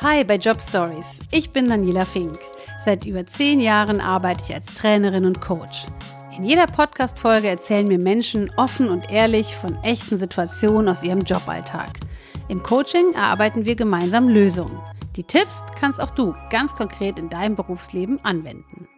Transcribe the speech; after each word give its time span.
Hi 0.00 0.24
bei 0.24 0.36
Job 0.36 0.60
Stories. 0.60 1.20
Ich 1.30 1.52
bin 1.52 1.68
Daniela 1.68 2.04
Fink. 2.04 2.38
Seit 2.84 3.06
über 3.06 3.24
zehn 3.26 3.60
Jahren 3.60 4.00
arbeite 4.00 4.42
ich 4.46 4.52
als 4.52 4.74
Trainerin 4.74 5.24
und 5.24 5.40
Coach. 5.40 5.86
In 6.36 6.42
jeder 6.42 6.66
Podcast-Folge 6.66 7.46
erzählen 7.46 7.86
mir 7.86 7.98
Menschen 7.98 8.50
offen 8.56 8.90
und 8.90 9.10
ehrlich 9.10 9.54
von 9.54 9.76
echten 9.84 10.18
Situationen 10.18 10.88
aus 10.88 11.04
ihrem 11.04 11.20
Joballtag. 11.20 12.00
Im 12.48 12.62
Coaching 12.62 13.14
erarbeiten 13.14 13.64
wir 13.64 13.76
gemeinsam 13.76 14.28
Lösungen. 14.28 14.78
Die 15.14 15.22
Tipps 15.22 15.64
kannst 15.78 16.00
auch 16.00 16.10
du 16.10 16.34
ganz 16.50 16.74
konkret 16.74 17.20
in 17.20 17.30
deinem 17.30 17.54
Berufsleben 17.54 18.22
anwenden. 18.24 18.88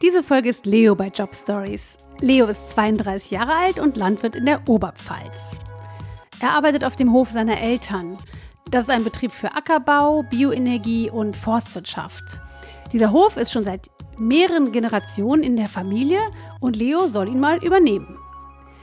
Diese 0.00 0.22
Folge 0.22 0.48
ist 0.48 0.64
Leo 0.64 0.94
bei 0.94 1.08
Job 1.08 1.34
Stories. 1.34 1.98
Leo 2.20 2.46
ist 2.46 2.70
32 2.70 3.32
Jahre 3.32 3.52
alt 3.52 3.80
und 3.80 3.96
Landwirt 3.96 4.36
in 4.36 4.46
der 4.46 4.66
Oberpfalz. 4.68 5.56
Er 6.40 6.50
arbeitet 6.50 6.84
auf 6.84 6.96
dem 6.96 7.12
Hof 7.12 7.30
seiner 7.30 7.60
Eltern. 7.60 8.16
Das 8.70 8.84
ist 8.84 8.90
ein 8.90 9.04
Betrieb 9.04 9.30
für 9.30 9.54
Ackerbau, 9.54 10.24
Bioenergie 10.24 11.08
und 11.08 11.36
Forstwirtschaft. 11.36 12.40
Dieser 12.92 13.12
Hof 13.12 13.36
ist 13.36 13.52
schon 13.52 13.62
seit 13.62 13.90
mehreren 14.18 14.72
Generationen 14.72 15.44
in 15.44 15.56
der 15.56 15.68
Familie 15.68 16.18
und 16.58 16.74
Leo 16.74 17.06
soll 17.06 17.28
ihn 17.28 17.38
mal 17.38 17.62
übernehmen. 17.64 18.18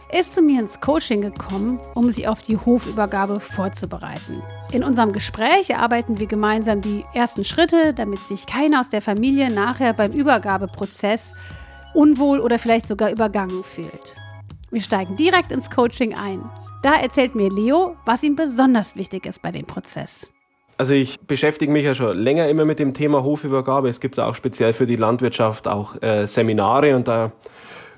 Er 0.10 0.22
ist 0.22 0.36
zu 0.36 0.42
mir 0.42 0.62
ins 0.62 0.80
Coaching 0.80 1.22
gekommen, 1.22 1.82
um 1.96 2.10
sich 2.12 2.28
auf 2.30 2.44
die 2.44 2.56
Hofübergabe 2.56 3.42
vorzubereiten. 3.42 4.42
In 4.72 4.84
unserem 4.84 5.12
Gespräch 5.12 5.72
erarbeiten 5.72 6.20
wir 6.20 6.28
gemeinsam 6.28 6.82
die 6.82 7.04
ersten 7.14 7.44
Schritte, 7.44 7.94
damit 7.94 8.20
sich 8.20 8.46
keiner 8.46 8.80
aus 8.80 8.90
der 8.90 9.02
Familie 9.02 9.50
nachher 9.50 9.92
beim 9.94 10.12
Übergabeprozess 10.14 11.34
unwohl 11.94 12.40
oder 12.40 12.58
vielleicht 12.58 12.88
sogar 12.88 13.12
übergangen 13.12 13.64
fühlt. 13.64 14.16
Wir 14.74 14.82
steigen 14.82 15.16
direkt 15.16 15.52
ins 15.52 15.70
Coaching 15.70 16.16
ein. 16.16 16.42
Da 16.82 16.96
erzählt 16.96 17.36
mir 17.36 17.52
Leo, 17.52 17.96
was 18.08 18.24
ihm 18.24 18.36
besonders 18.36 18.96
wichtig 18.96 19.28
ist 19.28 19.44
bei 19.44 19.52
dem 19.52 19.68
Prozess. 19.68 20.28
Also 20.78 20.96
ich 20.96 21.20
beschäftige 21.20 21.72
mich 21.72 21.86
ja 21.86 21.94
schon 21.94 22.18
länger 22.18 22.50
immer 22.50 22.66
mit 22.66 22.80
dem 22.80 22.96
Thema 22.96 23.24
Hofübergabe. 23.24 23.88
Es 23.88 24.00
gibt 24.00 24.20
auch 24.20 24.34
speziell 24.34 24.74
für 24.74 24.88
die 24.88 24.96
Landwirtschaft 24.96 25.68
auch 25.68 26.02
äh, 26.02 26.26
Seminare 26.26 26.96
und 26.96 27.08
da 27.08 27.32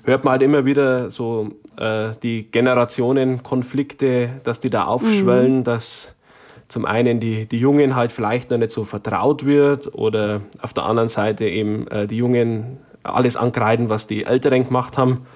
hört 0.04 0.24
man 0.24 0.32
halt 0.32 0.42
immer 0.42 0.66
wieder 0.66 1.08
so 1.08 1.52
äh, 1.78 2.10
die 2.22 2.50
Generationenkonflikte, 2.50 4.42
dass 4.44 4.60
die 4.60 4.68
da 4.68 4.84
aufschwellen, 4.84 5.60
mhm. 5.60 5.64
dass 5.64 6.14
zum 6.68 6.84
einen 6.84 7.20
die, 7.20 7.46
die 7.46 7.58
Jungen 7.58 7.96
halt 7.96 8.12
vielleicht 8.12 8.50
noch 8.50 8.58
nicht 8.58 8.70
so 8.70 8.84
vertraut 8.84 9.46
wird 9.46 9.94
oder 9.94 10.42
auf 10.60 10.74
der 10.74 10.84
anderen 10.84 11.08
Seite 11.08 11.46
eben 11.46 11.88
äh, 11.88 12.06
die 12.06 12.18
Jungen 12.18 12.80
alles 13.02 13.38
ankreiden, 13.38 13.88
was 13.88 14.06
die 14.06 14.24
Älteren 14.24 14.66
gemacht 14.66 14.98
haben. 14.98 15.26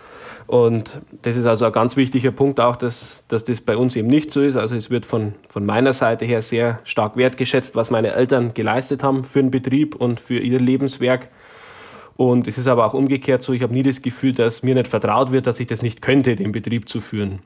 Und 0.51 1.01
das 1.23 1.37
ist 1.37 1.47
also 1.47 1.65
ein 1.65 1.71
ganz 1.71 1.97
wichtiger 1.97 2.33
Punkt 2.33 2.59
auch, 2.59 2.75
dass, 2.75 3.23
dass 3.29 3.45
das 3.45 3.61
bei 3.61 3.77
uns 3.77 3.95
eben 3.95 4.09
nicht 4.09 4.33
so 4.33 4.41
ist. 4.41 4.57
Also 4.57 4.75
es 4.75 4.91
wird 4.91 5.07
von, 5.07 5.35
von 5.49 5.65
meiner 5.65 5.93
Seite 5.93 6.25
her 6.25 6.43
sehr 6.43 6.81
stark 6.83 7.17
wertgeschätzt, 7.17 7.77
was 7.77 7.93
meine 7.93 8.15
Eltern 8.15 8.53
geleistet 8.53 9.05
haben 9.05 9.23
für 9.23 9.41
den 9.41 9.53
Betrieb 9.53 9.95
und 9.95 10.19
für 10.19 10.41
ihr 10.41 10.59
Lebenswerk. 10.59 11.29
Und 12.17 12.49
es 12.49 12.59
ist 12.59 12.67
aber 12.67 12.85
auch 12.85 12.95
umgekehrt 12.95 13.43
so, 13.43 13.53
ich 13.53 13.63
habe 13.63 13.73
nie 13.73 13.85
das 13.85 14.03
Gefühl, 14.03 14.35
dass 14.35 14.65
mir 14.65 14.75
nicht 14.75 14.89
vertraut 14.89 15.31
wird, 15.31 15.47
dass 15.47 15.61
ich 15.61 15.69
das 15.69 15.83
nicht 15.83 16.03
könnte, 16.03 16.35
den 16.35 16.51
Betrieb 16.51 16.89
zu 16.89 17.01
führen. 17.01 17.43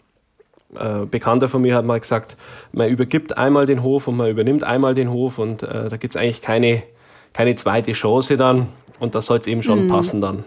Äh, 0.75 1.05
Bekannter 1.05 1.51
von 1.51 1.61
mir 1.61 1.77
hat 1.77 1.85
mal 1.85 2.01
gesagt, 2.01 2.39
man 2.73 2.89
übergibt 2.89 3.37
einmal 3.37 3.67
den 3.67 3.83
Hof 3.83 4.09
und 4.09 4.17
man 4.17 4.31
übernimmt 4.31 4.65
einmal 4.65 4.95
den 4.95 5.11
Hof 5.11 5.39
und 5.39 5.63
äh, 5.63 5.91
da 5.91 5.99
gibt 5.99 6.15
es 6.15 6.17
eigentlich 6.17 6.41
keine, 6.41 6.83
keine 7.35 7.55
zweite 7.55 7.93
Chance 7.93 8.39
dann 8.39 8.69
und 8.99 9.15
das 9.15 9.27
soll 9.27 9.41
es 9.41 9.47
eben 9.47 9.63
schon 9.63 9.85
mhm. 9.85 9.89
passen 9.91 10.23
dann. 10.23 10.45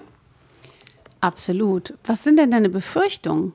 Absolut. 1.21 1.93
Was 2.05 2.23
sind 2.23 2.37
denn 2.37 2.51
deine 2.51 2.69
Befürchtungen? 2.69 3.53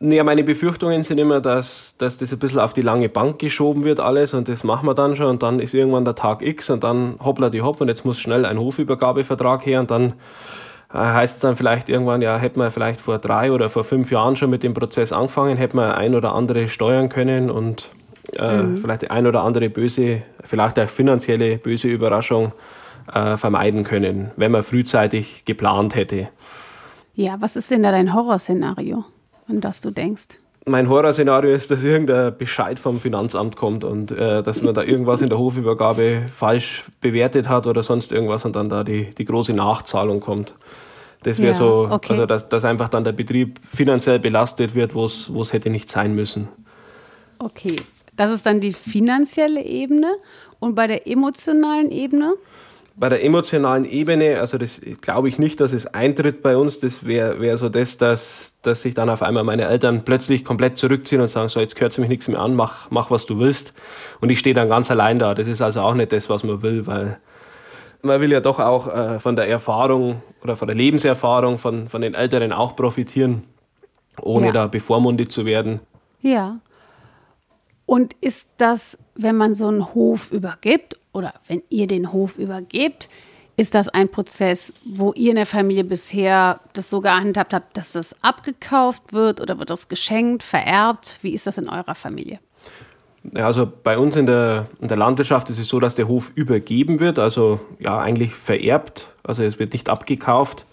Ja, 0.00 0.24
meine 0.24 0.44
Befürchtungen 0.44 1.04
sind 1.04 1.18
immer, 1.18 1.40
dass, 1.40 1.96
dass 1.96 2.18
das 2.18 2.32
ein 2.32 2.38
bisschen 2.38 2.58
auf 2.58 2.72
die 2.72 2.82
lange 2.82 3.08
Bank 3.08 3.38
geschoben 3.38 3.84
wird 3.84 4.00
alles 4.00 4.34
und 4.34 4.48
das 4.48 4.64
machen 4.64 4.86
wir 4.86 4.94
dann 4.94 5.16
schon 5.16 5.26
und 5.26 5.42
dann 5.42 5.60
ist 5.60 5.74
irgendwann 5.74 6.04
der 6.04 6.16
Tag 6.16 6.42
X 6.42 6.70
und 6.70 6.84
dann 6.84 7.14
hoppla 7.24 7.50
die 7.50 7.62
hopp 7.62 7.80
und 7.80 7.88
jetzt 7.88 8.04
muss 8.04 8.18
schnell 8.18 8.44
ein 8.44 8.58
Hofübergabevertrag 8.58 9.64
her 9.64 9.80
und 9.80 9.90
dann 9.90 10.14
äh, 10.92 10.98
heißt 10.98 11.36
es 11.36 11.40
dann 11.40 11.56
vielleicht 11.56 11.88
irgendwann, 11.88 12.20
ja, 12.20 12.36
hätten 12.36 12.60
wir 12.60 12.70
vielleicht 12.70 13.00
vor 13.00 13.18
drei 13.18 13.52
oder 13.52 13.68
vor 13.68 13.84
fünf 13.84 14.10
Jahren 14.10 14.36
schon 14.36 14.50
mit 14.50 14.64
dem 14.64 14.74
Prozess 14.74 15.12
angefangen, 15.12 15.56
hätten 15.56 15.78
wir 15.78 15.96
ein 15.96 16.14
oder 16.14 16.34
andere 16.34 16.68
steuern 16.68 17.08
können 17.08 17.48
und 17.48 17.88
äh, 18.38 18.62
mhm. 18.62 18.78
vielleicht 18.78 19.02
die 19.02 19.10
ein 19.10 19.26
oder 19.26 19.44
andere 19.44 19.70
böse, 19.70 20.22
vielleicht 20.44 20.78
auch 20.78 20.88
finanzielle 20.88 21.58
böse 21.58 21.88
Überraschung 21.88 22.52
äh, 23.12 23.36
vermeiden 23.36 23.84
können, 23.84 24.30
wenn 24.36 24.52
man 24.52 24.62
frühzeitig 24.62 25.44
geplant 25.44 25.94
hätte. 25.94 26.28
Ja, 27.14 27.36
was 27.40 27.56
ist 27.56 27.70
denn 27.70 27.82
da 27.82 27.90
dein 27.90 28.14
Horrorszenario, 28.14 29.04
an 29.48 29.60
das 29.60 29.80
du 29.80 29.90
denkst? 29.90 30.38
Mein 30.68 30.88
Horrorszenario 30.88 31.54
ist, 31.54 31.70
dass 31.70 31.84
irgendein 31.84 32.36
Bescheid 32.36 32.80
vom 32.80 32.98
Finanzamt 32.98 33.54
kommt 33.54 33.84
und 33.84 34.10
äh, 34.10 34.42
dass 34.42 34.62
man 34.62 34.74
da 34.74 34.82
irgendwas 34.82 35.22
in 35.22 35.28
der 35.28 35.38
Hofübergabe 35.38 36.26
falsch 36.34 36.84
bewertet 37.00 37.48
hat 37.48 37.68
oder 37.68 37.84
sonst 37.84 38.10
irgendwas 38.10 38.44
und 38.44 38.56
dann 38.56 38.68
da 38.68 38.82
die, 38.82 39.14
die 39.14 39.24
große 39.24 39.52
Nachzahlung 39.52 40.20
kommt. 40.20 40.54
Das 41.22 41.38
wäre 41.38 41.52
ja, 41.52 41.54
so, 41.54 41.88
okay. 41.90 42.12
also 42.12 42.26
dass, 42.26 42.48
dass 42.48 42.64
einfach 42.64 42.88
dann 42.88 43.04
der 43.04 43.12
Betrieb 43.12 43.60
finanziell 43.74 44.18
belastet 44.18 44.74
wird, 44.74 44.94
wo 44.94 45.04
es 45.04 45.52
hätte 45.52 45.70
nicht 45.70 45.88
sein 45.88 46.14
müssen. 46.14 46.48
Okay, 47.38 47.76
das 48.16 48.30
ist 48.30 48.46
dann 48.46 48.60
die 48.60 48.72
finanzielle 48.72 49.64
Ebene. 49.64 50.16
Und 50.58 50.74
bei 50.74 50.86
der 50.86 51.06
emotionalen 51.06 51.90
Ebene? 51.90 52.34
Bei 52.98 53.10
der 53.10 53.22
emotionalen 53.22 53.84
Ebene, 53.84 54.40
also 54.40 54.56
das 54.56 54.80
glaube 55.02 55.28
ich 55.28 55.38
nicht, 55.38 55.60
dass 55.60 55.74
es 55.74 55.86
eintritt 55.86 56.42
bei 56.42 56.56
uns. 56.56 56.80
Das 56.80 57.04
wäre 57.04 57.40
wär 57.40 57.58
so 57.58 57.68
das, 57.68 57.98
dass, 57.98 58.54
dass 58.62 58.82
sich 58.82 58.94
dann 58.94 59.10
auf 59.10 59.22
einmal 59.22 59.44
meine 59.44 59.64
Eltern 59.64 60.02
plötzlich 60.04 60.44
komplett 60.44 60.78
zurückziehen 60.78 61.20
und 61.20 61.28
sagen, 61.28 61.48
so 61.50 61.60
jetzt 61.60 61.76
gehört 61.76 61.96
mich 61.98 62.08
nichts 62.08 62.26
mehr 62.26 62.40
an, 62.40 62.54
mach, 62.54 62.90
mach 62.90 63.10
was 63.10 63.26
du 63.26 63.38
willst. 63.38 63.74
Und 64.20 64.30
ich 64.30 64.38
stehe 64.38 64.54
dann 64.54 64.70
ganz 64.70 64.90
allein 64.90 65.18
da. 65.18 65.34
Das 65.34 65.46
ist 65.46 65.60
also 65.60 65.82
auch 65.82 65.92
nicht 65.92 66.10
das, 66.12 66.30
was 66.30 66.42
man 66.42 66.62
will, 66.62 66.86
weil 66.86 67.18
man 68.00 68.20
will 68.20 68.32
ja 68.32 68.40
doch 68.40 68.60
auch 68.60 68.88
äh, 68.88 69.20
von 69.20 69.36
der 69.36 69.46
Erfahrung 69.48 70.22
oder 70.42 70.56
von 70.56 70.66
der 70.66 70.76
Lebenserfahrung 70.76 71.58
von, 71.58 71.88
von 71.88 72.00
den 72.00 72.14
Älteren 72.14 72.52
auch 72.52 72.76
profitieren, 72.76 73.42
ohne 74.22 74.46
ja. 74.46 74.52
da 74.52 74.66
bevormundet 74.68 75.30
zu 75.32 75.44
werden. 75.44 75.80
Ja. 76.22 76.60
Und 77.84 78.14
ist 78.20 78.48
das, 78.56 78.98
wenn 79.14 79.36
man 79.36 79.54
so 79.54 79.68
einen 79.68 79.94
Hof 79.94 80.32
übergibt 80.32 80.98
oder 81.16 81.32
wenn 81.48 81.62
ihr 81.70 81.86
den 81.86 82.12
Hof 82.12 82.38
übergebt, 82.38 83.08
ist 83.56 83.74
das 83.74 83.88
ein 83.88 84.10
Prozess, 84.10 84.74
wo 84.84 85.14
ihr 85.14 85.30
in 85.30 85.36
der 85.36 85.46
Familie 85.46 85.82
bisher 85.82 86.60
das 86.74 86.90
so 86.90 87.00
gehandhabt 87.00 87.54
habt, 87.54 87.76
dass 87.76 87.92
das 87.92 88.14
abgekauft 88.22 89.14
wird 89.14 89.40
oder 89.40 89.58
wird 89.58 89.70
das 89.70 89.88
geschenkt, 89.88 90.42
vererbt? 90.42 91.18
Wie 91.22 91.32
ist 91.32 91.46
das 91.46 91.56
in 91.56 91.70
eurer 91.70 91.94
Familie? 91.94 92.38
Ja, 93.32 93.46
also 93.46 93.66
bei 93.82 93.96
uns 93.96 94.14
in 94.14 94.26
der, 94.26 94.66
in 94.80 94.88
der 94.88 94.98
Landwirtschaft 94.98 95.48
ist 95.48 95.58
es 95.58 95.68
so, 95.68 95.80
dass 95.80 95.94
der 95.94 96.06
Hof 96.06 96.30
übergeben 96.34 97.00
wird, 97.00 97.18
also 97.18 97.60
ja 97.78 97.98
eigentlich 97.98 98.34
vererbt, 98.34 99.08
also 99.24 99.42
es 99.42 99.58
wird 99.58 99.72
nicht 99.72 99.88
abgekauft. 99.88 100.66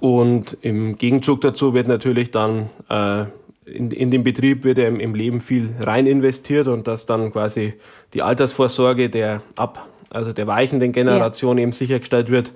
Und 0.00 0.56
im 0.62 0.98
Gegenzug 0.98 1.40
dazu 1.40 1.74
wird 1.74 1.86
natürlich 1.86 2.30
dann 2.30 2.68
äh, 2.88 3.24
in, 3.66 3.90
in 3.90 4.10
den 4.10 4.22
Betrieb 4.22 4.64
wird 4.64 4.78
ja 4.78 4.86
im, 4.86 5.00
im, 5.00 5.14
Leben 5.14 5.40
viel 5.40 5.74
rein 5.80 6.06
investiert 6.06 6.68
und 6.68 6.88
dass 6.88 7.06
dann 7.06 7.32
quasi 7.32 7.74
die 8.14 8.22
Altersvorsorge 8.22 9.10
der 9.10 9.42
ab, 9.56 9.86
also 10.10 10.32
der 10.32 10.46
weichenden 10.46 10.92
Generation 10.92 11.58
ja. 11.58 11.62
eben 11.62 11.72
sichergestellt 11.72 12.30
wird, 12.30 12.52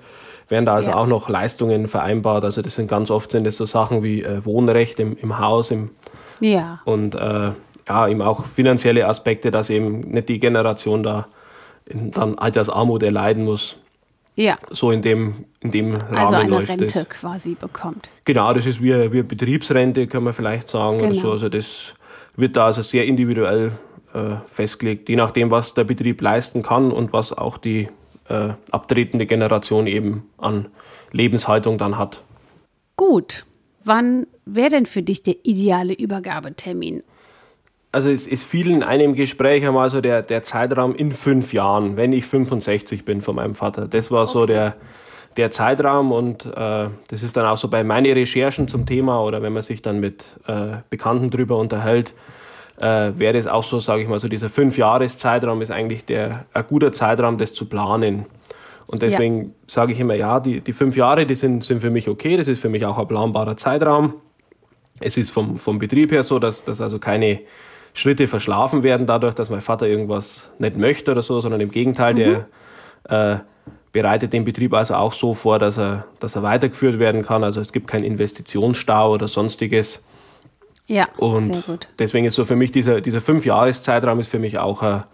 werden 0.49 0.65
da 0.65 0.75
also 0.75 0.89
ja. 0.89 0.95
auch 0.95 1.07
noch 1.07 1.29
Leistungen 1.29 1.87
vereinbart. 1.87 2.43
Also 2.43 2.61
das 2.61 2.75
sind 2.75 2.87
ganz 2.87 3.11
oft 3.11 3.31
sind 3.31 3.45
das 3.45 3.57
so 3.57 3.65
Sachen 3.65 4.03
wie 4.03 4.23
äh, 4.23 4.43
Wohnrecht 4.45 4.99
im, 4.99 5.17
im 5.17 5.39
Haus 5.39 5.71
im, 5.71 5.91
ja. 6.39 6.81
und 6.85 7.15
äh, 7.15 7.51
ja, 7.87 8.07
eben 8.07 8.21
auch 8.21 8.45
finanzielle 8.45 9.07
Aspekte, 9.07 9.51
dass 9.51 9.69
eben 9.69 10.01
nicht 10.01 10.29
die 10.29 10.39
Generation 10.39 11.03
da 11.03 11.27
in, 11.85 12.11
dann 12.11 12.37
Altersarmut 12.37 13.03
erleiden 13.03 13.45
muss. 13.45 13.77
Ja. 14.35 14.57
So 14.69 14.91
in 14.91 15.01
dem, 15.01 15.45
in 15.61 15.71
dem 15.71 15.95
Rahmen 15.95 16.17
also 16.17 16.35
eine 16.35 16.49
läuft 16.49 16.69
Rente 16.69 16.87
das. 16.87 17.09
quasi 17.09 17.55
bekommt. 17.55 18.09
Genau, 18.25 18.53
das 18.53 18.65
ist 18.65 18.81
wie, 18.81 19.11
wie 19.11 19.23
Betriebsrente, 19.23 20.07
kann 20.07 20.23
man 20.23 20.33
vielleicht 20.33 20.67
sagen. 20.67 20.97
Genau. 20.99 21.11
Oder 21.11 21.19
so. 21.19 21.31
Also 21.31 21.49
das 21.49 21.93
wird 22.35 22.57
da 22.57 22.65
also 22.65 22.81
sehr 22.81 23.05
individuell 23.05 23.71
äh, 24.13 24.35
festgelegt, 24.51 25.09
je 25.09 25.15
nachdem, 25.15 25.51
was 25.51 25.73
der 25.73 25.85
Betrieb 25.85 26.21
leisten 26.21 26.63
kann 26.63 26.91
und 26.91 27.13
was 27.13 27.33
auch 27.33 27.57
die 27.57 27.89
äh, 28.27 28.49
abtretende 28.71 29.25
Generation 29.25 29.87
eben 29.87 30.29
an 30.37 30.67
Lebenshaltung 31.11 31.77
dann 31.77 31.97
hat. 31.97 32.21
Gut. 32.97 33.45
Wann 33.83 34.25
wäre 34.45 34.69
denn 34.69 34.85
für 34.85 35.03
dich 35.03 35.21
der 35.21 35.35
ideale 35.43 35.93
Übergabetermin? 35.93 37.03
Also 37.95 38.09
es, 38.09 38.27
es 38.27 38.43
fiel 38.43 38.69
in 38.69 38.83
einem 38.83 39.15
Gespräch 39.15 39.65
einmal 39.65 39.89
so 39.89 40.01
der, 40.01 40.21
der 40.21 40.43
Zeitraum 40.43 40.93
in 40.93 41.13
fünf 41.13 41.53
Jahren, 41.53 41.95
wenn 41.95 42.11
ich 42.11 42.25
65 42.25 43.05
bin 43.05 43.21
von 43.21 43.37
meinem 43.37 43.55
Vater. 43.55 43.87
Das 43.87 44.11
war 44.11 44.23
okay. 44.23 44.31
so 44.33 44.45
der, 44.45 44.75
der 45.37 45.49
Zeitraum 45.49 46.11
und 46.11 46.45
äh, 46.45 46.89
das 47.07 47.23
ist 47.23 47.37
dann 47.37 47.45
auch 47.45 47.55
so 47.55 47.69
bei 47.69 47.85
meinen 47.85 48.11
Recherchen 48.11 48.67
zum 48.67 48.85
Thema 48.85 49.23
oder 49.23 49.41
wenn 49.41 49.53
man 49.53 49.63
sich 49.63 49.81
dann 49.81 50.01
mit 50.01 50.25
äh, 50.45 50.79
Bekannten 50.89 51.29
drüber 51.29 51.55
unterhält, 51.55 52.13
äh, 52.81 53.13
wäre 53.15 53.31
das 53.31 53.47
auch 53.47 53.63
so, 53.63 53.79
sage 53.79 54.01
ich 54.01 54.09
mal, 54.09 54.19
so 54.19 54.27
dieser 54.27 54.49
Fünf-Jahres-Zeitraum 54.49 55.61
ist 55.61 55.71
eigentlich 55.71 56.03
der, 56.03 56.47
ein 56.53 56.67
guter 56.67 56.91
Zeitraum, 56.91 57.37
das 57.37 57.53
zu 57.53 57.65
planen. 57.69 58.25
Und 58.87 59.03
deswegen 59.03 59.41
ja. 59.41 59.49
sage 59.67 59.93
ich 59.93 60.01
immer, 60.01 60.15
ja, 60.15 60.41
die, 60.41 60.59
die 60.59 60.73
fünf 60.73 60.97
Jahre, 60.97 61.25
die 61.25 61.35
sind, 61.35 61.63
sind 61.63 61.79
für 61.79 61.91
mich 61.91 62.09
okay, 62.09 62.35
das 62.35 62.49
ist 62.49 62.59
für 62.59 62.67
mich 62.67 62.85
auch 62.85 62.97
ein 62.97 63.07
planbarer 63.07 63.55
Zeitraum. 63.55 64.15
Es 64.99 65.15
ist 65.15 65.29
vom, 65.29 65.57
vom 65.57 65.79
Betrieb 65.79 66.11
her 66.11 66.25
so, 66.25 66.39
dass, 66.39 66.65
dass 66.65 66.81
also 66.81 66.99
keine 66.99 67.39
Schritte 67.95 68.27
verschlafen 68.27 68.83
werden, 68.83 69.07
dadurch, 69.07 69.33
dass 69.33 69.49
mein 69.49 69.61
Vater 69.61 69.87
irgendwas 69.87 70.49
nicht 70.59 70.75
möchte 70.75 71.11
oder 71.11 71.21
so, 71.21 71.39
sondern 71.39 71.61
im 71.61 71.71
Gegenteil, 71.71 72.13
mhm. 72.13 72.45
der 73.07 73.33
äh, 73.33 73.39
bereitet 73.93 74.33
den 74.33 74.43
Betrieb 74.43 74.73
also 74.73 74.95
auch 74.95 75.13
so 75.13 75.33
vor, 75.33 75.59
dass 75.59 75.77
er, 75.77 76.05
dass 76.19 76.35
er 76.35 76.43
weitergeführt 76.43 76.99
werden 76.99 77.23
kann. 77.23 77.45
Also 77.45 77.61
es 77.61 77.71
gibt 77.71 77.87
keinen 77.87 78.03
Investitionsstau 78.03 79.13
oder 79.13 79.29
sonstiges. 79.29 80.03
Ja, 80.87 81.07
und 81.17 81.53
sehr 81.53 81.61
gut. 81.61 81.87
Deswegen 81.97 82.25
ist 82.25 82.35
so 82.35 82.43
für 82.43 82.57
mich 82.57 82.73
dieser, 82.73 82.99
dieser 82.99 83.21
Fünf-Jahres-Zeitraum 83.21 84.19
ist 84.19 84.27
für 84.27 84.39
mich 84.39 84.57
auch 84.57 84.81
ein, 84.83 85.05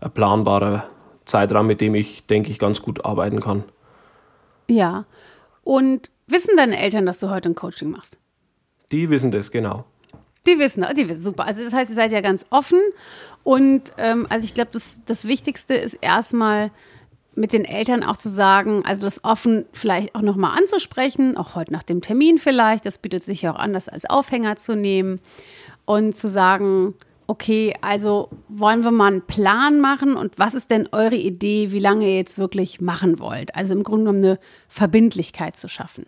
ein 0.00 0.10
planbarer 0.12 0.84
Zeitraum, 1.24 1.66
mit 1.66 1.80
dem 1.80 1.96
ich, 1.96 2.24
denke 2.26 2.52
ich, 2.52 2.60
ganz 2.60 2.80
gut 2.80 3.04
arbeiten 3.04 3.40
kann. 3.40 3.64
Ja. 4.68 5.06
Und 5.64 6.12
wissen 6.28 6.56
deine 6.56 6.78
Eltern, 6.78 7.04
dass 7.04 7.18
du 7.18 7.30
heute 7.30 7.48
ein 7.48 7.56
Coaching 7.56 7.90
machst? 7.90 8.16
Die 8.92 9.10
wissen 9.10 9.32
das, 9.32 9.50
genau. 9.50 9.84
Die 10.46 10.58
wissen, 10.58 10.84
die 10.96 11.08
wissen, 11.08 11.22
super. 11.22 11.46
Also 11.46 11.62
das 11.62 11.72
heißt, 11.72 11.90
ihr 11.90 11.96
seid 11.96 12.12
ja 12.12 12.20
ganz 12.20 12.46
offen. 12.50 12.80
Und 13.44 13.92
ähm, 13.98 14.26
also 14.30 14.44
ich 14.44 14.54
glaube, 14.54 14.70
das, 14.72 15.00
das 15.06 15.26
Wichtigste 15.26 15.74
ist 15.74 15.94
erstmal 16.00 16.70
mit 17.34 17.52
den 17.52 17.64
Eltern 17.64 18.02
auch 18.02 18.16
zu 18.16 18.28
sagen, 18.28 18.82
also 18.84 19.02
das 19.02 19.24
offen 19.24 19.64
vielleicht 19.72 20.14
auch 20.14 20.22
nochmal 20.22 20.58
anzusprechen, 20.58 21.36
auch 21.36 21.54
heute 21.54 21.72
nach 21.72 21.84
dem 21.84 22.02
Termin 22.02 22.38
vielleicht. 22.38 22.84
Das 22.84 22.98
bietet 22.98 23.22
sich 23.22 23.42
ja 23.42 23.54
auch 23.54 23.58
an, 23.58 23.72
das 23.72 23.88
als 23.88 24.04
Aufhänger 24.06 24.56
zu 24.56 24.74
nehmen 24.74 25.20
und 25.84 26.16
zu 26.16 26.28
sagen, 26.28 26.94
okay, 27.28 27.74
also 27.82 28.30
wollen 28.48 28.82
wir 28.82 28.90
mal 28.90 29.12
einen 29.12 29.22
Plan 29.22 29.80
machen 29.80 30.16
und 30.16 30.38
was 30.38 30.54
ist 30.54 30.70
denn 30.70 30.88
eure 30.92 31.14
Idee, 31.14 31.70
wie 31.70 31.78
lange 31.78 32.06
ihr 32.06 32.16
jetzt 32.16 32.38
wirklich 32.38 32.80
machen 32.80 33.18
wollt? 33.18 33.54
Also 33.54 33.74
im 33.74 33.84
Grunde 33.84 34.06
genommen 34.06 34.24
eine 34.24 34.38
Verbindlichkeit 34.68 35.56
zu 35.56 35.68
schaffen. 35.68 36.06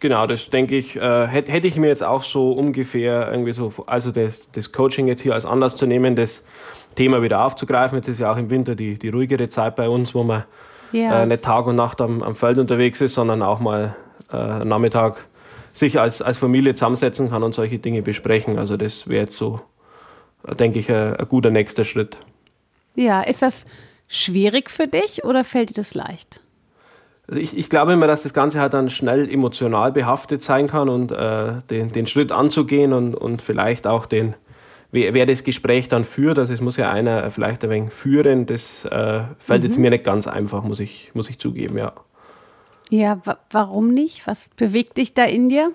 Genau, 0.00 0.26
das 0.26 0.48
denke 0.48 0.76
ich, 0.76 0.96
äh, 0.96 1.26
hätte 1.26 1.52
hätt 1.52 1.66
ich 1.66 1.76
mir 1.76 1.88
jetzt 1.88 2.02
auch 2.02 2.22
so 2.22 2.52
ungefähr 2.52 3.30
irgendwie 3.30 3.52
so, 3.52 3.72
also 3.86 4.10
das, 4.10 4.50
das 4.50 4.72
Coaching 4.72 5.06
jetzt 5.08 5.20
hier 5.20 5.34
als 5.34 5.44
Anlass 5.44 5.76
zu 5.76 5.86
nehmen, 5.86 6.16
das 6.16 6.42
Thema 6.94 7.22
wieder 7.22 7.44
aufzugreifen. 7.44 7.96
Jetzt 7.98 8.08
ist 8.08 8.18
ja 8.18 8.32
auch 8.32 8.38
im 8.38 8.48
Winter 8.48 8.74
die, 8.74 8.98
die 8.98 9.08
ruhigere 9.10 9.48
Zeit 9.50 9.76
bei 9.76 9.90
uns, 9.90 10.14
wo 10.14 10.22
man 10.22 10.44
ja. 10.92 11.22
äh, 11.22 11.26
nicht 11.26 11.42
Tag 11.42 11.66
und 11.66 11.76
Nacht 11.76 12.00
am, 12.00 12.22
am 12.22 12.34
Feld 12.34 12.56
unterwegs 12.56 13.02
ist, 13.02 13.14
sondern 13.14 13.42
auch 13.42 13.60
mal 13.60 13.94
äh, 14.32 14.64
Nachmittag 14.64 15.26
sich 15.74 16.00
als, 16.00 16.22
als 16.22 16.38
Familie 16.38 16.74
zusammensetzen 16.74 17.28
kann 17.28 17.42
und 17.42 17.54
solche 17.54 17.78
Dinge 17.78 18.00
besprechen. 18.00 18.58
Also 18.58 18.78
das 18.78 19.06
wäre 19.06 19.24
jetzt 19.24 19.36
so, 19.36 19.60
denke 20.58 20.78
ich, 20.78 20.90
ein, 20.90 21.16
ein 21.16 21.28
guter 21.28 21.50
nächster 21.50 21.84
Schritt. 21.84 22.18
Ja, 22.96 23.20
ist 23.20 23.42
das 23.42 23.66
schwierig 24.08 24.70
für 24.70 24.86
dich 24.86 25.24
oder 25.24 25.44
fällt 25.44 25.70
dir 25.70 25.74
das 25.74 25.94
leicht? 25.94 26.40
Also 27.30 27.40
ich, 27.40 27.56
ich 27.56 27.70
glaube 27.70 27.92
immer, 27.92 28.08
dass 28.08 28.24
das 28.24 28.34
Ganze 28.34 28.58
halt 28.60 28.74
dann 28.74 28.90
schnell 28.90 29.32
emotional 29.32 29.92
behaftet 29.92 30.42
sein 30.42 30.66
kann 30.66 30.88
und 30.88 31.12
äh, 31.12 31.62
den, 31.70 31.92
den 31.92 32.08
Schritt 32.08 32.32
anzugehen 32.32 32.92
und, 32.92 33.14
und 33.14 33.40
vielleicht 33.40 33.86
auch 33.86 34.06
den, 34.06 34.34
wer, 34.90 35.14
wer 35.14 35.26
das 35.26 35.44
Gespräch 35.44 35.88
dann 35.88 36.04
führt, 36.04 36.40
also 36.40 36.52
es 36.52 36.60
muss 36.60 36.76
ja 36.76 36.90
einer 36.90 37.30
vielleicht 37.30 37.62
ein 37.62 37.70
wenig 37.70 37.92
führen, 37.92 38.46
das 38.46 38.84
äh, 38.84 39.20
fällt 39.38 39.62
mhm. 39.62 39.68
jetzt 39.68 39.78
mir 39.78 39.90
nicht 39.90 40.02
ganz 40.02 40.26
einfach, 40.26 40.64
muss 40.64 40.80
ich, 40.80 41.12
muss 41.14 41.30
ich 41.30 41.38
zugeben, 41.38 41.78
ja. 41.78 41.92
Ja, 42.90 43.20
warum 43.52 43.90
nicht? 43.90 44.26
Was 44.26 44.48
bewegt 44.56 44.96
dich 44.96 45.14
da 45.14 45.22
in 45.22 45.48
dir? 45.48 45.70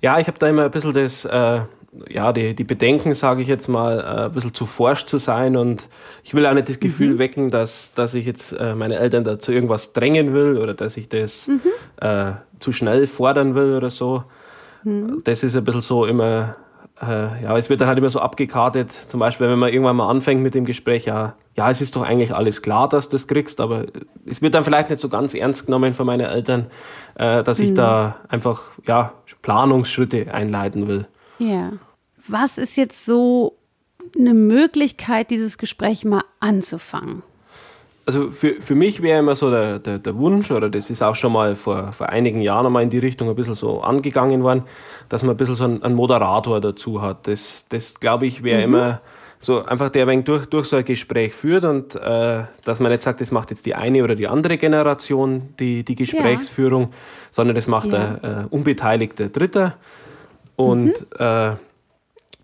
Ja, 0.00 0.20
ich 0.20 0.28
habe 0.28 0.38
da 0.38 0.46
immer 0.46 0.66
ein 0.66 0.70
bisschen 0.70 0.92
das, 0.92 1.24
äh, 1.24 1.62
ja, 2.08 2.32
die, 2.32 2.54
die 2.54 2.64
Bedenken, 2.64 3.14
sage 3.14 3.42
ich 3.42 3.48
jetzt 3.48 3.68
mal, 3.68 3.98
äh, 3.98 4.24
ein 4.26 4.32
bisschen 4.32 4.54
zu 4.54 4.66
forsch 4.66 5.06
zu 5.06 5.18
sein 5.18 5.56
und 5.56 5.88
ich 6.22 6.34
will 6.34 6.46
auch 6.46 6.54
nicht 6.54 6.68
das 6.68 6.78
Gefühl 6.78 7.14
mhm. 7.14 7.18
wecken, 7.18 7.50
dass, 7.50 7.94
dass 7.94 8.14
ich 8.14 8.26
jetzt 8.26 8.52
äh, 8.52 8.74
meine 8.74 8.96
Eltern 8.96 9.24
dazu 9.24 9.52
irgendwas 9.52 9.92
drängen 9.92 10.32
will 10.32 10.56
oder 10.58 10.74
dass 10.74 10.96
ich 10.96 11.08
das 11.08 11.48
mhm. 11.48 11.60
äh, 12.00 12.32
zu 12.60 12.72
schnell 12.72 13.06
fordern 13.06 13.54
will 13.54 13.74
oder 13.74 13.90
so. 13.90 14.24
Mhm. 14.84 15.22
Das 15.24 15.42
ist 15.42 15.56
ein 15.56 15.64
bisschen 15.64 15.80
so 15.80 16.06
immer, 16.06 16.56
äh, 17.02 17.42
ja, 17.42 17.58
es 17.58 17.68
wird 17.68 17.80
dann 17.80 17.88
halt 17.88 17.98
immer 17.98 18.10
so 18.10 18.20
abgekartet, 18.20 18.92
zum 18.92 19.18
Beispiel, 19.18 19.48
wenn 19.48 19.58
man 19.58 19.72
irgendwann 19.72 19.96
mal 19.96 20.08
anfängt 20.08 20.42
mit 20.42 20.54
dem 20.54 20.64
Gespräch, 20.64 21.06
ja, 21.06 21.34
ja, 21.56 21.70
es 21.70 21.80
ist 21.80 21.96
doch 21.96 22.02
eigentlich 22.02 22.32
alles 22.32 22.62
klar, 22.62 22.88
dass 22.88 23.08
du 23.08 23.16
das 23.16 23.26
kriegst, 23.26 23.60
aber 23.60 23.86
es 24.26 24.40
wird 24.40 24.54
dann 24.54 24.62
vielleicht 24.62 24.90
nicht 24.90 25.00
so 25.00 25.08
ganz 25.08 25.34
ernst 25.34 25.66
genommen 25.66 25.92
von 25.92 26.06
meinen 26.06 26.28
Eltern, 26.28 26.66
äh, 27.16 27.42
dass 27.42 27.58
ich 27.58 27.70
mhm. 27.70 27.74
da 27.74 28.16
einfach, 28.28 28.62
ja, 28.86 29.12
Planungsschritte 29.42 30.32
einleiten 30.32 30.86
will. 30.86 31.06
Ja. 31.40 31.72
Was 32.28 32.58
ist 32.58 32.76
jetzt 32.76 33.04
so 33.04 33.56
eine 34.16 34.34
Möglichkeit, 34.34 35.30
dieses 35.30 35.58
Gespräch 35.58 36.04
mal 36.04 36.22
anzufangen? 36.38 37.22
Also 38.06 38.30
für, 38.30 38.60
für 38.60 38.74
mich 38.74 39.02
wäre 39.02 39.20
immer 39.20 39.34
so 39.34 39.50
der, 39.50 39.78
der, 39.78 39.98
der, 39.98 40.16
Wunsch, 40.16 40.50
oder 40.50 40.68
das 40.68 40.90
ist 40.90 41.02
auch 41.02 41.14
schon 41.14 41.32
mal 41.32 41.54
vor, 41.54 41.92
vor 41.92 42.08
einigen 42.08 42.40
Jahren 42.40 42.66
einmal 42.66 42.82
in 42.82 42.90
die 42.90 42.98
Richtung 42.98 43.28
ein 43.28 43.36
bisschen 43.36 43.54
so 43.54 43.82
angegangen 43.82 44.42
worden, 44.42 44.64
dass 45.08 45.22
man 45.22 45.34
ein 45.34 45.36
bisschen 45.36 45.54
so 45.54 45.64
einen, 45.64 45.82
einen 45.82 45.94
Moderator 45.94 46.60
dazu 46.60 47.02
hat. 47.02 47.28
Das, 47.28 47.66
das 47.68 48.00
glaube 48.00 48.26
ich, 48.26 48.42
wäre 48.42 48.66
mhm. 48.66 48.74
immer 48.74 49.00
so 49.38 49.64
einfach 49.64 49.88
der 49.88 50.06
ein 50.08 50.24
durch, 50.24 50.46
durch 50.46 50.66
so 50.66 50.76
ein 50.76 50.84
Gespräch 50.84 51.34
führt 51.34 51.64
und 51.64 51.94
äh, 51.94 52.42
dass 52.64 52.80
man 52.80 52.92
nicht 52.92 53.02
sagt, 53.02 53.20
das 53.20 53.30
macht 53.30 53.50
jetzt 53.50 53.64
die 53.64 53.74
eine 53.74 54.02
oder 54.04 54.14
die 54.14 54.28
andere 54.28 54.58
Generation 54.58 55.54
die, 55.58 55.82
die 55.82 55.94
Gesprächsführung, 55.94 56.82
ja. 56.82 56.88
sondern 57.30 57.54
das 57.54 57.66
macht 57.66 57.92
ja. 57.92 58.18
ein 58.22 58.24
äh, 58.24 58.46
unbeteiligter 58.50 59.28
Dritter. 59.28 59.76
Und 60.60 60.86
mhm. 60.86 60.94
äh, 61.18 61.52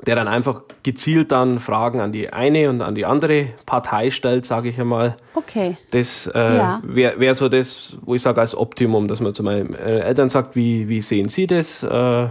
der 0.04 0.14
dann 0.14 0.28
einfach 0.28 0.62
gezielt 0.82 1.32
dann 1.32 1.58
Fragen 1.58 2.00
an 2.00 2.12
die 2.12 2.30
eine 2.30 2.68
und 2.68 2.82
an 2.82 2.94
die 2.94 3.06
andere 3.06 3.48
Partei 3.64 4.10
stellt, 4.10 4.44
sage 4.44 4.68
ich 4.68 4.78
einmal. 4.78 5.16
Okay. 5.34 5.78
Das 5.90 6.30
äh, 6.34 6.56
ja. 6.56 6.82
wäre 6.84 7.18
wär 7.18 7.34
so 7.34 7.48
das, 7.48 7.96
wo 8.02 8.14
ich 8.14 8.22
sage, 8.22 8.40
als 8.40 8.56
Optimum, 8.56 9.08
dass 9.08 9.20
man 9.20 9.34
zu 9.34 9.42
meinen 9.42 9.74
äh, 9.74 10.00
Eltern 10.00 10.28
sagt, 10.28 10.54
wie, 10.54 10.88
wie 10.88 11.00
sehen 11.00 11.28
Sie 11.28 11.46
das? 11.46 11.82
Äh, 11.82 12.28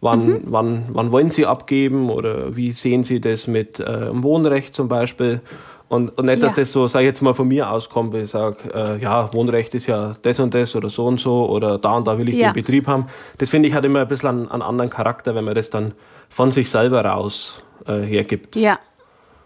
wann, 0.00 0.26
mhm. 0.26 0.42
wann, 0.46 0.86
wann 0.88 1.12
wollen 1.12 1.30
Sie 1.30 1.46
abgeben 1.46 2.10
oder 2.10 2.56
wie 2.56 2.72
sehen 2.72 3.04
Sie 3.04 3.20
das 3.20 3.46
mit 3.46 3.78
äh, 3.78 4.08
Wohnrecht 4.10 4.74
zum 4.74 4.88
Beispiel? 4.88 5.40
Und, 5.88 6.18
und 6.18 6.26
nicht, 6.26 6.42
dass 6.42 6.52
ja. 6.52 6.62
das 6.62 6.72
so, 6.72 6.86
sag 6.88 7.00
ich 7.00 7.06
jetzt 7.06 7.22
mal, 7.22 7.32
von 7.32 7.46
mir 7.46 7.70
auskommt, 7.70 8.12
weil 8.12 8.24
ich 8.24 8.30
sage, 8.30 8.56
äh, 8.74 9.00
ja, 9.00 9.32
Wohnrecht 9.32 9.74
ist 9.74 9.86
ja 9.86 10.14
das 10.22 10.40
und 10.40 10.52
das 10.52 10.74
oder 10.74 10.88
so 10.88 11.06
und 11.06 11.20
so 11.20 11.48
oder 11.48 11.78
da 11.78 11.92
und 11.92 12.06
da 12.06 12.18
will 12.18 12.28
ich 12.28 12.36
ja. 12.36 12.50
den 12.50 12.54
Betrieb 12.54 12.88
haben. 12.88 13.06
Das 13.38 13.50
finde 13.50 13.68
ich 13.68 13.74
hat 13.74 13.84
immer 13.84 14.00
ein 14.00 14.08
bisschen 14.08 14.28
einen, 14.28 14.48
einen, 14.50 14.62
anderen 14.62 14.90
Charakter, 14.90 15.36
wenn 15.36 15.44
man 15.44 15.54
das 15.54 15.70
dann 15.70 15.92
von 16.28 16.50
sich 16.50 16.70
selber 16.70 17.04
raus 17.04 17.62
äh, 17.86 18.00
hergibt. 18.00 18.56
Ja, 18.56 18.80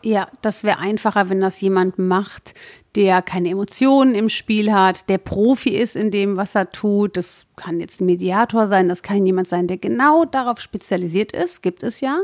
ja, 0.02 0.28
das 0.40 0.64
wäre 0.64 0.78
einfacher, 0.78 1.28
wenn 1.28 1.42
das 1.42 1.60
jemand 1.60 1.98
macht, 1.98 2.54
der 2.96 3.20
keine 3.20 3.50
Emotionen 3.50 4.14
im 4.14 4.30
Spiel 4.30 4.72
hat, 4.72 5.10
der 5.10 5.18
Profi 5.18 5.76
ist 5.76 5.94
in 5.94 6.10
dem, 6.10 6.38
was 6.38 6.54
er 6.54 6.70
tut. 6.70 7.18
Das 7.18 7.46
kann 7.56 7.80
jetzt 7.80 8.00
ein 8.00 8.06
Mediator 8.06 8.66
sein, 8.66 8.88
das 8.88 9.02
kann 9.02 9.26
jemand 9.26 9.48
sein, 9.48 9.66
der 9.66 9.76
genau 9.76 10.24
darauf 10.24 10.58
spezialisiert 10.58 11.32
ist. 11.32 11.62
Gibt 11.62 11.82
es 11.82 12.00
ja 12.00 12.18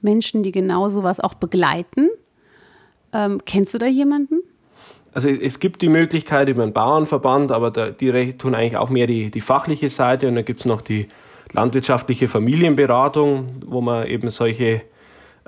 Menschen, 0.00 0.44
die 0.44 0.52
genau 0.52 0.88
sowas 0.88 1.18
auch 1.18 1.34
begleiten. 1.34 2.10
Ähm, 3.14 3.40
kennst 3.46 3.72
du 3.72 3.78
da 3.78 3.86
jemanden? 3.86 4.42
Also 5.14 5.28
es 5.28 5.60
gibt 5.60 5.80
die 5.80 5.88
Möglichkeit 5.88 6.48
über 6.48 6.64
einen 6.64 6.72
Bauernverband, 6.72 7.52
aber 7.52 7.70
da, 7.70 7.90
die 7.90 8.36
tun 8.36 8.54
eigentlich 8.54 8.76
auch 8.76 8.90
mehr 8.90 9.06
die, 9.06 9.30
die 9.30 9.40
fachliche 9.40 9.88
Seite 9.88 10.26
und 10.26 10.34
dann 10.34 10.44
gibt 10.44 10.60
es 10.60 10.66
noch 10.66 10.82
die 10.82 11.06
landwirtschaftliche 11.52 12.26
Familienberatung, 12.26 13.46
wo 13.64 13.80
man 13.80 14.08
eben 14.08 14.30
solche 14.30 14.82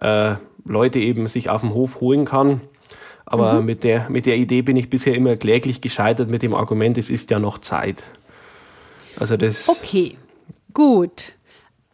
äh, 0.00 0.34
Leute 0.64 1.00
eben 1.00 1.26
sich 1.26 1.50
auf 1.50 1.62
dem 1.62 1.74
Hof 1.74 2.00
holen 2.00 2.24
kann. 2.24 2.60
Aber 3.24 3.54
mhm. 3.54 3.66
mit, 3.66 3.82
der, 3.82 4.08
mit 4.08 4.24
der 4.26 4.36
Idee 4.36 4.62
bin 4.62 4.76
ich 4.76 4.88
bisher 4.88 5.14
immer 5.14 5.34
kläglich 5.34 5.80
gescheitert 5.80 6.30
mit 6.30 6.42
dem 6.42 6.54
Argument, 6.54 6.96
es 6.96 7.10
ist 7.10 7.32
ja 7.32 7.40
noch 7.40 7.58
Zeit. 7.58 8.04
Also 9.18 9.36
das. 9.36 9.68
Okay, 9.68 10.16
gut. 10.72 11.32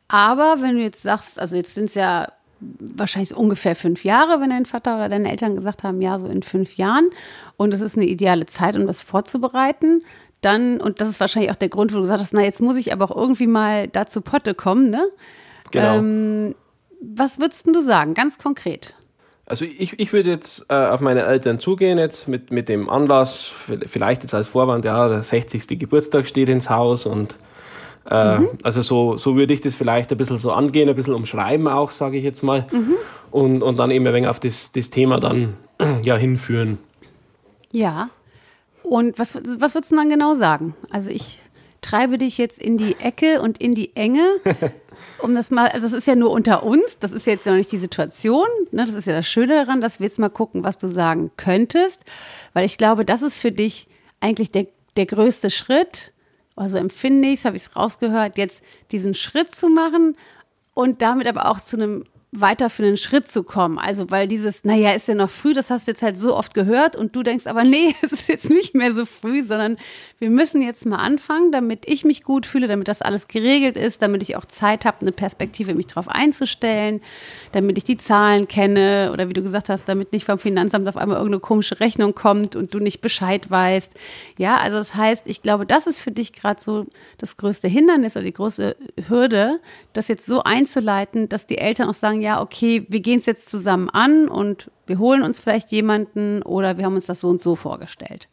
Aber 0.08 0.58
wenn 0.60 0.76
du 0.76 0.82
jetzt 0.82 1.00
sagst, 1.00 1.40
also 1.40 1.56
jetzt 1.56 1.72
sind 1.72 1.86
es 1.86 1.94
ja 1.94 2.28
wahrscheinlich 2.78 3.34
ungefähr 3.34 3.74
fünf 3.74 4.04
Jahre, 4.04 4.40
wenn 4.40 4.50
dein 4.50 4.66
Vater 4.66 4.96
oder 4.96 5.08
deine 5.08 5.30
Eltern 5.30 5.54
gesagt 5.54 5.82
haben, 5.82 6.00
ja, 6.00 6.18
so 6.18 6.26
in 6.26 6.42
fünf 6.42 6.76
Jahren. 6.76 7.10
Und 7.56 7.74
es 7.74 7.80
ist 7.80 7.96
eine 7.96 8.06
ideale 8.06 8.46
Zeit, 8.46 8.76
um 8.76 8.86
das 8.86 9.02
vorzubereiten. 9.02 10.02
Dann, 10.40 10.80
und 10.80 11.00
das 11.00 11.08
ist 11.08 11.20
wahrscheinlich 11.20 11.50
auch 11.50 11.56
der 11.56 11.68
Grund, 11.68 11.92
wo 11.92 11.96
du 11.96 12.02
gesagt 12.02 12.20
hast, 12.20 12.34
na, 12.34 12.42
jetzt 12.42 12.60
muss 12.60 12.76
ich 12.76 12.92
aber 12.92 13.04
auch 13.04 13.16
irgendwie 13.16 13.46
mal 13.46 13.88
dazu 13.88 14.20
Potte 14.20 14.54
kommen, 14.54 14.90
ne? 14.90 15.06
Genau. 15.70 15.98
Ähm, 15.98 16.54
was 17.00 17.38
würdest 17.40 17.66
du 17.66 17.80
sagen, 17.80 18.14
ganz 18.14 18.38
konkret? 18.38 18.94
Also 19.46 19.64
ich, 19.64 19.98
ich 19.98 20.12
würde 20.12 20.30
jetzt 20.30 20.66
äh, 20.68 20.74
auf 20.74 21.00
meine 21.00 21.22
Eltern 21.22 21.58
zugehen, 21.58 21.98
jetzt 21.98 22.28
mit, 22.28 22.50
mit 22.50 22.68
dem 22.68 22.88
Anlass, 22.88 23.52
vielleicht 23.86 24.22
jetzt 24.22 24.34
als 24.34 24.48
Vorwand, 24.48 24.84
ja, 24.84 25.08
der 25.08 25.22
60. 25.22 25.78
Geburtstag 25.78 26.26
steht 26.26 26.48
ins 26.48 26.70
Haus 26.70 27.06
und 27.06 27.36
äh, 28.10 28.38
mhm. 28.38 28.48
Also 28.62 28.82
so, 28.82 29.16
so 29.16 29.36
würde 29.36 29.52
ich 29.54 29.60
das 29.60 29.74
vielleicht 29.74 30.10
ein 30.10 30.18
bisschen 30.18 30.38
so 30.38 30.52
angehen, 30.52 30.88
ein 30.88 30.96
bisschen 30.96 31.14
umschreiben 31.14 31.68
auch, 31.68 31.90
sage 31.90 32.16
ich 32.16 32.24
jetzt 32.24 32.42
mal. 32.42 32.66
Mhm. 32.72 32.94
Und, 33.30 33.62
und 33.62 33.78
dann 33.78 33.90
eben 33.90 34.06
ein 34.06 34.14
wenig 34.14 34.28
auf 34.28 34.40
das, 34.40 34.72
das 34.72 34.90
Thema 34.90 35.20
dann 35.20 35.54
ja, 36.04 36.16
hinführen. 36.16 36.78
Ja. 37.72 38.10
Und 38.82 39.18
was, 39.18 39.34
was 39.34 39.74
würdest 39.74 39.92
du 39.92 39.96
dann 39.96 40.08
genau 40.08 40.34
sagen? 40.34 40.74
Also 40.90 41.10
ich 41.10 41.38
treibe 41.80 42.16
dich 42.16 42.38
jetzt 42.38 42.60
in 42.60 42.78
die 42.78 42.96
Ecke 43.00 43.40
und 43.40 43.58
in 43.60 43.74
die 43.74 43.94
Enge. 43.96 44.26
Um 45.18 45.36
das 45.36 45.52
mal, 45.52 45.68
also 45.68 45.84
das 45.86 45.92
ist 45.92 46.06
ja 46.06 46.16
nur 46.16 46.32
unter 46.32 46.64
uns, 46.64 46.98
das 46.98 47.12
ist 47.12 47.26
jetzt 47.26 47.46
ja 47.46 47.52
noch 47.52 47.58
nicht 47.58 47.70
die 47.70 47.78
Situation. 47.78 48.46
Ne? 48.72 48.84
Das 48.84 48.94
ist 48.94 49.06
ja 49.06 49.14
das 49.14 49.26
Schöne 49.26 49.64
daran, 49.64 49.80
dass 49.80 50.00
wir 50.00 50.06
jetzt 50.06 50.18
mal 50.18 50.28
gucken, 50.28 50.64
was 50.64 50.78
du 50.78 50.88
sagen 50.88 51.30
könntest. 51.36 52.02
Weil 52.54 52.66
ich 52.66 52.76
glaube, 52.76 53.04
das 53.04 53.22
ist 53.22 53.38
für 53.38 53.52
dich 53.52 53.86
eigentlich 54.20 54.50
der, 54.50 54.66
der 54.96 55.06
größte 55.06 55.48
Schritt, 55.50 56.12
also 56.56 56.78
empfinde 56.78 57.28
ich 57.28 57.40
es, 57.40 57.44
habe 57.44 57.56
ich 57.56 57.62
es 57.62 57.76
rausgehört, 57.76 58.38
jetzt 58.38 58.62
diesen 58.90 59.14
Schritt 59.14 59.54
zu 59.54 59.68
machen 59.68 60.16
und 60.74 61.02
damit 61.02 61.26
aber 61.26 61.46
auch 61.46 61.60
zu 61.60 61.76
einem 61.76 62.04
weiter 62.34 62.70
für 62.70 62.82
einen 62.82 62.96
Schritt 62.96 63.28
zu 63.28 63.42
kommen. 63.42 63.78
Also, 63.78 64.10
weil 64.10 64.26
dieses, 64.26 64.64
naja, 64.64 64.92
ist 64.92 65.06
ja 65.06 65.14
noch 65.14 65.28
früh, 65.28 65.52
das 65.52 65.68
hast 65.70 65.86
du 65.86 65.90
jetzt 65.90 66.00
halt 66.00 66.18
so 66.18 66.34
oft 66.34 66.54
gehört 66.54 66.96
und 66.96 67.14
du 67.14 67.22
denkst 67.22 67.46
aber, 67.46 67.62
nee, 67.62 67.94
es 68.02 68.10
ist 68.10 68.28
jetzt 68.28 68.48
nicht 68.48 68.74
mehr 68.74 68.94
so 68.94 69.04
früh, 69.04 69.42
sondern 69.42 69.76
wir 70.18 70.30
müssen 70.30 70.62
jetzt 70.62 70.86
mal 70.86 70.96
anfangen, 70.96 71.52
damit 71.52 71.86
ich 71.86 72.06
mich 72.06 72.24
gut 72.24 72.46
fühle, 72.46 72.68
damit 72.68 72.88
das 72.88 73.02
alles 73.02 73.28
geregelt 73.28 73.76
ist, 73.76 74.00
damit 74.00 74.22
ich 74.22 74.34
auch 74.36 74.46
Zeit 74.46 74.86
habe, 74.86 75.02
eine 75.02 75.12
Perspektive 75.12 75.74
mich 75.74 75.88
darauf 75.88 76.08
einzustellen, 76.08 77.02
damit 77.52 77.76
ich 77.76 77.84
die 77.84 77.98
Zahlen 77.98 78.48
kenne 78.48 79.10
oder 79.12 79.28
wie 79.28 79.34
du 79.34 79.42
gesagt 79.42 79.68
hast, 79.68 79.86
damit 79.86 80.12
nicht 80.12 80.24
vom 80.24 80.38
Finanzamt 80.38 80.88
auf 80.88 80.96
einmal 80.96 81.18
irgendeine 81.18 81.40
komische 81.40 81.80
Rechnung 81.80 82.14
kommt 82.14 82.56
und 82.56 82.72
du 82.72 82.78
nicht 82.78 83.02
Bescheid 83.02 83.50
weißt. 83.50 83.92
Ja, 84.38 84.56
also 84.56 84.78
das 84.78 84.94
heißt, 84.94 85.24
ich 85.26 85.42
glaube, 85.42 85.66
das 85.66 85.86
ist 85.86 86.00
für 86.00 86.12
dich 86.12 86.32
gerade 86.32 86.62
so 86.62 86.86
das 87.18 87.36
größte 87.36 87.68
Hindernis 87.68 88.16
oder 88.16 88.24
die 88.24 88.32
große 88.32 88.74
Hürde, 89.08 89.60
das 89.92 90.08
jetzt 90.08 90.24
so 90.24 90.42
einzuleiten, 90.44 91.28
dass 91.28 91.46
die 91.46 91.58
Eltern 91.58 91.90
auch 91.90 91.94
sagen, 91.94 92.21
ja, 92.22 92.40
okay, 92.40 92.86
wir 92.88 93.00
gehen 93.00 93.18
es 93.18 93.26
jetzt 93.26 93.50
zusammen 93.50 93.90
an 93.90 94.28
und 94.28 94.70
wir 94.86 94.98
holen 94.98 95.24
uns 95.24 95.40
vielleicht 95.40 95.72
jemanden 95.72 96.42
oder 96.42 96.78
wir 96.78 96.84
haben 96.84 96.94
uns 96.94 97.06
das 97.06 97.18
so 97.20 97.28
und 97.28 97.40
so 97.40 97.56
vorgestellt. 97.56 98.28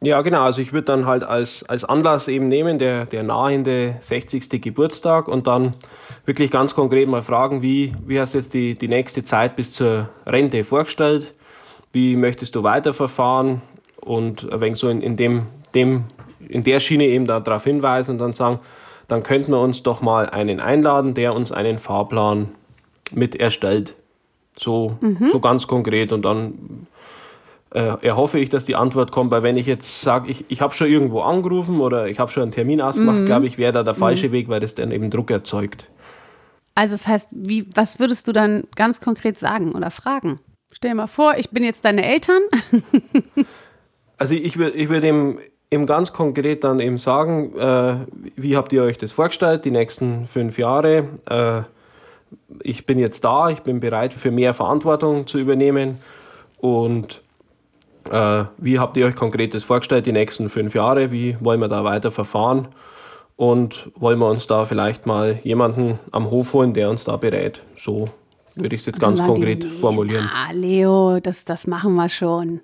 Ja, 0.00 0.22
genau. 0.22 0.42
Also 0.42 0.62
ich 0.62 0.72
würde 0.72 0.86
dann 0.86 1.06
halt 1.06 1.22
als, 1.22 1.62
als 1.68 1.84
Anlass 1.84 2.28
eben 2.28 2.48
nehmen, 2.48 2.78
der, 2.78 3.04
der 3.04 3.22
nahende 3.22 3.96
60. 4.00 4.60
Geburtstag 4.62 5.28
und 5.28 5.46
dann 5.46 5.74
wirklich 6.24 6.50
ganz 6.50 6.74
konkret 6.74 7.08
mal 7.08 7.22
fragen, 7.22 7.60
wie, 7.60 7.92
wie 8.06 8.18
hast 8.18 8.32
du 8.32 8.38
jetzt 8.38 8.54
die, 8.54 8.74
die 8.74 8.88
nächste 8.88 9.22
Zeit 9.22 9.54
bis 9.54 9.70
zur 9.72 10.08
Rente 10.26 10.64
vorgestellt? 10.64 11.34
Wie 11.92 12.16
möchtest 12.16 12.54
du 12.56 12.62
weiterverfahren? 12.62 13.60
Und 14.00 14.50
ein 14.50 14.60
wenig 14.60 14.78
so 14.78 14.88
in, 14.88 15.02
in, 15.02 15.16
dem, 15.16 15.46
dem, 15.74 16.04
in 16.48 16.64
der 16.64 16.80
Schiene 16.80 17.04
eben 17.04 17.26
darauf 17.26 17.64
hinweisen 17.64 18.12
und 18.12 18.18
dann 18.18 18.32
sagen, 18.32 18.60
dann 19.08 19.22
könnten 19.22 19.52
wir 19.52 19.60
uns 19.60 19.82
doch 19.82 20.00
mal 20.00 20.28
einen 20.30 20.58
einladen, 20.58 21.14
der 21.14 21.34
uns 21.34 21.52
einen 21.52 21.78
Fahrplan 21.78 22.48
mit 23.14 23.36
erstellt. 23.36 23.94
So, 24.56 24.96
mhm. 25.00 25.28
so 25.30 25.40
ganz 25.40 25.66
konkret. 25.66 26.12
Und 26.12 26.22
dann 26.22 26.86
äh, 27.74 27.96
erhoffe 28.02 28.38
ich, 28.38 28.50
dass 28.50 28.64
die 28.64 28.76
Antwort 28.76 29.12
kommt, 29.12 29.30
weil 29.30 29.42
wenn 29.42 29.56
ich 29.56 29.66
jetzt 29.66 30.02
sage, 30.02 30.30
ich, 30.30 30.44
ich 30.48 30.60
habe 30.60 30.74
schon 30.74 30.88
irgendwo 30.88 31.20
angerufen 31.22 31.80
oder 31.80 32.06
ich 32.08 32.18
habe 32.18 32.30
schon 32.30 32.42
einen 32.42 32.52
Termin 32.52 32.80
ausgemacht, 32.80 33.20
mhm. 33.20 33.26
glaube 33.26 33.46
ich, 33.46 33.58
wäre 33.58 33.72
da 33.72 33.82
der 33.82 33.94
falsche 33.94 34.28
mhm. 34.28 34.32
Weg, 34.32 34.48
weil 34.48 34.60
das 34.60 34.74
dann 34.74 34.92
eben 34.92 35.10
Druck 35.10 35.30
erzeugt. 35.30 35.88
Also 36.74 36.94
das 36.94 37.06
heißt, 37.06 37.28
wie, 37.32 37.66
was 37.74 37.98
würdest 37.98 38.28
du 38.28 38.32
dann 38.32 38.64
ganz 38.76 39.00
konkret 39.00 39.38
sagen 39.38 39.72
oder 39.72 39.90
fragen? 39.90 40.40
Stell 40.72 40.92
dir 40.92 40.96
mal 40.96 41.06
vor, 41.06 41.34
ich 41.36 41.50
bin 41.50 41.64
jetzt 41.64 41.84
deine 41.84 42.04
Eltern. 42.04 42.42
also 44.16 44.34
ich 44.34 44.56
würde 44.56 44.76
ich 44.76 44.88
würd 44.88 45.04
ihm 45.04 45.38
eben 45.70 45.86
ganz 45.86 46.12
konkret 46.12 46.64
dann 46.64 46.80
eben 46.80 46.98
sagen, 46.98 47.56
äh, 47.58 47.96
wie 48.36 48.56
habt 48.56 48.72
ihr 48.72 48.82
euch 48.82 48.98
das 48.98 49.12
vorgestellt, 49.12 49.64
die 49.64 49.70
nächsten 49.70 50.26
fünf 50.26 50.58
Jahre? 50.58 51.08
Äh, 51.26 51.62
ich 52.62 52.86
bin 52.86 52.98
jetzt 52.98 53.24
da, 53.24 53.50
ich 53.50 53.60
bin 53.60 53.80
bereit 53.80 54.14
für 54.14 54.30
mehr 54.30 54.54
Verantwortung 54.54 55.26
zu 55.26 55.38
übernehmen 55.38 55.98
und 56.58 57.22
äh, 58.10 58.44
wie 58.58 58.78
habt 58.78 58.96
ihr 58.96 59.06
euch 59.06 59.16
konkret 59.16 59.54
das 59.54 59.64
vorgestellt, 59.64 60.06
die 60.06 60.12
nächsten 60.12 60.48
fünf 60.48 60.74
Jahre? 60.74 61.12
Wie 61.12 61.36
wollen 61.40 61.60
wir 61.60 61.68
da 61.68 61.84
weiter 61.84 62.10
verfahren? 62.10 62.68
Und 63.36 63.90
wollen 63.96 64.18
wir 64.18 64.28
uns 64.28 64.46
da 64.46 64.64
vielleicht 64.66 65.06
mal 65.06 65.38
jemanden 65.42 65.98
am 66.10 66.30
Hof 66.30 66.52
holen, 66.52 66.74
der 66.74 66.90
uns 66.90 67.04
da 67.04 67.16
berät? 67.16 67.62
So 67.76 68.04
würde 68.54 68.74
ich 68.74 68.82
es 68.82 68.86
jetzt 68.86 69.00
ganz 69.00 69.22
konkret 69.22 69.64
formulieren. 69.64 70.30
Ah, 70.32 70.52
Leo, 70.52 71.20
das, 71.20 71.44
das 71.44 71.66
machen 71.66 71.94
wir 71.94 72.08
schon. 72.08 72.60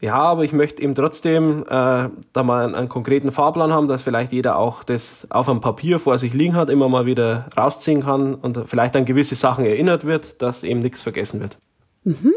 Ja, 0.00 0.16
aber 0.16 0.44
ich 0.44 0.52
möchte 0.52 0.82
eben 0.82 0.94
trotzdem 0.94 1.62
äh, 1.62 2.10
da 2.32 2.42
mal 2.42 2.64
einen, 2.64 2.74
einen, 2.74 2.88
konkreten 2.88 3.32
Fahrplan 3.32 3.72
haben, 3.72 3.88
dass 3.88 4.02
vielleicht 4.02 4.32
jeder 4.32 4.58
auch 4.58 4.84
das 4.84 5.26
auf 5.30 5.48
einem 5.48 5.60
Papier 5.62 5.98
vor 5.98 6.18
sich 6.18 6.34
liegen 6.34 6.54
hat, 6.54 6.68
immer 6.68 6.88
mal 6.88 7.06
wieder 7.06 7.48
rausziehen 7.56 8.02
kann 8.02 8.34
und 8.34 8.68
vielleicht 8.68 8.94
an 8.94 9.06
gewisse 9.06 9.36
Sachen 9.36 9.64
erinnert 9.64 10.04
wird, 10.04 10.42
dass 10.42 10.64
eben 10.64 10.80
nichts 10.80 11.00
vergessen 11.00 11.40
wird. 11.40 11.56
Mhm. 12.04 12.34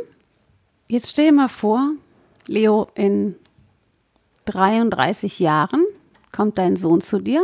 Jetzt 0.88 1.10
stell 1.10 1.30
dir 1.30 1.36
mal 1.36 1.50
vor, 1.50 1.92
Leo, 2.48 2.88
in 2.96 3.36
33 4.46 5.39
Jahren 5.39 5.86
kommt 6.32 6.58
dein 6.58 6.78
Sohn 6.78 7.01
zu 7.01 7.20
dir, 7.20 7.42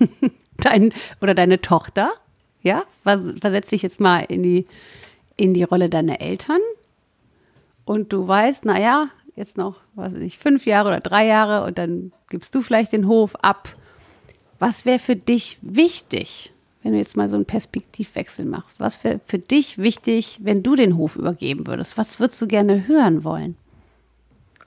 dein, 0.58 0.92
oder 1.20 1.34
deine 1.34 1.60
Tochter, 1.60 2.12
ja, 2.62 2.82
versetz 3.04 3.70
dich 3.70 3.82
jetzt 3.82 4.00
mal 4.00 4.20
in 4.20 4.42
die, 4.42 4.66
in 5.36 5.54
die 5.54 5.62
Rolle 5.62 5.88
deiner 5.88 6.20
Eltern 6.20 6.60
und 7.84 8.12
du 8.12 8.26
weißt, 8.26 8.64
naja, 8.64 9.08
jetzt 9.36 9.56
noch, 9.56 9.76
was 9.94 10.14
weiß 10.14 10.22
ich, 10.22 10.38
fünf 10.38 10.66
Jahre 10.66 10.88
oder 10.88 11.00
drei 11.00 11.26
Jahre 11.26 11.66
und 11.66 11.78
dann 11.78 12.12
gibst 12.28 12.54
du 12.54 12.62
vielleicht 12.62 12.92
den 12.92 13.08
Hof 13.08 13.34
ab. 13.42 13.74
Was 14.58 14.86
wäre 14.86 14.98
für 14.98 15.16
dich 15.16 15.58
wichtig, 15.62 16.52
wenn 16.82 16.92
du 16.92 16.98
jetzt 16.98 17.16
mal 17.16 17.28
so 17.28 17.36
einen 17.36 17.44
Perspektivwechsel 17.44 18.44
machst? 18.44 18.80
Was 18.80 19.02
wäre 19.02 19.20
für 19.26 19.38
dich 19.38 19.78
wichtig, 19.78 20.38
wenn 20.42 20.62
du 20.62 20.76
den 20.76 20.96
Hof 20.96 21.16
übergeben 21.16 21.66
würdest? 21.66 21.98
Was 21.98 22.20
würdest 22.20 22.40
du 22.40 22.46
gerne 22.46 22.86
hören 22.86 23.24
wollen? 23.24 23.56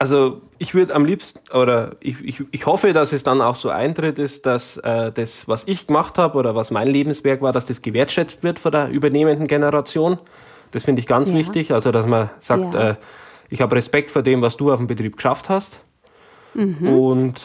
Also 0.00 0.42
ich 0.58 0.74
würde 0.74 0.94
am 0.94 1.04
liebsten, 1.04 1.40
oder 1.52 1.96
ich, 2.00 2.20
ich, 2.22 2.42
ich 2.52 2.66
hoffe, 2.66 2.92
dass 2.92 3.12
es 3.12 3.24
dann 3.24 3.40
auch 3.40 3.56
so 3.56 3.68
eintritt 3.68 4.20
ist, 4.20 4.46
dass 4.46 4.76
äh, 4.76 5.10
das, 5.10 5.48
was 5.48 5.66
ich 5.66 5.88
gemacht 5.88 6.18
habe 6.18 6.38
oder 6.38 6.54
was 6.54 6.70
mein 6.70 6.86
Lebenswerk 6.86 7.42
war, 7.42 7.50
dass 7.50 7.66
das 7.66 7.82
gewertschätzt 7.82 8.44
wird 8.44 8.60
von 8.60 8.70
der 8.70 8.90
übernehmenden 8.90 9.48
Generation. 9.48 10.18
Das 10.70 10.84
finde 10.84 11.00
ich 11.00 11.06
ganz 11.06 11.30
ja. 11.30 11.34
wichtig. 11.34 11.72
Also 11.72 11.90
dass 11.90 12.06
man 12.06 12.30
sagt, 12.38 12.74
ja. 12.74 12.90
äh, 12.90 12.94
ich 13.50 13.60
habe 13.60 13.76
Respekt 13.76 14.10
vor 14.10 14.22
dem, 14.22 14.42
was 14.42 14.56
du 14.56 14.72
auf 14.72 14.78
dem 14.78 14.86
Betrieb 14.86 15.16
geschafft 15.16 15.48
hast. 15.48 15.80
Mhm. 16.54 16.88
Und 16.88 17.40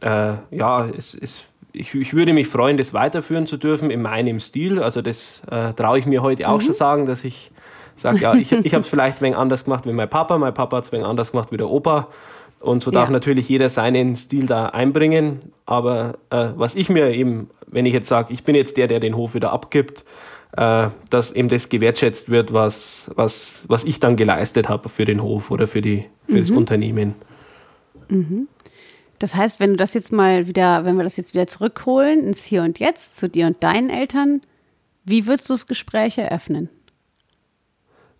äh, 0.00 0.34
ja, 0.50 0.86
es, 0.86 1.14
es, 1.14 1.44
ich, 1.72 1.94
ich 1.94 2.14
würde 2.14 2.32
mich 2.32 2.48
freuen, 2.48 2.76
das 2.76 2.92
weiterführen 2.92 3.46
zu 3.46 3.56
dürfen 3.56 3.90
in 3.90 4.02
meinem 4.02 4.40
Stil. 4.40 4.82
Also 4.82 5.02
das 5.02 5.42
äh, 5.50 5.72
traue 5.74 5.98
ich 5.98 6.06
mir 6.06 6.22
heute 6.22 6.48
auch 6.48 6.60
mhm. 6.60 6.64
schon 6.64 6.74
sagen, 6.74 7.06
dass 7.06 7.24
ich 7.24 7.50
sage, 7.96 8.18
ja, 8.18 8.34
ich, 8.34 8.52
ich 8.52 8.74
habe 8.74 8.82
es 8.82 8.88
vielleicht 8.88 9.18
ein 9.18 9.22
wenig 9.22 9.36
anders 9.36 9.64
gemacht 9.64 9.86
wie 9.86 9.92
mein 9.92 10.08
Papa, 10.08 10.38
mein 10.38 10.54
Papa 10.54 10.78
hat 10.78 10.84
es 10.84 10.90
ein 10.90 10.98
wenig 10.98 11.06
anders 11.06 11.32
gemacht 11.32 11.52
wie 11.52 11.56
der 11.56 11.68
Opa. 11.68 12.08
Und 12.60 12.82
so 12.82 12.90
darf 12.90 13.08
ja. 13.08 13.12
natürlich 13.12 13.48
jeder 13.48 13.70
seinen 13.70 14.16
Stil 14.16 14.46
da 14.46 14.66
einbringen. 14.66 15.38
Aber 15.64 16.14
äh, 16.30 16.48
was 16.56 16.74
ich 16.74 16.88
mir 16.88 17.10
eben, 17.10 17.50
wenn 17.66 17.86
ich 17.86 17.92
jetzt 17.92 18.08
sage, 18.08 18.32
ich 18.32 18.42
bin 18.42 18.56
jetzt 18.56 18.76
der, 18.76 18.88
der 18.88 18.98
den 18.98 19.16
Hof 19.16 19.34
wieder 19.34 19.52
abgibt, 19.52 20.04
äh, 20.56 20.88
dass 21.10 21.32
eben 21.32 21.48
das 21.48 21.68
gewertschätzt 21.68 22.30
wird, 22.30 22.52
was, 22.52 23.10
was, 23.14 23.64
was 23.68 23.84
ich 23.84 24.00
dann 24.00 24.16
geleistet 24.16 24.68
habe 24.68 24.88
für 24.88 25.04
den 25.04 25.22
Hof 25.22 25.50
oder 25.50 25.66
für, 25.66 25.80
die, 25.80 26.06
für 26.26 26.32
mhm. 26.32 26.40
das 26.40 26.50
Unternehmen. 26.50 27.14
Mhm. 28.08 28.48
Das 29.18 29.34
heißt, 29.34 29.60
wenn 29.60 29.70
du 29.70 29.76
das 29.76 29.94
jetzt 29.94 30.12
mal 30.12 30.46
wieder, 30.46 30.84
wenn 30.84 30.96
wir 30.96 31.04
das 31.04 31.16
jetzt 31.16 31.34
wieder 31.34 31.46
zurückholen 31.46 32.24
ins 32.26 32.44
Hier 32.44 32.62
und 32.62 32.78
Jetzt 32.78 33.16
zu 33.16 33.28
dir 33.28 33.46
und 33.46 33.62
deinen 33.62 33.90
Eltern, 33.90 34.40
wie 35.04 35.26
würdest 35.26 35.50
du 35.50 35.54
das 35.54 35.66
Gespräch 35.66 36.18
eröffnen? 36.18 36.68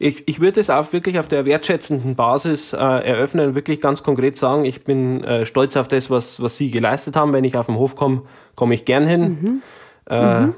Ich, 0.00 0.28
ich 0.28 0.38
würde 0.40 0.60
es 0.60 0.70
auch 0.70 0.92
wirklich 0.92 1.18
auf 1.18 1.26
der 1.26 1.44
wertschätzenden 1.44 2.14
Basis 2.14 2.72
äh, 2.72 2.76
eröffnen, 2.76 3.54
wirklich 3.54 3.80
ganz 3.80 4.04
konkret 4.04 4.36
sagen, 4.36 4.64
ich 4.64 4.84
bin 4.84 5.24
äh, 5.24 5.44
stolz 5.44 5.76
auf 5.76 5.88
das, 5.88 6.08
was, 6.08 6.40
was 6.40 6.56
Sie 6.56 6.70
geleistet 6.70 7.16
haben. 7.16 7.32
Wenn 7.32 7.44
ich 7.44 7.56
auf 7.56 7.66
den 7.66 7.74
Hof 7.74 7.96
komme, 7.96 8.22
komme 8.54 8.74
ich 8.74 8.84
gern 8.84 9.06
hin. 9.06 9.22
Mhm. 9.22 9.62
Äh, 10.08 10.40
mhm. 10.40 10.54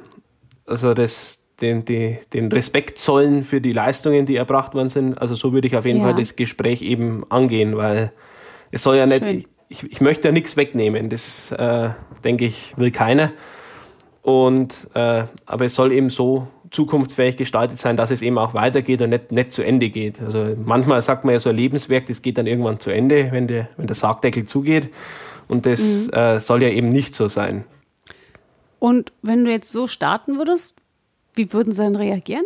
Also 0.67 0.93
das, 0.93 1.40
den, 1.61 1.85
die, 1.85 2.19
den 2.33 2.51
Respekt 2.51 2.99
zollen 2.99 3.45
für 3.45 3.61
die 3.61 3.73
Leistungen, 3.73 4.27
die 4.27 4.37
erbracht 4.37 4.75
worden 4.75 4.91
sind. 4.91 5.21
Also 5.21 5.35
so 5.35 5.53
würde 5.53 5.67
ich 5.67 5.77
auf 5.77 5.85
jeden 5.85 6.01
ja. 6.01 6.07
Fall 6.07 6.15
das 6.15 6.37
Gespräch 6.37 6.83
eben 6.83 7.25
angehen, 7.31 7.77
weil 7.77 8.13
es 8.71 8.83
soll 8.83 8.97
ja 8.97 9.07
nicht, 9.07 9.49
ich, 9.69 9.91
ich 9.91 10.01
möchte 10.01 10.29
ja 10.29 10.33
nichts 10.33 10.57
wegnehmen, 10.57 11.11
das 11.11 11.53
äh, 11.53 11.91
denke 12.25 12.47
ich, 12.47 12.75
will 12.77 12.91
keiner. 12.91 13.33
Und, 14.23 14.89
äh, 14.95 15.25
aber 15.47 15.65
es 15.65 15.75
soll 15.75 15.93
eben 15.93 16.11
so 16.11 16.49
zukunftsfähig 16.71 17.37
gestaltet 17.37 17.79
sein, 17.79 17.97
dass 17.97 18.11
es 18.11 18.23
eben 18.23 18.39
auch 18.39 18.55
weitergeht 18.55 19.03
und 19.03 19.11
nicht, 19.11 19.33
nicht 19.33 19.53
zu 19.53 19.63
Ende 19.63 19.91
geht. 19.91 20.21
Also 20.21 20.55
manchmal 20.65 21.03
sagt 21.03 21.25
man 21.25 21.35
ja 21.35 21.41
so 21.41 21.51
ein 21.51 21.57
Lebenswerk, 21.57 22.07
das 22.07 22.23
geht 22.23 22.39
dann 22.39 22.47
irgendwann 22.47 22.79
zu 22.79 22.91
Ende, 22.91 23.33
wenn 23.33 23.49
der, 23.49 23.69
wenn 23.77 23.87
der 23.87 23.97
Sargdeckel 23.97 24.45
zugeht. 24.45 24.91
Und 25.49 25.67
das 25.67 26.07
mhm. 26.07 26.13
äh, 26.13 26.41
soll 26.41 26.63
ja 26.63 26.69
eben 26.69 26.89
nicht 26.89 27.15
so 27.15 27.29
sein. 27.29 27.65
Und 28.79 29.13
wenn 29.23 29.45
du 29.45 29.51
jetzt 29.51 29.73
so 29.73 29.87
starten 29.89 30.39
würdest, 30.39 30.80
wie 31.41 31.53
würden 31.55 31.73
Sie 31.73 31.83
dann 31.83 31.97
reagieren? 31.97 32.45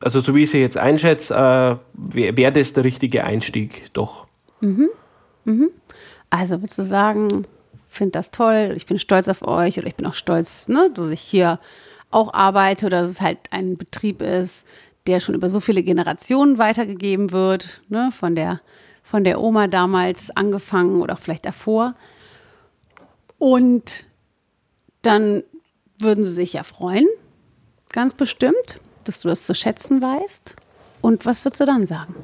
Also 0.00 0.20
so 0.20 0.34
wie 0.34 0.44
ich 0.44 0.50
Sie 0.50 0.60
jetzt 0.60 0.76
einschätze, 0.76 1.34
äh, 1.34 1.76
wäre 1.94 2.36
wär 2.36 2.50
das 2.52 2.72
der 2.72 2.84
richtige 2.84 3.24
Einstieg, 3.24 3.92
doch. 3.92 4.26
Mhm. 4.60 4.88
Mhm. 5.44 5.70
Also 6.30 6.62
würdest 6.62 6.78
du 6.78 6.84
sagen, 6.84 7.46
finde 7.88 8.12
das 8.12 8.30
toll, 8.30 8.74
ich 8.76 8.86
bin 8.86 9.00
stolz 9.00 9.26
auf 9.26 9.42
euch 9.42 9.78
oder 9.78 9.88
ich 9.88 9.96
bin 9.96 10.06
auch 10.06 10.14
stolz, 10.14 10.68
ne, 10.68 10.90
dass 10.94 11.08
ich 11.08 11.20
hier 11.20 11.58
auch 12.12 12.32
arbeite 12.32 12.86
oder 12.86 13.02
dass 13.02 13.10
es 13.10 13.20
halt 13.20 13.38
ein 13.50 13.76
Betrieb 13.76 14.22
ist, 14.22 14.64
der 15.08 15.18
schon 15.18 15.34
über 15.34 15.48
so 15.48 15.58
viele 15.58 15.82
Generationen 15.82 16.58
weitergegeben 16.58 17.32
wird, 17.32 17.82
ne, 17.88 18.10
von 18.12 18.36
der, 18.36 18.60
von 19.02 19.24
der 19.24 19.40
Oma 19.40 19.66
damals 19.66 20.30
angefangen 20.30 21.02
oder 21.02 21.14
auch 21.14 21.20
vielleicht 21.20 21.46
davor. 21.46 21.96
Und 23.38 24.04
dann 25.02 25.42
würden 25.98 26.24
sie 26.24 26.32
sich 26.32 26.52
ja 26.52 26.62
freuen, 26.62 27.08
ganz 27.92 28.14
bestimmt, 28.14 28.80
dass 29.04 29.20
du 29.20 29.28
das 29.28 29.46
zu 29.46 29.54
schätzen 29.54 30.02
weißt. 30.02 30.56
Und 31.00 31.26
was 31.26 31.44
würdest 31.44 31.60
du 31.60 31.66
dann 31.66 31.86
sagen? 31.86 32.14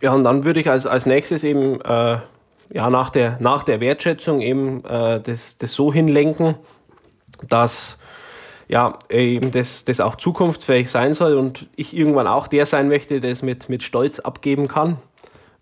Ja, 0.00 0.12
und 0.12 0.24
dann 0.24 0.44
würde 0.44 0.60
ich 0.60 0.70
als, 0.70 0.86
als 0.86 1.06
nächstes 1.06 1.44
eben 1.44 1.80
äh, 1.80 2.18
ja, 2.72 2.90
nach, 2.90 3.10
der, 3.10 3.38
nach 3.40 3.62
der 3.62 3.80
Wertschätzung 3.80 4.40
eben 4.40 4.84
äh, 4.84 5.20
das, 5.20 5.58
das 5.58 5.72
so 5.72 5.92
hinlenken, 5.92 6.54
dass 7.46 7.98
ja, 8.68 8.98
eben 9.08 9.50
das, 9.50 9.84
das 9.84 9.98
auch 9.98 10.16
zukunftsfähig 10.16 10.90
sein 10.90 11.14
soll 11.14 11.34
und 11.36 11.68
ich 11.74 11.96
irgendwann 11.96 12.26
auch 12.26 12.48
der 12.48 12.66
sein 12.66 12.88
möchte, 12.88 13.20
der 13.20 13.32
es 13.32 13.42
mit, 13.42 13.68
mit 13.70 13.82
Stolz 13.82 14.20
abgeben 14.20 14.68
kann. 14.68 14.98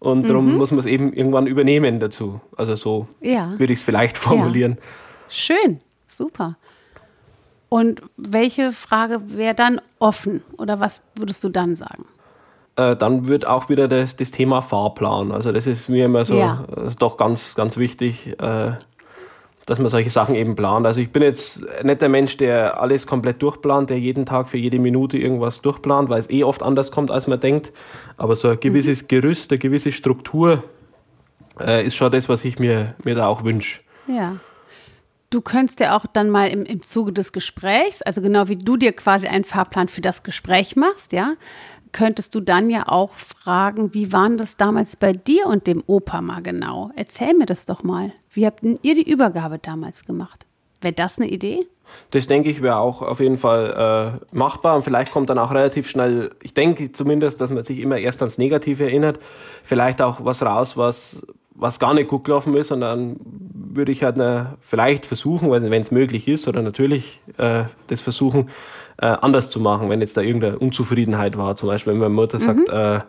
Und 0.00 0.24
mhm. 0.24 0.28
darum 0.28 0.56
muss 0.56 0.72
man 0.72 0.80
es 0.80 0.86
eben 0.86 1.12
irgendwann 1.12 1.46
übernehmen 1.46 2.00
dazu. 2.00 2.40
Also 2.56 2.74
so 2.74 3.06
ja. 3.20 3.52
würde 3.58 3.72
ich 3.72 3.78
es 3.78 3.84
vielleicht 3.84 4.18
formulieren. 4.18 4.72
Ja. 4.72 4.84
Schön, 5.28 5.80
super. 6.06 6.56
Und 7.68 8.02
welche 8.16 8.72
Frage 8.72 9.20
wäre 9.36 9.54
dann 9.54 9.80
offen 9.98 10.42
oder 10.56 10.80
was 10.80 11.02
würdest 11.14 11.42
du 11.42 11.48
dann 11.48 11.74
sagen? 11.74 12.04
Äh, 12.76 12.94
dann 12.96 13.28
wird 13.28 13.46
auch 13.46 13.68
wieder 13.68 13.88
das, 13.88 14.16
das, 14.16 14.30
Thema 14.30 14.60
Fahrplan. 14.62 15.32
Also 15.32 15.50
das 15.50 15.66
ist 15.66 15.88
mir 15.88 16.04
immer 16.04 16.24
so 16.24 16.36
ja. 16.36 16.64
doch 16.98 17.16
ganz, 17.16 17.54
ganz 17.54 17.76
wichtig. 17.76 18.38
Äh, 18.40 18.72
dass 19.66 19.80
man 19.80 19.88
solche 19.88 20.10
Sachen 20.10 20.36
eben 20.36 20.54
plant. 20.54 20.86
Also 20.86 21.00
ich 21.00 21.10
bin 21.10 21.22
jetzt 21.22 21.64
nicht 21.82 22.00
der 22.00 22.08
Mensch, 22.08 22.36
der 22.36 22.80
alles 22.80 23.06
komplett 23.06 23.42
durchplant, 23.42 23.90
der 23.90 23.98
jeden 23.98 24.24
Tag 24.24 24.48
für 24.48 24.58
jede 24.58 24.78
Minute 24.78 25.18
irgendwas 25.18 25.60
durchplant, 25.60 26.08
weil 26.08 26.20
es 26.20 26.30
eh 26.30 26.44
oft 26.44 26.62
anders 26.62 26.92
kommt, 26.92 27.10
als 27.10 27.26
man 27.26 27.40
denkt. 27.40 27.72
Aber 28.16 28.36
so 28.36 28.48
ein 28.48 28.60
gewisses 28.60 29.02
mhm. 29.02 29.08
Gerüst, 29.08 29.50
eine 29.50 29.58
gewisse 29.58 29.90
Struktur 29.90 30.62
äh, 31.60 31.84
ist 31.84 31.96
schon 31.96 32.12
das, 32.12 32.28
was 32.28 32.44
ich 32.44 32.60
mir, 32.60 32.94
mir 33.02 33.16
da 33.16 33.26
auch 33.26 33.42
wünsche. 33.42 33.80
Ja. 34.06 34.36
Du 35.30 35.40
könntest 35.40 35.80
ja 35.80 35.96
auch 35.96 36.06
dann 36.06 36.30
mal 36.30 36.48
im, 36.48 36.64
im 36.64 36.82
Zuge 36.82 37.12
des 37.12 37.32
Gesprächs, 37.32 38.02
also 38.02 38.20
genau 38.20 38.48
wie 38.48 38.56
du 38.56 38.76
dir 38.76 38.92
quasi 38.92 39.26
einen 39.26 39.44
Fahrplan 39.44 39.88
für 39.88 40.00
das 40.00 40.22
Gespräch 40.22 40.76
machst, 40.76 41.12
ja, 41.12 41.34
könntest 41.92 42.34
du 42.34 42.40
dann 42.40 42.70
ja 42.70 42.84
auch 42.88 43.14
fragen, 43.14 43.94
wie 43.94 44.12
waren 44.12 44.38
das 44.38 44.56
damals 44.56 44.96
bei 44.96 45.12
dir 45.12 45.46
und 45.46 45.66
dem 45.66 45.82
Opa 45.86 46.20
mal 46.20 46.42
genau? 46.42 46.90
Erzähl 46.94 47.34
mir 47.34 47.46
das 47.46 47.66
doch 47.66 47.82
mal. 47.82 48.12
Wie 48.30 48.46
habt 48.46 48.62
ihr 48.62 48.94
die 48.94 49.10
Übergabe 49.10 49.58
damals 49.58 50.04
gemacht? 50.04 50.46
Wäre 50.80 50.94
das 50.94 51.18
eine 51.18 51.28
Idee? 51.28 51.66
Das 52.10 52.26
denke 52.26 52.50
ich 52.50 52.62
wäre 52.62 52.76
auch 52.76 53.00
auf 53.00 53.20
jeden 53.20 53.38
Fall 53.38 54.20
äh, 54.20 54.36
machbar 54.36 54.76
und 54.76 54.82
vielleicht 54.82 55.12
kommt 55.12 55.30
dann 55.30 55.38
auch 55.38 55.52
relativ 55.52 55.88
schnell, 55.88 56.32
ich 56.42 56.52
denke 56.52 56.92
zumindest, 56.92 57.40
dass 57.40 57.50
man 57.50 57.62
sich 57.62 57.78
immer 57.78 57.98
erst 57.98 58.22
ans 58.22 58.38
Negative 58.38 58.84
erinnert, 58.84 59.18
vielleicht 59.62 60.02
auch 60.02 60.24
was 60.24 60.42
raus, 60.42 60.76
was, 60.76 61.24
was 61.58 61.78
gar 61.78 61.94
nicht 61.94 62.08
gut 62.08 62.24
gelaufen 62.24 62.54
ist 62.54 62.70
und 62.72 62.80
dann 62.80 63.16
würde 63.22 63.92
ich 63.92 64.02
halt 64.02 64.16
eine, 64.16 64.54
vielleicht 64.60 65.06
versuchen, 65.06 65.50
wenn 65.50 65.72
es 65.72 65.90
möglich 65.90 66.28
ist 66.28 66.48
oder 66.48 66.62
natürlich 66.62 67.20
äh, 67.38 67.64
das 67.88 68.00
versuchen, 68.00 68.50
äh, 68.98 69.06
anders 69.06 69.50
zu 69.50 69.60
machen, 69.60 69.90
wenn 69.90 70.00
jetzt 70.00 70.16
da 70.16 70.22
irgendeine 70.22 70.58
Unzufriedenheit 70.58 71.36
war. 71.36 71.54
Zum 71.56 71.68
Beispiel, 71.68 71.92
wenn 71.92 72.00
meine 72.00 72.14
Mutter 72.14 72.38
mhm. 72.38 72.42
sagt, 72.42 72.68
äh, 72.68 73.00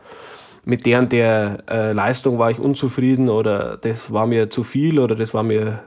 mit 0.65 0.85
der 0.85 0.99
und 0.99 1.11
der 1.13 1.63
äh, 1.69 1.91
Leistung 1.93 2.39
war 2.39 2.51
ich 2.51 2.59
unzufrieden 2.59 3.29
oder 3.29 3.77
das 3.77 4.11
war 4.11 4.27
mir 4.27 4.49
zu 4.49 4.63
viel 4.63 4.99
oder 4.99 5.15
das 5.15 5.33
war 5.33 5.43
mir 5.43 5.79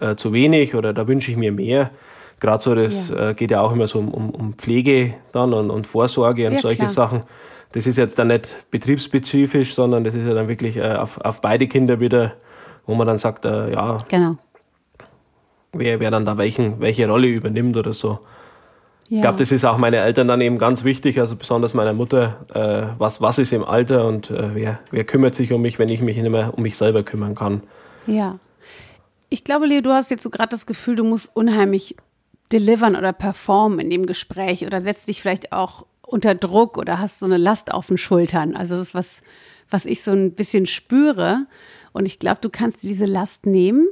äh, 0.00 0.16
zu 0.16 0.32
wenig 0.32 0.74
oder 0.74 0.92
da 0.92 1.08
wünsche 1.08 1.30
ich 1.30 1.36
mir 1.38 1.52
mehr. 1.52 1.90
Gerade 2.38 2.62
so, 2.62 2.74
das 2.74 3.08
ja. 3.08 3.30
Äh, 3.30 3.34
geht 3.34 3.50
ja 3.50 3.62
auch 3.62 3.72
immer 3.72 3.86
so 3.86 3.98
um, 3.98 4.12
um, 4.12 4.30
um 4.30 4.52
Pflege 4.52 5.14
dann 5.32 5.54
und, 5.54 5.70
und 5.70 5.86
Vorsorge 5.86 6.46
und 6.46 6.54
ja, 6.54 6.58
solche 6.58 6.80
klar. 6.80 6.90
Sachen. 6.90 7.22
Das 7.76 7.86
ist 7.86 7.98
jetzt 7.98 8.18
dann 8.18 8.28
nicht 8.28 8.56
betriebsspezifisch, 8.70 9.74
sondern 9.74 10.02
das 10.02 10.14
ist 10.14 10.24
ja 10.24 10.32
dann 10.32 10.48
wirklich 10.48 10.78
äh, 10.78 10.94
auf, 10.94 11.20
auf 11.20 11.42
beide 11.42 11.68
Kinder 11.68 12.00
wieder, 12.00 12.32
wo 12.86 12.94
man 12.94 13.06
dann 13.06 13.18
sagt, 13.18 13.44
ja, 13.44 13.98
genau. 14.08 14.38
wer, 15.74 16.00
wer 16.00 16.10
dann 16.10 16.24
da 16.24 16.38
welchen, 16.38 16.80
welche 16.80 17.06
Rolle 17.06 17.26
übernimmt 17.26 17.76
oder 17.76 17.92
so. 17.92 18.20
Ja. 19.08 19.16
Ich 19.16 19.20
glaube, 19.20 19.36
das 19.36 19.52
ist 19.52 19.66
auch 19.66 19.76
meine 19.76 19.98
Eltern 19.98 20.26
dann 20.26 20.40
eben 20.40 20.56
ganz 20.56 20.84
wichtig, 20.84 21.20
also 21.20 21.36
besonders 21.36 21.74
meiner 21.74 21.92
Mutter, 21.92 22.46
äh, 22.54 22.98
was, 22.98 23.20
was 23.20 23.36
ist 23.36 23.52
im 23.52 23.62
Alter 23.62 24.06
und 24.06 24.30
äh, 24.30 24.54
wer, 24.54 24.78
wer 24.90 25.04
kümmert 25.04 25.34
sich 25.34 25.52
um 25.52 25.60
mich, 25.60 25.78
wenn 25.78 25.90
ich 25.90 26.00
mich 26.00 26.16
nicht 26.16 26.30
mehr 26.30 26.54
um 26.56 26.62
mich 26.62 26.78
selber 26.78 27.02
kümmern 27.02 27.34
kann. 27.34 27.62
Ja. 28.06 28.38
Ich 29.28 29.44
glaube, 29.44 29.66
Leo, 29.66 29.82
du 29.82 29.90
hast 29.90 30.10
jetzt 30.10 30.22
so 30.22 30.30
gerade 30.30 30.48
das 30.48 30.64
Gefühl, 30.64 30.96
du 30.96 31.04
musst 31.04 31.36
unheimlich 31.36 31.94
delivern 32.50 32.96
oder 32.96 33.12
performen 33.12 33.80
in 33.80 33.90
dem 33.90 34.06
Gespräch 34.06 34.66
oder 34.66 34.80
setzt 34.80 35.08
dich 35.08 35.20
vielleicht 35.20 35.52
auch 35.52 35.84
unter 36.06 36.34
Druck 36.34 36.78
oder 36.78 36.98
hast 36.98 37.18
so 37.18 37.26
eine 37.26 37.36
Last 37.36 37.72
auf 37.72 37.88
den 37.88 37.98
Schultern. 37.98 38.56
Also 38.56 38.76
das 38.76 38.88
ist 38.88 38.94
was, 38.94 39.22
was 39.68 39.84
ich 39.84 40.02
so 40.02 40.12
ein 40.12 40.32
bisschen 40.32 40.66
spüre. 40.66 41.46
Und 41.92 42.06
ich 42.06 42.18
glaube, 42.18 42.38
du 42.40 42.48
kannst 42.48 42.82
diese 42.82 43.06
Last 43.06 43.46
nehmen 43.46 43.88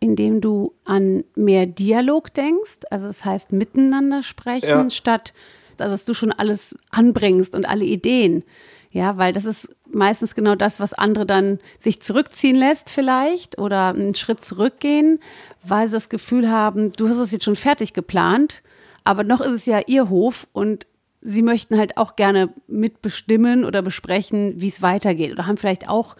indem 0.00 0.40
du 0.40 0.74
an 0.84 1.24
mehr 1.34 1.66
Dialog 1.66 2.32
denkst, 2.32 2.80
also 2.90 3.06
das 3.06 3.24
heißt 3.24 3.52
miteinander 3.52 4.22
sprechen, 4.22 4.68
ja. 4.68 4.90
statt 4.90 5.32
also 5.80 5.92
dass 5.92 6.04
du 6.04 6.14
schon 6.14 6.32
alles 6.32 6.76
anbringst 6.90 7.54
und 7.54 7.68
alle 7.68 7.84
Ideen. 7.84 8.44
Ja, 8.90 9.16
weil 9.16 9.32
das 9.32 9.44
ist 9.44 9.74
meistens 9.90 10.34
genau 10.34 10.54
das, 10.54 10.80
was 10.80 10.94
andere 10.94 11.26
dann 11.26 11.58
sich 11.78 12.00
zurückziehen 12.00 12.56
lässt 12.56 12.90
vielleicht 12.90 13.58
oder 13.58 13.88
einen 13.88 14.14
Schritt 14.14 14.42
zurückgehen, 14.42 15.20
weil 15.62 15.86
sie 15.86 15.92
das 15.92 16.08
Gefühl 16.08 16.50
haben, 16.50 16.90
du 16.92 17.08
hast 17.08 17.18
es 17.18 17.30
jetzt 17.30 17.44
schon 17.44 17.54
fertig 17.54 17.92
geplant, 17.92 18.62
aber 19.04 19.24
noch 19.24 19.40
ist 19.40 19.52
es 19.52 19.66
ja 19.66 19.80
ihr 19.86 20.08
Hof 20.08 20.48
und 20.52 20.86
sie 21.20 21.42
möchten 21.42 21.78
halt 21.78 21.96
auch 21.96 22.16
gerne 22.16 22.50
mitbestimmen 22.66 23.64
oder 23.64 23.82
besprechen, 23.82 24.54
wie 24.56 24.68
es 24.68 24.82
weitergeht 24.82 25.32
oder 25.32 25.46
haben 25.46 25.56
vielleicht 25.56 25.88
auch 25.88 26.16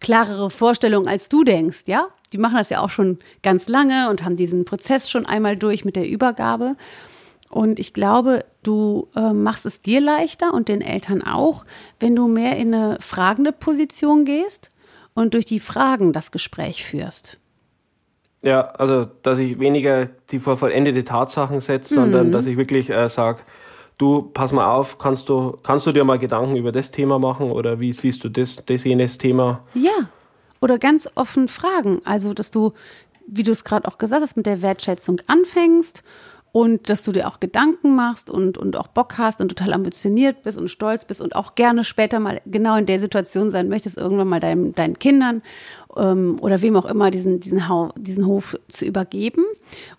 klarere 0.00 0.50
Vorstellungen, 0.50 1.08
als 1.08 1.28
du 1.28 1.44
denkst, 1.44 1.84
ja? 1.86 2.08
Die 2.32 2.38
machen 2.38 2.56
das 2.56 2.70
ja 2.70 2.80
auch 2.80 2.90
schon 2.90 3.18
ganz 3.42 3.68
lange 3.68 4.10
und 4.10 4.24
haben 4.24 4.36
diesen 4.36 4.64
Prozess 4.64 5.10
schon 5.10 5.24
einmal 5.24 5.56
durch 5.56 5.84
mit 5.84 5.96
der 5.96 6.08
Übergabe. 6.08 6.76
Und 7.48 7.78
ich 7.78 7.94
glaube, 7.94 8.44
du 8.62 9.08
äh, 9.16 9.32
machst 9.32 9.64
es 9.64 9.80
dir 9.80 10.00
leichter 10.02 10.52
und 10.52 10.68
den 10.68 10.82
Eltern 10.82 11.22
auch, 11.22 11.64
wenn 12.00 12.14
du 12.14 12.28
mehr 12.28 12.56
in 12.58 12.74
eine 12.74 12.98
fragende 13.00 13.52
Position 13.52 14.26
gehst 14.26 14.70
und 15.14 15.32
durch 15.32 15.46
die 15.46 15.60
Fragen 15.60 16.12
das 16.12 16.30
Gespräch 16.30 16.84
führst. 16.84 17.38
Ja, 18.42 18.68
also 18.72 19.06
dass 19.22 19.38
ich 19.38 19.58
weniger 19.58 20.10
die 20.30 20.38
vor 20.38 20.56
vollendete 20.56 21.04
Tatsachen 21.04 21.60
setze, 21.60 21.94
mhm. 21.94 21.98
sondern 21.98 22.32
dass 22.32 22.46
ich 22.46 22.56
wirklich 22.56 22.90
äh, 22.90 23.08
sage, 23.08 23.40
du, 23.98 24.22
pass 24.22 24.52
mal 24.52 24.66
auf, 24.66 24.98
kannst 24.98 25.28
du, 25.28 25.58
kannst 25.62 25.86
du 25.86 25.92
dir 25.92 26.04
mal 26.04 26.18
Gedanken 26.18 26.56
über 26.56 26.72
das 26.72 26.90
Thema 26.90 27.18
machen 27.18 27.50
oder 27.50 27.80
wie 27.80 27.92
siehst 27.92 28.24
du 28.24 28.28
das, 28.28 28.64
das 28.64 28.84
jenes 28.84 29.18
Thema? 29.18 29.64
Ja, 29.74 30.08
oder 30.60 30.78
ganz 30.78 31.10
offen 31.14 31.48
fragen. 31.48 32.00
Also, 32.04 32.32
dass 32.34 32.50
du, 32.50 32.72
wie 33.26 33.42
du 33.42 33.52
es 33.52 33.64
gerade 33.64 33.86
auch 33.86 33.98
gesagt 33.98 34.22
hast, 34.22 34.36
mit 34.36 34.46
der 34.46 34.62
Wertschätzung 34.62 35.20
anfängst 35.26 36.02
und 36.52 36.88
dass 36.88 37.04
du 37.04 37.12
dir 37.12 37.28
auch 37.28 37.40
Gedanken 37.40 37.94
machst 37.94 38.30
und, 38.30 38.56
und 38.56 38.76
auch 38.76 38.88
Bock 38.88 39.18
hast 39.18 39.40
und 39.40 39.48
total 39.48 39.74
ambitioniert 39.74 40.42
bist 40.42 40.58
und 40.58 40.68
stolz 40.68 41.04
bist 41.04 41.20
und 41.20 41.34
auch 41.36 41.54
gerne 41.54 41.84
später 41.84 42.20
mal 42.20 42.40
genau 42.46 42.76
in 42.76 42.86
der 42.86 43.00
Situation 43.00 43.50
sein 43.50 43.68
möchtest, 43.68 43.98
irgendwann 43.98 44.28
mal 44.28 44.40
dein, 44.40 44.74
deinen 44.74 44.98
Kindern 44.98 45.42
ähm, 45.96 46.38
oder 46.40 46.62
wem 46.62 46.76
auch 46.76 46.86
immer 46.86 47.10
diesen, 47.10 47.40
diesen, 47.40 47.62
diesen 47.96 48.26
Hof 48.26 48.58
zu 48.68 48.86
übergeben. 48.86 49.44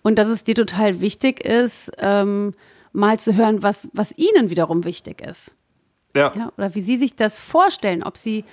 Und 0.02 0.18
dass 0.18 0.28
es 0.28 0.44
dir 0.44 0.54
total 0.54 1.00
wichtig 1.00 1.44
ist, 1.44 1.92
ähm, 1.98 2.50
mal 2.92 3.18
zu 3.18 3.34
hören, 3.36 3.62
was, 3.62 3.88
was 3.92 4.16
ihnen 4.16 4.50
wiederum 4.50 4.84
wichtig 4.84 5.20
ist. 5.20 5.54
Ja. 6.14 6.32
ja. 6.36 6.52
Oder 6.56 6.74
wie 6.74 6.80
sie 6.80 6.96
sich 6.96 7.14
das 7.14 7.38
vorstellen, 7.38 8.02
ob 8.02 8.16
sie 8.16 8.44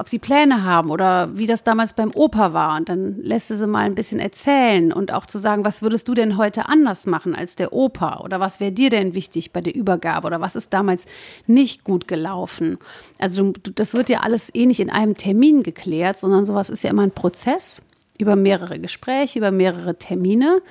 ob 0.00 0.08
sie 0.08 0.18
Pläne 0.18 0.64
haben 0.64 0.90
oder 0.90 1.36
wie 1.36 1.46
das 1.46 1.62
damals 1.62 1.92
beim 1.92 2.10
Opa 2.14 2.54
war. 2.54 2.78
Und 2.78 2.88
dann 2.88 3.16
lässt 3.20 3.50
du 3.50 3.56
sie 3.56 3.66
mal 3.66 3.84
ein 3.84 3.94
bisschen 3.94 4.18
erzählen 4.18 4.94
und 4.94 5.12
auch 5.12 5.26
zu 5.26 5.38
sagen, 5.38 5.66
was 5.66 5.82
würdest 5.82 6.08
du 6.08 6.14
denn 6.14 6.38
heute 6.38 6.70
anders 6.70 7.06
machen 7.06 7.34
als 7.34 7.54
der 7.54 7.74
Opa? 7.74 8.20
Oder 8.24 8.40
was 8.40 8.60
wäre 8.60 8.72
dir 8.72 8.88
denn 8.88 9.14
wichtig 9.14 9.52
bei 9.52 9.60
der 9.60 9.74
Übergabe? 9.74 10.26
Oder 10.26 10.40
was 10.40 10.56
ist 10.56 10.72
damals 10.72 11.04
nicht 11.46 11.84
gut 11.84 12.08
gelaufen? 12.08 12.78
Also 13.18 13.52
das 13.74 13.92
wird 13.92 14.08
ja 14.08 14.20
alles 14.20 14.50
eh 14.54 14.64
nicht 14.64 14.80
in 14.80 14.88
einem 14.88 15.18
Termin 15.18 15.62
geklärt, 15.62 16.16
sondern 16.16 16.46
sowas 16.46 16.70
ist 16.70 16.82
ja 16.82 16.88
immer 16.88 17.02
ein 17.02 17.10
Prozess 17.10 17.82
über 18.18 18.36
mehrere 18.36 18.78
Gespräche, 18.78 19.38
über 19.38 19.50
mehrere 19.50 19.96
Termine. 19.96 20.62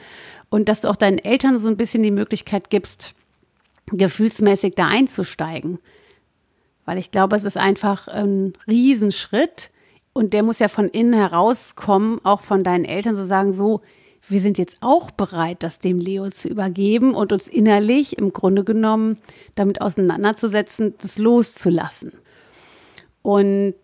Und 0.49 0.69
dass 0.69 0.81
du 0.81 0.89
auch 0.89 0.95
deinen 0.95 1.19
Eltern 1.19 1.59
so 1.59 1.67
ein 1.67 1.77
bisschen 1.77 2.03
die 2.03 2.11
Möglichkeit 2.11 2.69
gibst, 2.69 3.13
gefühlsmäßig 3.87 4.75
da 4.75 4.87
einzusteigen. 4.87 5.79
Weil 6.85 6.97
ich 6.97 7.11
glaube, 7.11 7.35
es 7.35 7.43
ist 7.43 7.57
einfach 7.57 8.07
ein 8.07 8.53
Riesenschritt 8.67 9.69
und 10.13 10.33
der 10.33 10.43
muss 10.43 10.59
ja 10.59 10.67
von 10.67 10.89
innen 10.89 11.13
herauskommen, 11.13 12.19
auch 12.23 12.41
von 12.41 12.63
deinen 12.63 12.85
Eltern 12.85 13.15
zu 13.15 13.25
sagen, 13.25 13.53
so, 13.53 13.81
wir 14.27 14.41
sind 14.41 14.57
jetzt 14.57 14.77
auch 14.81 15.11
bereit, 15.11 15.63
das 15.63 15.79
dem 15.79 15.99
Leo 15.99 16.29
zu 16.29 16.49
übergeben 16.49 17.15
und 17.15 17.31
uns 17.31 17.47
innerlich 17.47 18.17
im 18.17 18.33
Grunde 18.33 18.63
genommen 18.63 19.17
damit 19.55 19.81
auseinanderzusetzen, 19.81 20.93
das 20.99 21.17
loszulassen. 21.17 22.11
Und 23.21 23.75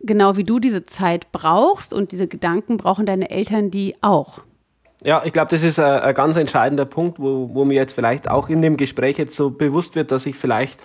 genau 0.00 0.36
wie 0.36 0.44
du 0.44 0.58
diese 0.58 0.86
Zeit 0.86 1.32
brauchst 1.32 1.92
und 1.92 2.12
diese 2.12 2.26
Gedanken 2.26 2.76
brauchen 2.76 3.06
deine 3.06 3.30
Eltern 3.30 3.70
die 3.70 3.94
auch. 4.02 4.42
Ja, 5.02 5.22
ich 5.24 5.32
glaube, 5.32 5.48
das 5.50 5.62
ist 5.62 5.78
ein, 5.78 6.00
ein, 6.00 6.14
ganz 6.14 6.36
entscheidender 6.36 6.84
Punkt, 6.84 7.18
wo, 7.18 7.50
wo 7.52 7.64
mir 7.64 7.74
jetzt 7.74 7.92
vielleicht 7.92 8.30
auch 8.30 8.48
in 8.48 8.60
dem 8.60 8.76
Gespräch 8.76 9.18
jetzt 9.18 9.34
so 9.34 9.50
bewusst 9.50 9.94
wird, 9.94 10.10
dass 10.10 10.26
ich 10.26 10.36
vielleicht 10.36 10.80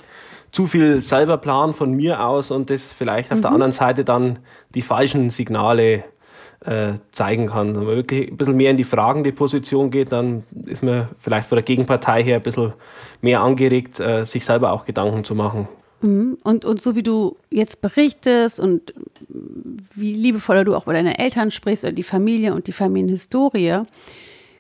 zu 0.52 0.68
viel 0.68 1.02
selber 1.02 1.38
plan 1.38 1.74
von 1.74 1.92
mir 1.92 2.26
aus 2.26 2.50
und 2.50 2.70
das 2.70 2.86
vielleicht 2.86 3.32
auf 3.32 3.40
mhm. 3.40 3.44
der 3.44 3.52
anderen 3.52 3.72
Seite 3.74 4.06
dann 4.06 4.40
die 4.74 4.82
falschen 4.82 5.30
Signale 5.30 6.06
äh, 6.64 6.94
zeigen 7.12 7.48
kann. 7.48 7.76
Wenn 7.76 7.84
man 7.84 7.96
wirklich 7.96 8.32
ein 8.32 8.38
bisschen 8.38 8.56
mehr 8.56 8.72
in 8.72 8.78
die 8.78 8.86
fragende 8.86 9.34
Position 9.34 9.92
geht, 9.92 10.14
dann 10.14 10.44
ist 10.66 10.82
man 10.82 11.10
vielleicht 11.20 11.50
von 11.50 11.58
der 11.58 11.64
Gegenpartei 11.64 12.24
her 12.24 12.38
ein 12.38 12.42
bisschen 12.42 12.74
mehr 13.22 13.42
angeregt, 13.42 14.00
äh, 14.00 14.26
sich 14.26 14.46
selber 14.46 14.72
auch 14.72 14.86
Gedanken 14.86 15.26
zu 15.26 15.36
machen. 15.36 15.68
Mhm. 16.02 16.38
Und, 16.44 16.66
und 16.66 16.82
so 16.82 16.96
wie 16.96 17.04
du 17.04 17.38
jetzt 17.50 17.82
berichtest 17.82 18.60
und 18.60 18.94
wie 19.94 20.14
liebevoller 20.14 20.64
du 20.64 20.76
auch 20.76 20.86
bei 20.86 20.94
deinen 20.94 21.16
Eltern 21.16 21.52
sprichst 21.52 21.84
oder 21.84 21.94
die 21.94 22.04
Familie 22.04 22.54
und 22.54 22.68
die 22.68 22.72
Familienhistorie, 22.72 23.82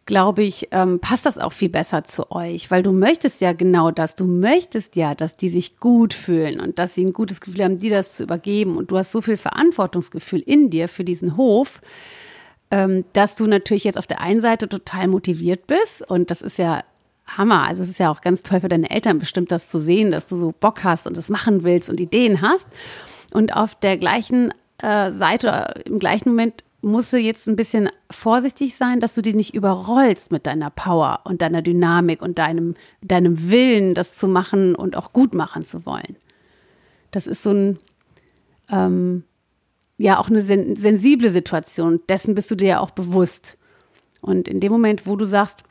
glaube 0.05 0.43
ich, 0.43 0.67
ähm, 0.71 0.99
passt 0.99 1.25
das 1.25 1.37
auch 1.37 1.51
viel 1.51 1.69
besser 1.69 2.03
zu 2.03 2.31
euch, 2.31 2.69
weil 2.69 2.83
du 2.83 2.91
möchtest 2.91 3.41
ja 3.41 3.53
genau 3.53 3.91
das. 3.91 4.15
Du 4.15 4.25
möchtest 4.25 4.95
ja, 4.95 5.15
dass 5.15 5.35
die 5.35 5.49
sich 5.49 5.79
gut 5.79 6.13
fühlen 6.13 6.59
und 6.59 6.77
dass 6.77 6.93
sie 6.93 7.03
ein 7.03 7.13
gutes 7.13 7.41
Gefühl 7.41 7.63
haben, 7.63 7.79
dir 7.79 7.89
das 7.89 8.15
zu 8.15 8.23
übergeben. 8.23 8.77
Und 8.77 8.91
du 8.91 8.97
hast 8.97 9.11
so 9.11 9.21
viel 9.21 9.37
Verantwortungsgefühl 9.37 10.41
in 10.41 10.69
dir 10.69 10.87
für 10.87 11.03
diesen 11.03 11.37
Hof, 11.37 11.81
ähm, 12.69 13.03
dass 13.13 13.35
du 13.35 13.47
natürlich 13.47 13.83
jetzt 13.83 13.97
auf 13.97 14.07
der 14.07 14.21
einen 14.21 14.41
Seite 14.41 14.69
total 14.69 15.07
motiviert 15.07 15.65
bist. 15.65 16.07
Und 16.07 16.29
das 16.29 16.41
ist 16.41 16.59
ja 16.59 16.83
Hammer. 17.27 17.63
Also 17.63 17.83
es 17.83 17.89
ist 17.89 17.99
ja 17.99 18.11
auch 18.11 18.21
ganz 18.21 18.43
toll 18.43 18.59
für 18.59 18.69
deine 18.69 18.89
Eltern 18.89 19.19
bestimmt, 19.19 19.51
das 19.51 19.69
zu 19.69 19.79
sehen, 19.79 20.11
dass 20.11 20.25
du 20.25 20.35
so 20.35 20.53
Bock 20.57 20.83
hast 20.83 21.07
und 21.07 21.17
das 21.17 21.29
machen 21.29 21.63
willst 21.63 21.89
und 21.89 21.99
Ideen 21.99 22.41
hast. 22.41 22.67
Und 23.33 23.55
auf 23.55 23.75
der 23.75 23.97
gleichen 23.97 24.53
äh, 24.77 25.11
Seite, 25.11 25.81
im 25.85 25.99
gleichen 25.99 26.29
Moment 26.29 26.63
musst 26.85 27.11
du 27.11 27.17
jetzt 27.17 27.47
ein 27.47 27.55
bisschen 27.55 27.89
vorsichtig 28.11 28.75
sein, 28.75 28.99
dass 28.99 29.15
du 29.15 29.21
die 29.21 29.33
nicht 29.33 29.55
überrollst 29.55 30.31
mit 30.31 30.45
deiner 30.45 30.69
Power 30.69 31.21
und 31.23 31.41
deiner 31.41 31.63
Dynamik 31.63 32.21
und 32.21 32.37
deinem, 32.37 32.75
deinem 33.01 33.49
Willen, 33.49 33.95
das 33.95 34.13
zu 34.15 34.27
machen 34.27 34.75
und 34.75 34.95
auch 34.95 35.11
gut 35.11 35.33
machen 35.33 35.65
zu 35.65 35.85
wollen. 35.85 36.15
Das 37.09 37.25
ist 37.25 37.41
so 37.41 37.51
ein, 37.51 37.79
ähm, 38.69 39.23
ja, 39.97 40.19
auch 40.19 40.29
eine 40.29 40.43
sen 40.43 40.75
sensible 40.75 41.29
Situation. 41.29 42.01
Dessen 42.07 42.35
bist 42.35 42.51
du 42.51 42.55
dir 42.55 42.67
ja 42.67 42.79
auch 42.79 42.91
bewusst. 42.91 43.57
Und 44.21 44.47
in 44.47 44.59
dem 44.59 44.71
Moment, 44.71 45.07
wo 45.07 45.15
du 45.15 45.25
sagst, 45.25 45.63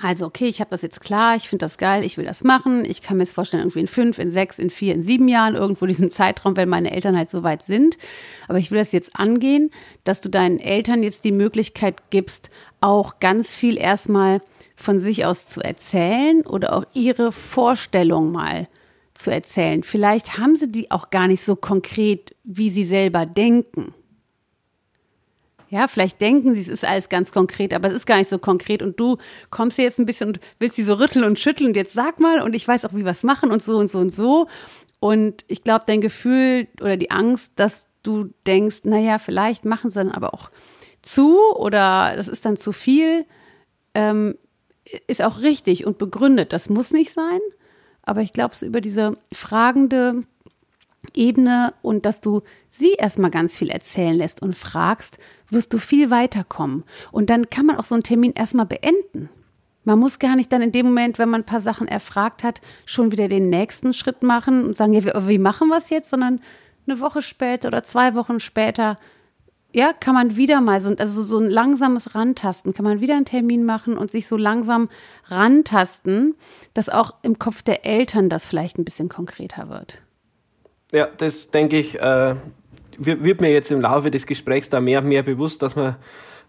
also, 0.00 0.26
okay, 0.26 0.46
ich 0.46 0.60
habe 0.60 0.70
das 0.70 0.82
jetzt 0.82 1.00
klar, 1.00 1.36
ich 1.36 1.48
finde 1.48 1.64
das 1.64 1.76
geil, 1.76 2.04
ich 2.04 2.16
will 2.16 2.24
das 2.24 2.44
machen. 2.44 2.84
Ich 2.84 3.02
kann 3.02 3.18
mir 3.18 3.24
es 3.24 3.32
vorstellen, 3.32 3.62
irgendwie 3.62 3.80
in 3.80 3.86
fünf, 3.86 4.18
in 4.18 4.30
sechs, 4.30 4.58
in 4.58 4.70
vier, 4.70 4.94
in 4.94 5.02
sieben 5.02 5.28
Jahren, 5.28 5.54
irgendwo 5.54 5.84
in 5.84 5.90
diesem 5.90 6.10
Zeitraum, 6.10 6.56
wenn 6.56 6.68
meine 6.68 6.92
Eltern 6.92 7.16
halt 7.16 7.28
so 7.30 7.42
weit 7.42 7.62
sind. 7.62 7.98
Aber 8.48 8.58
ich 8.58 8.70
will 8.70 8.78
das 8.78 8.92
jetzt 8.92 9.16
angehen, 9.16 9.70
dass 10.04 10.20
du 10.20 10.30
deinen 10.30 10.58
Eltern 10.58 11.02
jetzt 11.02 11.24
die 11.24 11.32
Möglichkeit 11.32 12.10
gibst, 12.10 12.50
auch 12.80 13.20
ganz 13.20 13.56
viel 13.56 13.76
erstmal 13.76 14.40
von 14.74 14.98
sich 14.98 15.26
aus 15.26 15.46
zu 15.46 15.60
erzählen 15.60 16.44
oder 16.46 16.74
auch 16.74 16.84
ihre 16.94 17.30
Vorstellung 17.30 18.32
mal 18.32 18.68
zu 19.14 19.30
erzählen. 19.30 19.82
Vielleicht 19.82 20.38
haben 20.38 20.56
sie 20.56 20.72
die 20.72 20.90
auch 20.90 21.10
gar 21.10 21.28
nicht 21.28 21.44
so 21.44 21.54
konkret, 21.54 22.34
wie 22.44 22.70
sie 22.70 22.84
selber 22.84 23.26
denken. 23.26 23.94
Ja, 25.72 25.88
vielleicht 25.88 26.20
denken 26.20 26.52
sie, 26.52 26.60
es 26.60 26.68
ist 26.68 26.84
alles 26.84 27.08
ganz 27.08 27.32
konkret, 27.32 27.72
aber 27.72 27.88
es 27.88 27.94
ist 27.94 28.06
gar 28.06 28.18
nicht 28.18 28.28
so 28.28 28.36
konkret. 28.36 28.82
Und 28.82 29.00
du 29.00 29.16
kommst 29.48 29.78
jetzt 29.78 29.98
ein 29.98 30.04
bisschen 30.04 30.28
und 30.28 30.40
willst 30.58 30.76
sie 30.76 30.84
so 30.84 30.92
rütteln 30.92 31.24
und 31.24 31.38
schütteln 31.38 31.68
und 31.68 31.76
jetzt 31.76 31.94
sag 31.94 32.20
mal 32.20 32.42
und 32.42 32.54
ich 32.54 32.68
weiß 32.68 32.84
auch, 32.84 32.92
wie 32.92 33.06
wir 33.06 33.10
es 33.10 33.22
machen 33.22 33.50
und 33.50 33.62
so 33.62 33.78
und 33.78 33.88
so 33.88 33.98
und 33.98 34.12
so. 34.12 34.48
Und 35.00 35.46
ich 35.48 35.64
glaube, 35.64 35.86
dein 35.86 36.02
Gefühl 36.02 36.68
oder 36.82 36.98
die 36.98 37.10
Angst, 37.10 37.54
dass 37.56 37.86
du 38.02 38.34
denkst, 38.46 38.80
naja, 38.84 39.18
vielleicht 39.18 39.64
machen 39.64 39.90
sie 39.90 39.94
dann 39.94 40.12
aber 40.12 40.34
auch 40.34 40.50
zu 41.00 41.38
oder 41.54 42.12
das 42.16 42.28
ist 42.28 42.44
dann 42.44 42.58
zu 42.58 42.72
viel, 42.72 43.24
ähm, 43.94 44.36
ist 45.06 45.22
auch 45.22 45.40
richtig 45.40 45.86
und 45.86 45.96
begründet. 45.96 46.52
Das 46.52 46.68
muss 46.68 46.90
nicht 46.90 47.14
sein. 47.14 47.40
Aber 48.02 48.20
ich 48.20 48.34
glaube, 48.34 48.54
so 48.54 48.66
über 48.66 48.82
diese 48.82 49.16
fragende 49.32 50.24
Ebene 51.14 51.72
und 51.80 52.04
dass 52.04 52.20
du 52.20 52.42
sie 52.68 52.92
erstmal 52.92 53.30
ganz 53.30 53.56
viel 53.56 53.70
erzählen 53.70 54.16
lässt 54.16 54.42
und 54.42 54.54
fragst, 54.54 55.18
wirst 55.52 55.72
du 55.72 55.78
viel 55.78 56.10
weiterkommen. 56.10 56.84
Und 57.10 57.30
dann 57.30 57.50
kann 57.50 57.66
man 57.66 57.76
auch 57.76 57.84
so 57.84 57.94
einen 57.94 58.04
Termin 58.04 58.32
erstmal 58.32 58.66
beenden. 58.66 59.28
Man 59.84 59.98
muss 59.98 60.18
gar 60.18 60.36
nicht 60.36 60.52
dann 60.52 60.62
in 60.62 60.72
dem 60.72 60.86
Moment, 60.86 61.18
wenn 61.18 61.28
man 61.28 61.42
ein 61.42 61.46
paar 61.46 61.60
Sachen 61.60 61.88
erfragt 61.88 62.44
hat, 62.44 62.60
schon 62.86 63.10
wieder 63.10 63.28
den 63.28 63.50
nächsten 63.50 63.92
Schritt 63.92 64.22
machen 64.22 64.64
und 64.64 64.76
sagen, 64.76 64.92
ja, 64.92 65.04
wie, 65.04 65.28
wie 65.28 65.38
machen 65.38 65.68
wir 65.68 65.76
es 65.76 65.90
jetzt, 65.90 66.10
sondern 66.10 66.40
eine 66.86 67.00
Woche 67.00 67.22
später 67.22 67.68
oder 67.68 67.82
zwei 67.82 68.14
Wochen 68.14 68.40
später, 68.40 68.98
ja, 69.74 69.92
kann 69.92 70.14
man 70.14 70.36
wieder 70.36 70.60
mal 70.60 70.80
so, 70.80 70.90
also 70.90 71.22
so 71.22 71.38
ein 71.38 71.50
langsames 71.50 72.14
Rantasten, 72.14 72.74
kann 72.74 72.84
man 72.84 73.00
wieder 73.00 73.16
einen 73.16 73.24
Termin 73.24 73.64
machen 73.64 73.96
und 73.96 74.10
sich 74.10 74.26
so 74.26 74.36
langsam 74.36 74.88
rantasten, 75.28 76.34
dass 76.74 76.88
auch 76.88 77.14
im 77.22 77.38
Kopf 77.38 77.62
der 77.62 77.86
Eltern 77.86 78.28
das 78.28 78.46
vielleicht 78.46 78.78
ein 78.78 78.84
bisschen 78.84 79.08
konkreter 79.08 79.68
wird. 79.68 79.98
Ja, 80.92 81.06
das 81.06 81.50
denke 81.50 81.78
ich, 81.78 81.98
äh, 81.98 82.36
wird 83.06 83.40
mir 83.40 83.52
jetzt 83.52 83.70
im 83.70 83.80
Laufe 83.80 84.10
des 84.10 84.26
Gesprächs 84.26 84.70
da 84.70 84.80
mehr 84.80 85.00
und 85.00 85.08
mehr 85.08 85.22
bewusst, 85.22 85.62
dass 85.62 85.76
man 85.76 85.96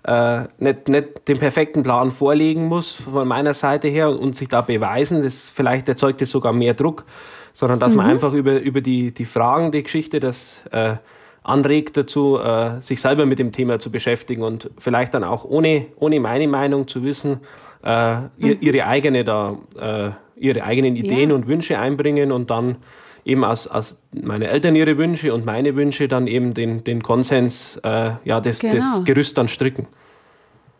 äh, 0.05 0.41
nicht, 0.57 0.87
nicht 0.87 1.27
den 1.27 1.39
perfekten 1.39 1.83
Plan 1.83 2.11
vorlegen 2.11 2.67
muss 2.67 2.93
von 2.93 3.27
meiner 3.27 3.53
Seite 3.53 3.87
her 3.87 4.09
und 4.09 4.35
sich 4.35 4.49
da 4.49 4.61
beweisen. 4.61 5.21
Das 5.21 5.49
vielleicht 5.49 5.87
erzeugt 5.87 6.21
es 6.21 6.31
sogar 6.31 6.53
mehr 6.53 6.73
Druck, 6.73 7.05
sondern 7.53 7.79
dass 7.79 7.91
mhm. 7.91 7.97
man 7.97 8.05
einfach 8.07 8.33
über, 8.33 8.59
über 8.59 8.81
die, 8.81 9.13
die 9.13 9.25
Fragen, 9.25 9.71
die 9.71 9.83
Geschichte, 9.83 10.19
das 10.19 10.63
äh, 10.71 10.95
anregt 11.43 11.97
dazu, 11.97 12.37
äh, 12.37 12.79
sich 12.81 13.01
selber 13.01 13.25
mit 13.25 13.39
dem 13.39 13.51
Thema 13.51 13.79
zu 13.79 13.91
beschäftigen 13.91 14.43
und 14.43 14.69
vielleicht 14.77 15.13
dann 15.13 15.23
auch 15.23 15.45
ohne, 15.45 15.87
ohne 15.97 16.19
meine 16.19 16.47
Meinung 16.47 16.87
zu 16.87 17.03
wissen, 17.03 17.41
äh, 17.83 18.15
mhm. 18.15 18.57
ihre 18.59 18.85
eigene 18.85 19.23
da, 19.23 19.57
äh, 19.79 20.11
ihre 20.35 20.63
eigenen 20.63 20.95
Ideen 20.95 21.29
ja. 21.29 21.35
und 21.35 21.47
Wünsche 21.47 21.79
einbringen 21.79 22.31
und 22.31 22.49
dann 22.49 22.77
eben 23.25 23.43
aus, 23.43 23.67
aus 23.67 23.97
meine 24.11 24.47
Eltern 24.47 24.75
ihre 24.75 24.97
Wünsche 24.97 25.33
und 25.33 25.45
meine 25.45 25.75
Wünsche 25.75 26.07
dann 26.07 26.27
eben 26.27 26.53
den, 26.53 26.83
den 26.83 27.03
Konsens, 27.03 27.79
äh, 27.83 28.11
ja, 28.23 28.41
das, 28.41 28.59
genau. 28.59 28.75
das 28.75 29.03
Gerüst 29.05 29.37
dann 29.37 29.47
stricken. 29.47 29.87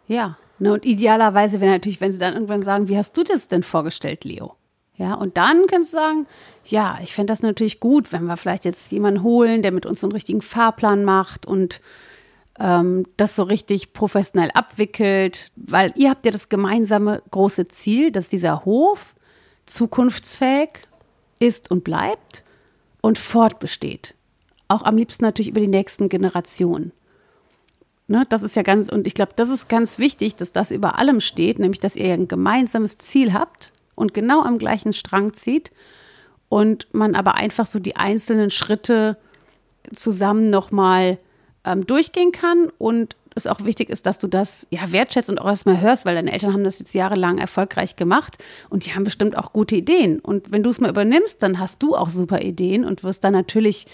Ja, 0.08 0.38
ne, 0.60 0.74
und 0.74 0.86
idealerweise 0.86 1.62
wäre 1.62 1.72
natürlich, 1.72 2.02
wenn 2.02 2.12
sie 2.12 2.20
dann 2.20 2.34
irgendwann 2.34 2.64
sagen, 2.64 2.90
wie 2.90 2.98
hast 2.98 3.16
du 3.18 3.24
das 3.24 3.48
denn 3.48 3.64
vorgestellt, 3.64 4.26
Leo? 4.26 4.56
Ja, 4.96 5.16
und 5.16 5.38
dann 5.38 5.66
kannst 5.68 5.94
du 5.94 5.98
sagen, 5.98 6.28
ja, 6.66 7.00
ich 7.02 7.16
fände 7.16 7.32
das 7.32 7.42
natürlich 7.42 7.80
gut, 7.80 8.12
wenn 8.12 8.26
wir 8.26 8.38
vielleicht 8.38 8.64
jetzt 8.64 8.92
jemanden 8.92 9.24
holen, 9.24 9.64
der 9.64 9.72
mit 9.72 9.86
uns 9.86 10.04
einen 10.04 10.14
richtigen 10.14 10.42
Fahrplan 10.42 11.04
macht 11.04 11.48
und 11.48 11.82
ähm, 12.60 13.06
das 13.18 13.36
so 13.36 13.44
richtig 13.44 13.94
professionell 13.94 14.52
abwickelt, 14.54 15.52
weil 15.56 15.94
ihr 15.96 16.12
habt 16.12 16.26
ja 16.26 16.32
das 16.32 16.48
gemeinsame 16.48 17.24
große 17.32 17.68
Ziel, 17.70 18.12
dass 18.12 18.30
dieser 18.30 18.66
Hof 18.66 19.16
zukunftsfähig 19.66 20.70
ist 21.44 21.70
und 21.70 21.84
bleibt 21.84 22.44
und 23.02 23.18
fortbesteht. 23.18 24.16
Auch 24.68 24.84
am 24.84 24.98
liebsten 24.98 25.24
natürlich 25.24 25.50
über 25.50 25.60
die 25.60 25.68
nächsten 25.68 26.10
Generationen. 26.10 26.94
Ne, 28.08 28.26
das 28.30 28.44
ist 28.44 28.56
ja 28.56 28.64
ganz, 28.64 28.90
und 28.90 29.08
ich 29.08 29.14
glaube, 29.14 29.34
das 29.36 29.50
ist 29.50 29.70
ganz 29.70 30.00
wichtig, 30.00 30.36
dass 30.36 30.52
das 30.52 30.72
über 30.72 30.98
allem 30.98 31.22
steht, 31.22 31.60
nämlich, 31.60 31.80
dass 31.80 31.96
ihr 31.96 32.14
ein 32.14 32.28
gemeinsames 32.28 32.98
Ziel 32.98 33.34
habt 33.34 33.72
und 33.96 34.14
genau 34.14 34.42
am 34.42 34.58
gleichen 34.58 34.94
Strang 34.94 35.34
zieht 35.34 35.72
und 36.50 36.88
man 36.94 37.16
aber 37.16 37.36
einfach 37.36 37.66
so 37.66 37.80
die 37.80 37.96
einzelnen 37.96 38.50
Schritte 38.50 39.18
zusammen 39.96 40.50
nochmal 40.50 41.18
ähm, 41.66 41.86
durchgehen 41.86 42.32
kann 42.32 42.72
und 42.78 43.16
es 43.36 43.48
auch 43.48 43.64
wichtig 43.64 43.90
ist, 43.90 44.06
dass 44.06 44.20
du 44.20 44.28
das 44.28 44.68
ja 44.70 44.92
wertschätzt 44.92 45.30
und 45.30 45.40
auch 45.40 45.48
erstmal 45.48 45.82
hörst, 45.82 46.06
weil 46.06 46.16
deine 46.16 46.32
Eltern 46.32 46.54
haben 46.54 46.64
das 46.64 46.80
jetzt 46.80 46.94
jahrelang 46.94 47.38
erfolgreich 47.38 47.96
gemacht 47.96 48.38
und 48.70 48.86
die 48.86 48.94
haben 48.94 49.04
bestimmt 49.04 49.38
auch 49.38 49.54
gute 49.54 49.76
Ideen. 49.76 50.20
Und 50.20 50.52
wenn 50.52 50.64
du 50.64 50.70
es 50.70 50.80
mal 50.80 50.90
übernimmst, 50.90 51.42
dann 51.42 51.60
hast 51.60 51.82
du 51.82 51.96
auch 51.96 52.10
super 52.10 52.42
Ideen 52.42 52.86
und 52.86 53.04
wirst 53.04 53.24
dann 53.24 53.34
natürlich 53.34 53.88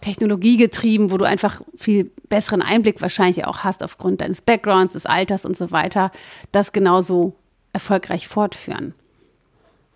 technologiegetrieben, 0.00 1.10
wo 1.10 1.16
du 1.16 1.24
einfach 1.24 1.62
viel 1.76 2.10
besseren 2.28 2.60
Einblick 2.60 3.00
wahrscheinlich 3.00 3.46
auch 3.46 3.58
hast 3.58 3.82
aufgrund 3.82 4.20
deines 4.20 4.40
Backgrounds, 4.40 4.94
des 4.94 5.06
Alters 5.06 5.44
und 5.44 5.56
so 5.56 5.70
weiter, 5.70 6.10
das 6.50 6.72
genauso 6.72 7.34
erfolgreich 7.72 8.28
fortführen. 8.28 8.94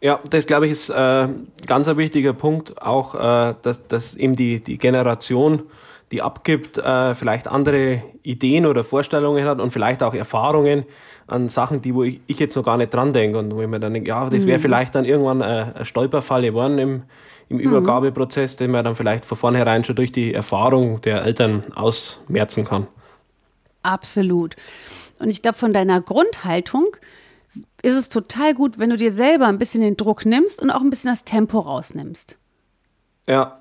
Ja, 0.00 0.20
das 0.30 0.46
glaube 0.46 0.66
ich 0.66 0.72
ist 0.72 0.90
äh, 0.90 1.28
ganz 1.66 1.88
ein 1.88 1.96
wichtiger 1.96 2.32
Punkt, 2.34 2.80
auch 2.80 3.14
äh, 3.14 3.54
dass, 3.62 3.86
dass 3.88 4.14
eben 4.14 4.36
die, 4.36 4.62
die 4.62 4.78
Generation 4.78 5.62
die 6.12 6.22
abgibt, 6.22 6.78
äh, 6.78 7.14
vielleicht 7.14 7.48
andere 7.48 8.02
Ideen 8.22 8.66
oder 8.66 8.84
Vorstellungen 8.84 9.44
hat 9.44 9.60
und 9.60 9.72
vielleicht 9.72 10.02
auch 10.02 10.14
Erfahrungen 10.14 10.84
an 11.26 11.48
Sachen, 11.48 11.82
die 11.82 11.94
wo 11.94 12.04
ich, 12.04 12.20
ich 12.26 12.38
jetzt 12.38 12.54
noch 12.54 12.62
gar 12.62 12.76
nicht 12.76 12.94
dran 12.94 13.12
denke 13.12 13.38
und 13.38 13.54
wo 13.54 13.60
ich 13.60 13.68
mir 13.68 13.80
dann 13.80 13.92
denke, 13.92 14.08
ja, 14.08 14.30
das 14.30 14.46
wäre 14.46 14.58
mhm. 14.58 14.62
vielleicht 14.62 14.94
dann 14.94 15.04
irgendwann 15.04 15.40
äh, 15.40 15.72
ein 15.74 15.84
Stolperfall 15.84 16.42
geworden 16.42 16.78
im, 16.78 17.02
im 17.48 17.56
mhm. 17.56 17.62
Übergabeprozess, 17.62 18.56
den 18.56 18.70
man 18.70 18.84
dann 18.84 18.94
vielleicht 18.94 19.24
von 19.24 19.36
vornherein 19.36 19.82
schon 19.82 19.96
durch 19.96 20.12
die 20.12 20.32
Erfahrung 20.32 21.00
der 21.00 21.24
Eltern 21.24 21.62
ausmerzen 21.74 22.64
kann. 22.64 22.86
Absolut. 23.82 24.54
Und 25.18 25.30
ich 25.30 25.42
glaube, 25.42 25.58
von 25.58 25.72
deiner 25.72 26.00
Grundhaltung 26.00 26.96
ist 27.82 27.94
es 27.94 28.08
total 28.08 28.54
gut, 28.54 28.78
wenn 28.78 28.90
du 28.90 28.96
dir 28.96 29.12
selber 29.12 29.46
ein 29.46 29.58
bisschen 29.58 29.80
den 29.80 29.96
Druck 29.96 30.26
nimmst 30.26 30.60
und 30.60 30.70
auch 30.70 30.80
ein 30.80 30.90
bisschen 30.90 31.10
das 31.10 31.24
Tempo 31.24 31.60
rausnimmst. 31.60 32.36
Ja, 33.28 33.58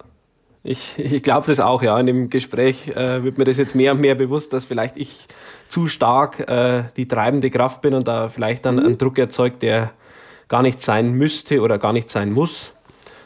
ich, 0.66 0.98
ich 0.98 1.24
glaube 1.24 1.48
das 1.48 1.60
auch, 1.60 1.84
ja. 1.84 1.98
In 2.00 2.08
dem 2.08 2.30
Gespräch 2.30 2.88
äh, 2.90 3.24
wird 3.24 3.38
mir 3.38 3.46
das 3.46 3.58
jetzt 3.58 3.76
mehr 3.76 3.94
und 3.94 4.02
mehr 4.02 4.16
bewusst, 4.16 4.52
dass 4.52 4.66
vielleicht 4.66 4.98
ich 4.98 5.28
zu 5.68 5.88
stark 5.88 6.40
äh, 6.40 6.86
die 6.98 7.08
treibende 7.08 7.50
Kraft 7.52 7.82
bin 7.82 7.94
und 7.94 8.08
da 8.08 8.30
vielleicht 8.30 8.66
dann 8.66 8.76
mhm. 8.76 8.86
einen 8.86 8.98
Druck 8.98 9.18
erzeugt, 9.18 9.62
der 9.62 9.92
gar 10.48 10.64
nicht 10.64 10.82
sein 10.82 11.14
müsste 11.14 11.62
oder 11.62 11.78
gar 11.78 11.94
nicht 11.94 12.10
sein 12.10 12.32
muss, 12.32 12.72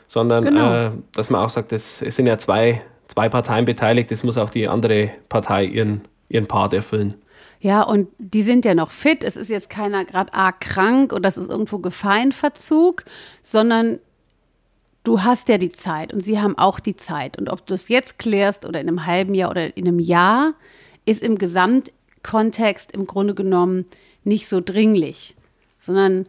sondern 0.08 0.43
genau. 0.45 0.88
äh, 0.88 0.91
dass 1.13 1.30
man 1.30 1.41
auch 1.41 1.49
sagt, 1.49 1.71
es, 1.71 2.02
es 2.02 2.15
sind 2.15 2.28
ja 2.28 2.38
zwei, 2.38 2.82
zwei 3.08 3.30
Parteien 3.30 3.65
beteiligt, 3.65 4.12
es 4.12 4.23
muss 4.23 4.38
auch 4.38 4.49
die 4.49 4.67
andere 4.67 5.12
Partei 5.30 5.65
ihren, 5.65 6.02
ihren 6.28 6.45
Part 6.45 6.73
erfüllen. 6.73 7.15
Ja, 7.62 7.82
und 7.82 8.08
die 8.17 8.41
sind 8.41 8.63
ja 8.63 8.73
noch 8.73 8.91
fit. 8.91 9.23
Es 9.25 9.36
ist 9.36 9.49
jetzt 9.49 9.69
keiner 9.69 10.06
gerade 10.06 10.34
arg 10.34 10.62
krank 10.62 11.12
und 11.12 11.23
das 11.23 11.38
ist 11.38 11.49
irgendwo 11.49 11.80
Gefallenverzug, 11.80 13.04
sondern 13.41 13.99
du 15.09 15.23
hast 15.23 15.49
ja 15.49 15.57
die 15.57 15.71
Zeit 15.71 16.13
und 16.13 16.19
sie 16.19 16.39
haben 16.39 16.55
auch 16.55 16.79
die 16.79 16.95
Zeit. 16.95 17.39
Und 17.39 17.49
ob 17.49 17.65
du 17.65 17.73
es 17.73 17.89
jetzt 17.89 18.19
klärst 18.19 18.63
oder 18.63 18.79
in 18.79 18.87
einem 18.87 19.07
halben 19.07 19.33
Jahr 19.33 19.49
oder 19.49 19.75
in 19.75 19.87
einem 19.87 19.97
Jahr, 19.97 20.53
ist 21.03 21.23
im 21.23 21.39
Gesamtkontext 21.39 22.91
im 22.91 23.07
Grunde 23.07 23.33
genommen 23.33 23.87
nicht 24.23 24.47
so 24.47 24.61
dringlich, 24.61 25.35
sondern 25.77 26.27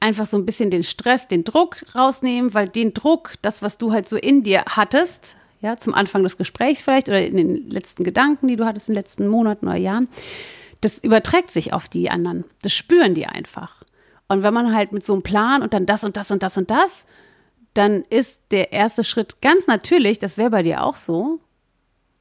einfach 0.00 0.24
so 0.24 0.38
ein 0.38 0.46
bisschen 0.46 0.70
den 0.70 0.82
Stress, 0.82 1.28
den 1.28 1.44
Druck 1.44 1.84
rausnehmen, 1.94 2.54
weil 2.54 2.66
den 2.66 2.94
Druck, 2.94 3.34
das, 3.42 3.60
was 3.60 3.76
du 3.76 3.92
halt 3.92 4.08
so 4.08 4.16
in 4.16 4.42
dir 4.42 4.64
hattest, 4.66 5.36
ja, 5.60 5.76
zum 5.76 5.92
Anfang 5.92 6.22
des 6.22 6.38
Gesprächs 6.38 6.82
vielleicht 6.82 7.10
oder 7.10 7.24
in 7.24 7.36
den 7.36 7.68
letzten 7.68 8.04
Gedanken, 8.04 8.48
die 8.48 8.56
du 8.56 8.64
hattest 8.64 8.88
in 8.88 8.94
den 8.94 9.02
letzten 9.02 9.28
Monaten 9.28 9.68
oder 9.68 9.76
Jahren, 9.76 10.08
das 10.80 10.96
überträgt 10.96 11.50
sich 11.50 11.74
auf 11.74 11.90
die 11.90 12.08
anderen. 12.08 12.44
Das 12.62 12.72
spüren 12.72 13.14
die 13.14 13.26
einfach. 13.26 13.84
Und 14.28 14.42
wenn 14.42 14.54
man 14.54 14.74
halt 14.74 14.92
mit 14.92 15.04
so 15.04 15.12
einem 15.12 15.22
Plan 15.22 15.60
und 15.60 15.74
dann 15.74 15.84
das 15.84 16.04
und 16.04 16.16
das 16.16 16.30
und 16.30 16.42
das 16.42 16.56
und 16.56 16.70
das, 16.70 17.04
dann 17.74 18.04
ist 18.10 18.42
der 18.50 18.72
erste 18.72 19.04
Schritt 19.04 19.40
ganz 19.40 19.66
natürlich, 19.66 20.18
das 20.18 20.36
wäre 20.36 20.50
bei 20.50 20.62
dir 20.62 20.84
auch 20.84 20.96
so, 20.96 21.40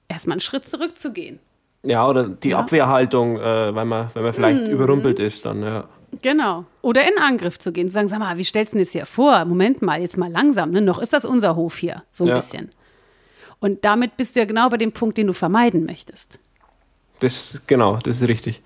erstmal 0.08 0.36
einen 0.36 0.42
Schritt 0.42 0.68
zurückzugehen. 0.68 1.40
Ja, 1.84 2.08
oder 2.08 2.30
die 2.30 2.50
ja. 2.50 2.58
Abwehrhaltung, 2.58 3.38
äh, 3.38 3.76
wenn, 3.76 3.88
man, 3.88 4.10
wenn 4.14 4.24
man 4.24 4.34
vielleicht 4.34 4.64
mhm. 4.64 4.72
überrumpelt 4.72 5.20
ist, 5.20 5.46
dann, 5.46 5.64
ja. 5.64 5.86
Genau. 6.22 6.66
Oder 6.82 7.08
in 7.08 7.18
Angriff 7.18 7.58
zu 7.58 7.72
gehen, 7.72 7.88
zu 7.88 7.94
sagen, 7.94 8.08
sag 8.08 8.20
mal, 8.20 8.38
wie 8.38 8.44
stellst 8.44 8.74
du 8.74 8.80
das 8.80 8.92
hier 8.92 9.06
vor? 9.06 9.46
Moment 9.46 9.82
mal, 9.82 10.02
jetzt 10.02 10.18
mal 10.18 10.30
langsam, 10.30 10.72
ne? 10.72 10.82
noch 10.82 11.00
ist 11.00 11.14
das 11.14 11.26
unser 11.26 11.56
Hof 11.56 11.78
hier, 11.78 12.04
so 12.12 12.26
ein 12.26 12.30
ja. 12.30 12.36
bisschen. 12.36 12.72
Und 13.60 13.86
damit 13.86 14.18
bist 14.18 14.36
du 14.36 14.42
ja 14.42 14.46
genau 14.46 14.70
bei 14.70 14.78
dem 14.78 14.92
Punkt, 14.92 15.18
den 15.18 15.28
du 15.28 15.34
vermeiden 15.34 15.86
möchtest. 15.86 16.40
Das, 17.20 17.62
genau, 17.68 17.98
das 17.98 18.22
ist 18.22 18.28
richtig. 18.28 18.62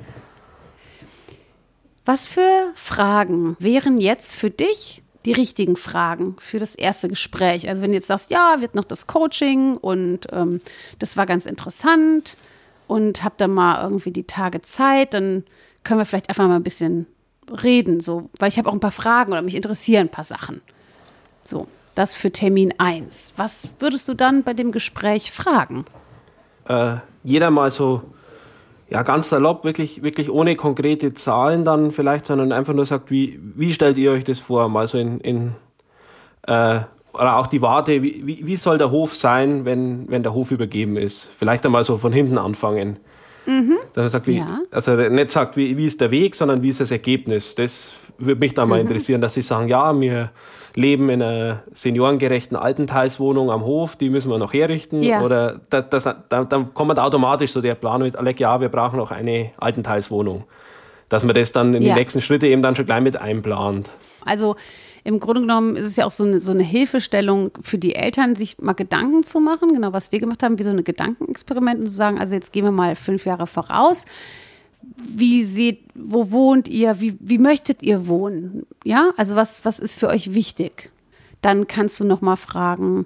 Was 2.05 2.27
für 2.27 2.71
Fragen 2.75 3.55
wären 3.59 3.97
jetzt 3.97 4.35
für 4.35 4.49
dich 4.49 5.03
die 5.25 5.33
richtigen 5.33 5.75
Fragen 5.75 6.35
für 6.39 6.59
das 6.59 6.75
erste 6.75 7.09
Gespräch? 7.09 7.67
Also 7.67 7.81
wenn 7.81 7.91
du 7.91 7.95
jetzt 7.95 8.07
sagst, 8.07 8.31
ja, 8.31 8.61
wird 8.61 8.75
noch 8.75 8.83
das 8.83 9.07
Coaching 9.07 9.77
und 9.77 10.27
ähm, 10.31 10.61
das 10.99 11.17
war 11.17 11.25
ganz 11.25 11.45
interessant 11.45 12.37
und 12.87 13.23
hab 13.23 13.37
da 13.37 13.47
mal 13.47 13.81
irgendwie 13.83 14.11
die 14.11 14.27
Tage 14.27 14.61
Zeit, 14.61 15.13
dann 15.13 15.43
können 15.83 15.99
wir 15.99 16.05
vielleicht 16.05 16.29
einfach 16.29 16.47
mal 16.47 16.55
ein 16.55 16.63
bisschen 16.63 17.07
reden, 17.63 17.99
so, 17.99 18.29
weil 18.39 18.49
ich 18.49 18.57
habe 18.57 18.69
auch 18.69 18.73
ein 18.73 18.79
paar 18.79 18.91
Fragen 18.91 19.31
oder 19.31 19.41
mich 19.41 19.55
interessieren 19.55 20.07
ein 20.07 20.11
paar 20.11 20.25
Sachen. 20.25 20.61
So, 21.43 21.67
das 21.93 22.15
für 22.15 22.31
Termin 22.31 22.73
1. 22.77 23.33
Was 23.37 23.69
würdest 23.79 24.07
du 24.07 24.13
dann 24.13 24.43
bei 24.43 24.53
dem 24.53 24.71
Gespräch 24.71 25.31
fragen? 25.31 25.85
Äh, 26.67 26.97
jeder 27.23 27.51
mal 27.51 27.71
so, 27.71 28.01
ja, 28.95 29.03
ganz 29.03 29.27
salopp, 29.27 29.65
wirklich, 29.65 30.03
wirklich 30.03 30.31
ohne 30.31 30.55
konkrete 30.55 31.13
Zahlen 31.13 31.65
dann 31.65 31.91
vielleicht, 31.91 32.27
sondern 32.27 32.53
einfach 32.53 32.73
nur 32.73 32.85
sagt, 32.85 33.11
wie, 33.11 33.37
wie 33.41 33.73
stellt 33.73 33.97
ihr 33.97 34.09
euch 34.11 34.23
das 34.23 34.39
vor? 34.39 34.69
Mal 34.69 34.87
so 34.87 34.97
in, 34.97 35.19
in 35.19 35.55
äh, 36.47 36.79
oder 37.11 37.35
auch 37.35 37.47
die 37.47 37.61
Warte, 37.61 38.01
wie, 38.01 38.23
wie 38.25 38.55
soll 38.55 38.77
der 38.77 38.91
Hof 38.91 39.13
sein, 39.13 39.65
wenn, 39.65 40.09
wenn 40.09 40.23
der 40.23 40.33
Hof 40.33 40.51
übergeben 40.51 40.95
ist? 40.95 41.27
Vielleicht 41.37 41.65
einmal 41.65 41.83
so 41.83 41.97
von 41.97 42.13
hinten 42.13 42.37
anfangen. 42.37 42.95
Mhm. 43.45 43.77
Dass 43.93 44.05
er 44.05 44.09
sagt, 44.09 44.27
wie, 44.27 44.37
ja. 44.37 44.59
also 44.71 44.95
nicht 44.95 45.31
sagt, 45.31 45.57
wie, 45.57 45.77
wie 45.77 45.85
ist 45.85 46.01
der 46.01 46.11
Weg, 46.11 46.35
sondern 46.35 46.61
wie 46.61 46.69
ist 46.69 46.79
das 46.79 46.91
Ergebnis. 46.91 47.55
Das 47.55 47.93
würde 48.17 48.39
mich 48.39 48.53
dann 48.53 48.69
mal 48.69 48.75
mhm. 48.75 48.87
interessieren, 48.87 49.21
dass 49.21 49.33
sie 49.33 49.41
sagen, 49.41 49.67
ja, 49.67 49.99
wir 49.99 50.31
leben 50.75 51.09
in 51.09 51.21
einer 51.21 51.63
seniorengerechten 51.73 52.57
Altenteilswohnung 52.57 53.49
am 53.49 53.63
Hof, 53.63 53.95
die 53.95 54.09
müssen 54.09 54.29
wir 54.29 54.37
noch 54.37 54.53
herrichten. 54.53 55.01
Ja. 55.01 55.21
Oder 55.21 55.61
das, 55.69 55.89
das, 55.89 56.03
dann, 56.29 56.49
dann 56.49 56.73
kommt 56.73 56.99
automatisch 56.99 57.51
so 57.51 57.61
der 57.61 57.75
Plan 57.75 58.01
mit, 58.01 58.15
Alec, 58.15 58.39
ja, 58.39 58.59
wir 58.59 58.69
brauchen 58.69 58.97
noch 58.97 59.11
eine 59.11 59.51
Altenteilswohnung. 59.57 60.43
Dass 61.07 61.23
man 61.23 61.35
das 61.35 61.51
dann 61.51 61.73
in 61.73 61.83
ja. 61.83 61.93
die 61.93 61.99
nächsten 61.99 62.19
Schritte 62.19 62.47
eben 62.47 62.61
dann 62.61 62.75
schon 62.75 62.85
gleich 62.85 63.01
mit 63.01 63.15
einplant. 63.15 63.89
Also 64.25 64.55
im 65.05 65.19
Grunde 65.19 65.41
genommen 65.41 65.75
ist 65.75 65.85
es 65.85 65.95
ja 65.97 66.05
auch 66.07 66.11
so 66.11 66.23
eine, 66.23 66.41
so 66.41 66.51
eine 66.51 66.63
Hilfestellung 66.63 67.51
für 67.61 67.77
die 67.77 67.93
Eltern, 67.93 68.35
sich 68.35 68.57
mal 68.57 68.73
Gedanken 68.73 69.23
zu 69.23 69.39
machen, 69.39 69.71
genau 69.71 69.93
was 69.93 70.11
wir 70.11 70.19
gemacht 70.19 70.41
haben, 70.41 70.57
wie 70.57 70.63
so 70.63 70.71
eine 70.71 70.81
Gedankenexperiment 70.81 71.79
und 71.79 71.85
zu 71.85 71.93
sagen, 71.93 72.17
also 72.17 72.33
jetzt 72.33 72.51
gehen 72.51 72.65
wir 72.65 72.71
mal 72.71 72.95
fünf 72.95 73.23
Jahre 73.23 73.45
voraus. 73.45 74.05
Wie 74.81 75.43
seht, 75.43 75.83
wo 75.93 76.31
wohnt 76.31 76.67
ihr? 76.67 76.99
Wie, 77.01 77.15
wie 77.19 77.37
möchtet 77.37 77.83
ihr 77.83 78.07
wohnen? 78.07 78.65
Ja, 78.83 79.11
also 79.15 79.35
was, 79.35 79.63
was 79.63 79.77
ist 79.77 79.99
für 79.99 80.07
euch 80.07 80.33
wichtig? 80.33 80.91
Dann 81.41 81.67
kannst 81.67 81.99
du 81.99 82.03
noch 82.03 82.21
mal 82.21 82.35
fragen, 82.35 83.05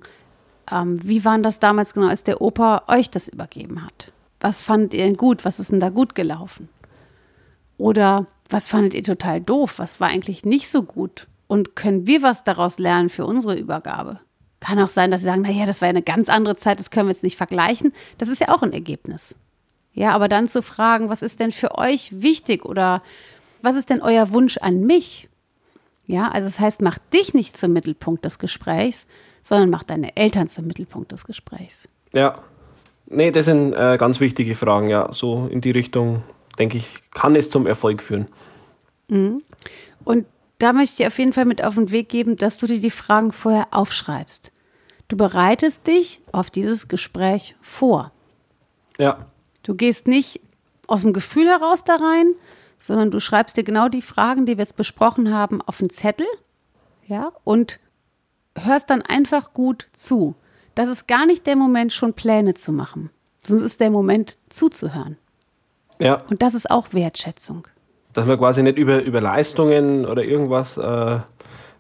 ähm, 0.71 1.05
wie 1.05 1.25
war 1.25 1.37
das 1.39 1.59
damals 1.59 1.93
genau, 1.93 2.07
als 2.07 2.23
der 2.23 2.39
Opa 2.39 2.83
euch 2.87 3.09
das 3.09 3.27
übergeben 3.27 3.83
hat? 3.83 4.13
Was 4.39 4.63
fandet 4.63 4.93
ihr 4.93 5.03
denn 5.03 5.17
gut? 5.17 5.43
Was 5.43 5.59
ist 5.59 5.73
denn 5.73 5.81
da 5.81 5.89
gut 5.89 6.15
gelaufen? 6.15 6.69
Oder 7.77 8.25
was 8.49 8.69
fandet 8.69 8.93
ihr 8.93 9.03
total 9.03 9.41
doof? 9.41 9.79
Was 9.79 9.99
war 9.99 10.07
eigentlich 10.07 10.45
nicht 10.45 10.69
so 10.69 10.83
gut? 10.83 11.27
Und 11.49 11.75
können 11.75 12.05
wir 12.05 12.21
was 12.21 12.43
daraus 12.43 12.77
lernen 12.77 13.09
für 13.09 13.25
unsere 13.25 13.55
Übergabe? 13.57 14.19
Kann 14.59 14.79
auch 14.79 14.87
sein, 14.87 15.09
dass 15.09 15.21
sie 15.21 15.25
sagen, 15.25 15.41
naja, 15.41 15.65
das 15.65 15.81
war 15.81 15.89
eine 15.89 16.03
ganz 16.03 16.29
andere 16.29 16.55
Zeit, 16.55 16.79
das 16.79 16.91
können 16.91 17.07
wir 17.07 17.11
jetzt 17.11 17.23
nicht 17.23 17.37
vergleichen. 17.37 17.91
Das 18.19 18.29
ist 18.29 18.39
ja 18.39 18.49
auch 18.49 18.61
ein 18.61 18.71
Ergebnis. 18.71 19.35
Ja, 19.91 20.11
aber 20.11 20.27
dann 20.27 20.47
zu 20.47 20.61
fragen, 20.61 21.09
was 21.09 21.23
ist 21.23 21.39
denn 21.39 21.51
für 21.51 21.75
euch 21.75 22.21
wichtig 22.21 22.65
oder 22.65 23.01
was 23.63 23.75
ist 23.75 23.89
denn 23.89 24.03
euer 24.03 24.29
Wunsch 24.31 24.59
an 24.59 24.81
mich? 24.81 25.27
Ja, 26.05 26.29
also 26.29 26.47
das 26.47 26.59
heißt, 26.59 26.83
mach 26.83 26.99
dich 27.11 27.33
nicht 27.33 27.57
zum 27.57 27.73
Mittelpunkt 27.73 28.23
des 28.25 28.37
Gesprächs, 28.37 29.07
sondern 29.41 29.71
mach 29.71 29.83
deine 29.83 30.15
Eltern 30.17 30.49
zum 30.49 30.67
Mittelpunkt 30.67 31.11
des 31.11 31.25
Gesprächs. 31.25 31.89
Ja, 32.13 32.43
nee, 33.07 33.31
das 33.31 33.45
sind 33.45 33.73
äh, 33.73 33.97
ganz 33.97 34.19
wichtige 34.19 34.53
Fragen, 34.53 34.89
ja. 34.89 35.11
So 35.11 35.47
in 35.47 35.61
die 35.61 35.71
Richtung, 35.71 36.21
denke 36.59 36.77
ich, 36.77 36.85
kann 37.09 37.35
es 37.35 37.49
zum 37.49 37.65
Erfolg 37.65 38.03
führen. 38.03 38.27
Mhm. 39.07 39.41
Und 40.05 40.27
da 40.59 40.73
möchte 40.73 40.91
ich 40.91 40.97
dir 40.97 41.07
auf 41.07 41.17
jeden 41.17 41.33
Fall 41.33 41.45
mit 41.45 41.63
auf 41.63 41.75
den 41.75 41.89
Weg 41.89 42.09
geben, 42.09 42.35
dass 42.35 42.57
du 42.57 42.67
dir 42.67 42.79
die 42.79 42.89
Fragen 42.89 43.31
vorher 43.31 43.67
aufschreibst. 43.71 44.51
Du 45.07 45.17
bereitest 45.17 45.87
dich 45.87 46.21
auf 46.31 46.51
dieses 46.51 46.87
Gespräch 46.87 47.55
vor. 47.61 48.11
Ja. 48.97 49.27
Du 49.63 49.73
gehst 49.73 50.07
nicht 50.07 50.41
aus 50.87 51.01
dem 51.01 51.13
Gefühl 51.13 51.47
heraus 51.47 51.83
da 51.85 51.95
rein, 51.95 52.33
sondern 52.77 53.09
du 53.09 53.19
schreibst 53.19 53.57
dir 53.57 53.63
genau 53.63 53.87
die 53.87 54.01
Fragen, 54.01 54.45
die 54.45 54.57
wir 54.57 54.63
jetzt 54.63 54.75
besprochen 54.75 55.33
haben, 55.33 55.61
auf 55.61 55.79
einen 55.79 55.89
Zettel, 55.89 56.27
ja, 57.07 57.31
und 57.43 57.79
hörst 58.55 58.89
dann 58.89 59.01
einfach 59.01 59.53
gut 59.53 59.87
zu. 59.93 60.35
Das 60.75 60.89
ist 60.89 61.07
gar 61.07 61.25
nicht 61.25 61.47
der 61.47 61.55
Moment, 61.55 61.91
schon 61.91 62.13
Pläne 62.13 62.53
zu 62.53 62.71
machen, 62.71 63.09
es 63.41 63.49
ist 63.49 63.79
der 63.79 63.89
Moment, 63.89 64.37
zuzuhören. 64.49 65.17
Ja. 65.99 66.19
Und 66.29 66.41
das 66.41 66.53
ist 66.53 66.69
auch 66.69 66.93
Wertschätzung 66.93 67.67
dass 68.19 68.27
man 68.27 68.37
quasi 68.37 68.61
nicht 68.61 68.77
über, 68.77 69.01
über 69.01 69.21
Leistungen 69.21 70.05
oder 70.05 70.25
irgendwas 70.25 70.77
äh, 70.77 71.19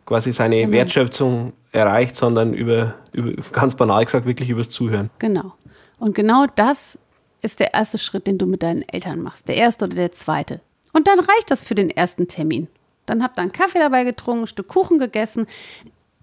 quasi 0.05 0.31
seine 0.31 0.61
genau. 0.61 0.71
Wertschöpfung 0.71 1.51
erreicht, 1.73 2.15
sondern 2.15 2.53
über, 2.53 2.95
über, 3.11 3.31
ganz 3.51 3.75
banal 3.75 4.05
gesagt, 4.05 4.25
wirklich 4.25 4.49
übers 4.49 4.69
Zuhören. 4.69 5.09
Genau. 5.19 5.53
Und 5.97 6.15
genau 6.15 6.45
das 6.55 6.97
ist 7.41 7.59
der 7.59 7.73
erste 7.73 7.97
Schritt, 7.97 8.25
den 8.25 8.37
du 8.37 8.45
mit 8.45 8.63
deinen 8.63 8.87
Eltern 8.87 9.21
machst. 9.21 9.49
Der 9.49 9.57
erste 9.57 9.83
oder 9.83 9.95
der 9.95 10.13
zweite. 10.13 10.61
Und 10.93 11.09
dann 11.09 11.19
reicht 11.19 11.51
das 11.51 11.65
für 11.65 11.75
den 11.75 11.89
ersten 11.89 12.29
Termin. 12.29 12.69
Dann 13.05 13.21
habt 13.21 13.37
ihr 13.37 13.41
einen 13.41 13.51
Kaffee 13.51 13.79
dabei 13.79 14.05
getrunken, 14.05 14.43
ein 14.43 14.47
Stück 14.47 14.69
Kuchen 14.69 14.97
gegessen. 14.97 15.45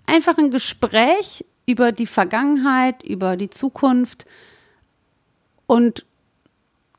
Einfach 0.06 0.38
ein 0.38 0.50
Gespräch 0.50 1.44
über 1.66 1.92
die 1.92 2.06
Vergangenheit, 2.06 3.02
über 3.02 3.36
die 3.36 3.50
Zukunft. 3.50 4.24
Und 5.66 6.06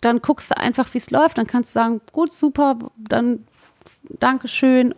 dann 0.02 0.22
guckst 0.22 0.52
du 0.52 0.58
einfach, 0.58 0.94
wie 0.94 1.00
es 1.00 1.12
läuft. 1.12 1.38
Dann 1.38 1.48
kannst 1.48 1.76
du 1.76 1.80
sagen, 1.80 2.02
gut, 2.12 2.34
super, 2.34 2.78
dann 2.98 3.46
Dankeschön. 4.10 4.94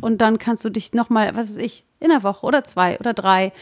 Und 0.00 0.18
dann 0.18 0.38
kannst 0.38 0.64
du 0.64 0.70
dich 0.70 0.92
nochmal, 0.92 1.36
was 1.36 1.50
weiß 1.50 1.56
ich, 1.56 1.84
in 2.00 2.10
einer 2.10 2.22
Woche 2.22 2.46
oder 2.46 2.64
zwei 2.64 2.98
oder 2.98 3.14
drei, 3.14 3.52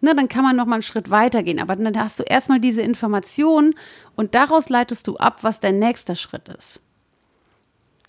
ne, 0.00 0.14
dann 0.14 0.28
kann 0.28 0.42
man 0.42 0.56
nochmal 0.56 0.76
einen 0.76 0.82
Schritt 0.82 1.10
weitergehen. 1.10 1.60
Aber 1.60 1.76
dann 1.76 1.98
hast 1.98 2.18
du 2.18 2.24
erstmal 2.24 2.60
diese 2.60 2.82
Information 2.82 3.74
und 4.16 4.34
daraus 4.34 4.68
leitest 4.68 5.06
du 5.06 5.16
ab, 5.16 5.38
was 5.42 5.60
dein 5.60 5.78
nächster 5.78 6.14
Schritt 6.14 6.48
ist. 6.48 6.80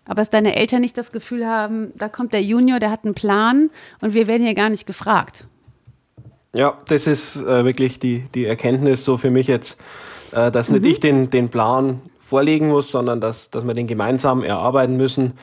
Aber 0.05 0.15
dass 0.15 0.29
deine 0.29 0.55
Eltern 0.55 0.81
nicht 0.81 0.97
das 0.97 1.11
Gefühl 1.13 1.47
haben, 1.47 1.93
da 1.95 2.09
kommt 2.09 2.33
der 2.33 2.41
Junior, 2.41 2.79
der 2.79 2.91
hat 2.91 3.05
einen 3.05 3.13
Plan 3.13 3.69
und 4.01 4.13
wir 4.13 4.27
werden 4.27 4.43
hier 4.43 4.55
gar 4.55 4.69
nicht 4.69 4.85
gefragt. 4.85 5.45
Ja, 6.53 6.77
das 6.87 7.07
ist 7.07 7.37
äh, 7.37 7.63
wirklich 7.63 7.99
die, 7.99 8.25
die 8.35 8.45
Erkenntnis 8.45 9.05
so 9.05 9.17
für 9.17 9.31
mich 9.31 9.47
jetzt, 9.47 9.79
äh, 10.33 10.51
dass 10.51 10.69
mhm. 10.69 10.81
nicht 10.81 10.91
ich 10.91 10.99
den, 10.99 11.29
den 11.29 11.49
Plan 11.49 12.01
vorlegen 12.33 12.67
muss, 12.67 12.89
sondern 12.89 13.21
dass, 13.21 13.51
dass 13.51 13.63
wir 13.63 13.75
den 13.75 13.85
gemeinsam 13.85 14.41
erarbeiten 14.41 14.97
müssen 14.97 15.33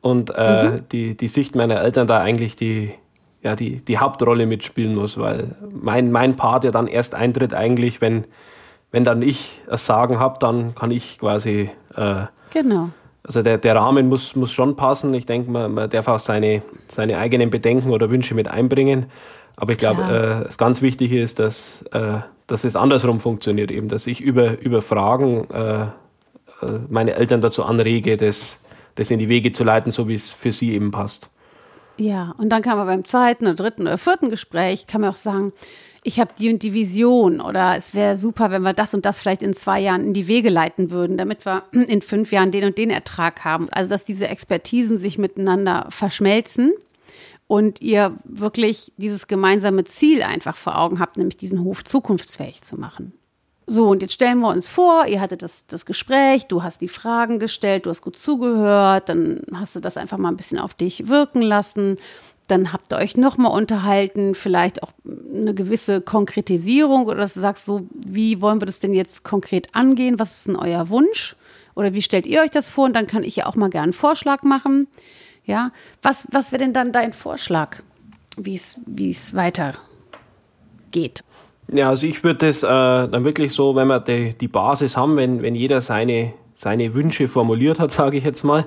und 0.00 0.32
äh, 0.34 0.62
mhm. 0.70 0.88
die, 0.90 1.14
die 1.14 1.28
Sicht 1.28 1.54
meiner 1.54 1.82
Eltern 1.82 2.06
da 2.06 2.16
eigentlich 2.16 2.56
die, 2.56 2.94
ja, 3.42 3.54
die, 3.54 3.84
die 3.84 3.98
Hauptrolle 3.98 4.46
mitspielen 4.46 4.94
muss, 4.94 5.18
weil 5.18 5.54
mein, 5.70 6.10
mein 6.10 6.36
Part 6.36 6.64
ja 6.64 6.70
dann 6.70 6.86
erst 6.86 7.14
eintritt 7.14 7.52
eigentlich, 7.52 8.00
wenn, 8.00 8.24
wenn 8.90 9.04
dann 9.04 9.20
ich 9.20 9.60
das 9.68 9.84
Sagen 9.84 10.18
habe, 10.18 10.38
dann 10.40 10.74
kann 10.74 10.90
ich 10.90 11.18
quasi. 11.18 11.70
Äh, 11.94 12.22
genau. 12.54 12.88
Also 13.22 13.42
der, 13.42 13.58
der 13.58 13.76
Rahmen 13.76 14.08
muss, 14.08 14.34
muss 14.34 14.50
schon 14.50 14.76
passen. 14.76 15.12
Ich 15.12 15.26
denke, 15.26 15.50
man, 15.50 15.74
man 15.74 15.90
darf 15.90 16.08
auch 16.08 16.20
seine, 16.20 16.62
seine 16.88 17.18
eigenen 17.18 17.50
Bedenken 17.50 17.90
oder 17.90 18.08
Wünsche 18.08 18.34
mit 18.34 18.50
einbringen. 18.50 19.10
Aber 19.56 19.72
ich 19.72 19.78
glaube, 19.78 20.04
äh, 20.04 20.44
das 20.46 20.56
ganz 20.56 20.80
Wichtige 20.80 21.20
ist, 21.20 21.38
dass, 21.38 21.82
äh, 21.92 22.20
dass 22.46 22.64
es 22.64 22.76
andersrum 22.76 23.20
funktioniert, 23.20 23.70
eben, 23.70 23.88
dass 23.90 24.06
ich 24.06 24.22
über, 24.22 24.58
über 24.60 24.80
Fragen 24.80 25.44
äh, 25.50 25.88
meine 26.88 27.14
Eltern 27.14 27.40
dazu 27.40 27.64
anrege, 27.64 28.16
das, 28.16 28.58
das 28.94 29.10
in 29.10 29.18
die 29.18 29.28
Wege 29.28 29.52
zu 29.52 29.64
leiten, 29.64 29.90
so 29.92 30.08
wie 30.08 30.14
es 30.14 30.30
für 30.30 30.52
sie 30.52 30.72
eben 30.72 30.90
passt. 30.90 31.30
Ja, 31.96 32.34
und 32.38 32.50
dann 32.50 32.62
kann 32.62 32.78
man 32.78 32.86
beim 32.86 33.04
zweiten 33.04 33.44
oder 33.46 33.56
dritten 33.56 33.82
oder 33.82 33.98
vierten 33.98 34.30
Gespräch, 34.30 34.86
kann 34.86 35.02
man 35.02 35.10
auch 35.10 35.16
sagen, 35.16 35.52
ich 36.02 36.18
habe 36.18 36.32
die 36.38 36.50
und 36.50 36.62
die 36.62 36.72
Vision 36.72 37.40
oder 37.40 37.76
es 37.76 37.94
wäre 37.94 38.16
super, 38.16 38.50
wenn 38.50 38.62
wir 38.62 38.72
das 38.72 38.94
und 38.94 39.04
das 39.04 39.20
vielleicht 39.20 39.42
in 39.42 39.52
zwei 39.52 39.80
Jahren 39.80 40.04
in 40.04 40.14
die 40.14 40.26
Wege 40.26 40.48
leiten 40.48 40.90
würden, 40.90 41.18
damit 41.18 41.44
wir 41.44 41.64
in 41.72 42.00
fünf 42.00 42.32
Jahren 42.32 42.50
den 42.50 42.64
und 42.64 42.78
den 42.78 42.90
Ertrag 42.90 43.44
haben. 43.44 43.68
Also 43.70 43.90
dass 43.90 44.04
diese 44.04 44.28
Expertisen 44.28 44.96
sich 44.96 45.18
miteinander 45.18 45.86
verschmelzen 45.90 46.72
und 47.46 47.82
ihr 47.82 48.16
wirklich 48.24 48.92
dieses 48.96 49.26
gemeinsame 49.26 49.84
Ziel 49.84 50.22
einfach 50.22 50.56
vor 50.56 50.78
Augen 50.78 51.00
habt, 51.00 51.16
nämlich 51.16 51.36
diesen 51.36 51.64
Hof 51.64 51.84
zukunftsfähig 51.84 52.62
zu 52.62 52.80
machen. 52.80 53.12
So, 53.72 53.86
und 53.86 54.02
jetzt 54.02 54.14
stellen 54.14 54.40
wir 54.40 54.48
uns 54.48 54.68
vor, 54.68 55.06
ihr 55.06 55.20
hattet 55.20 55.42
das, 55.42 55.64
das 55.68 55.86
Gespräch, 55.86 56.48
du 56.48 56.64
hast 56.64 56.80
die 56.80 56.88
Fragen 56.88 57.38
gestellt, 57.38 57.86
du 57.86 57.90
hast 57.90 58.02
gut 58.02 58.18
zugehört, 58.18 59.08
dann 59.08 59.42
hast 59.54 59.76
du 59.76 59.80
das 59.80 59.96
einfach 59.96 60.18
mal 60.18 60.28
ein 60.28 60.36
bisschen 60.36 60.58
auf 60.58 60.74
dich 60.74 61.06
wirken 61.06 61.40
lassen 61.40 61.96
dann 62.48 62.72
habt 62.72 62.92
ihr 62.92 62.96
euch 62.96 63.16
nochmal 63.16 63.52
unterhalten, 63.52 64.34
vielleicht 64.34 64.82
auch 64.82 64.90
eine 65.04 65.54
gewisse 65.54 66.00
Konkretisierung 66.00 67.06
oder 67.06 67.18
dass 67.18 67.34
du 67.34 67.40
sagst, 67.40 67.64
so, 67.64 67.86
wie 67.92 68.40
wollen 68.40 68.60
wir 68.60 68.66
das 68.66 68.80
denn 68.80 68.92
jetzt 68.92 69.22
konkret 69.22 69.72
angehen? 69.72 70.18
Was 70.18 70.38
ist 70.38 70.48
denn 70.48 70.56
euer 70.56 70.88
Wunsch? 70.88 71.36
Oder 71.76 71.94
wie 71.94 72.02
stellt 72.02 72.26
ihr 72.26 72.40
euch 72.40 72.50
das 72.50 72.68
vor? 72.68 72.86
Und 72.86 72.94
dann 72.94 73.06
kann 73.06 73.22
ich 73.22 73.36
ja 73.36 73.46
auch 73.46 73.54
mal 73.54 73.70
gerne 73.70 73.84
einen 73.84 73.92
Vorschlag 73.92 74.42
machen. 74.42 74.88
Ja, 75.44 75.70
was, 76.02 76.26
was 76.32 76.50
wäre 76.50 76.64
denn 76.64 76.72
dann 76.72 76.90
dein 76.90 77.12
Vorschlag, 77.12 77.82
wie 78.36 78.56
es 78.56 79.34
weitergeht? 79.36 81.22
Ja, 81.72 81.88
also 81.88 82.06
ich 82.06 82.24
würde 82.24 82.46
das 82.46 82.62
äh, 82.62 82.66
dann 82.66 83.24
wirklich 83.24 83.52
so, 83.52 83.76
wenn 83.76 83.88
wir 83.88 84.00
die, 84.00 84.34
die 84.34 84.48
Basis 84.48 84.96
haben, 84.96 85.16
wenn, 85.16 85.42
wenn 85.42 85.54
jeder 85.54 85.82
seine, 85.82 86.32
seine 86.54 86.94
Wünsche 86.94 87.28
formuliert 87.28 87.78
hat, 87.78 87.90
sage 87.90 88.16
ich 88.16 88.24
jetzt 88.24 88.42
mal, 88.44 88.66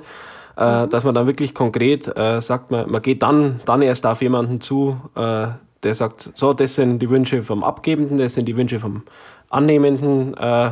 äh, 0.57 0.83
mhm. 0.83 0.89
dass 0.89 1.03
man 1.03 1.13
dann 1.13 1.27
wirklich 1.27 1.53
konkret 1.53 2.07
äh, 2.15 2.41
sagt, 2.41 2.71
man, 2.71 2.89
man 2.89 3.01
geht 3.01 3.21
dann, 3.23 3.59
dann 3.65 3.81
erst 3.81 4.05
auf 4.05 4.21
jemanden 4.21 4.61
zu, 4.61 4.97
äh, 5.15 5.47
der 5.83 5.95
sagt, 5.95 6.31
so, 6.35 6.53
das 6.53 6.75
sind 6.75 6.99
die 6.99 7.09
Wünsche 7.09 7.43
vom 7.43 7.63
Abgebenden, 7.63 8.17
das 8.17 8.35
sind 8.35 8.45
die 8.45 8.55
Wünsche 8.55 8.79
vom 8.79 9.03
annehmenden 9.49 10.35
äh, 10.37 10.71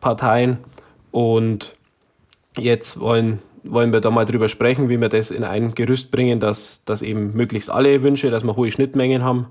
Parteien 0.00 0.58
und 1.12 1.74
jetzt 2.58 3.00
wollen, 3.00 3.40
wollen 3.64 3.92
wir 3.92 4.00
da 4.00 4.10
mal 4.10 4.26
drüber 4.26 4.48
sprechen, 4.48 4.90
wie 4.90 5.00
wir 5.00 5.08
das 5.08 5.30
in 5.30 5.44
ein 5.44 5.74
Gerüst 5.74 6.10
bringen, 6.10 6.40
dass, 6.40 6.84
dass 6.84 7.00
eben 7.00 7.34
möglichst 7.34 7.70
alle 7.70 8.02
Wünsche, 8.02 8.30
dass 8.30 8.44
wir 8.44 8.54
hohe 8.54 8.70
Schnittmengen 8.70 9.24
haben 9.24 9.46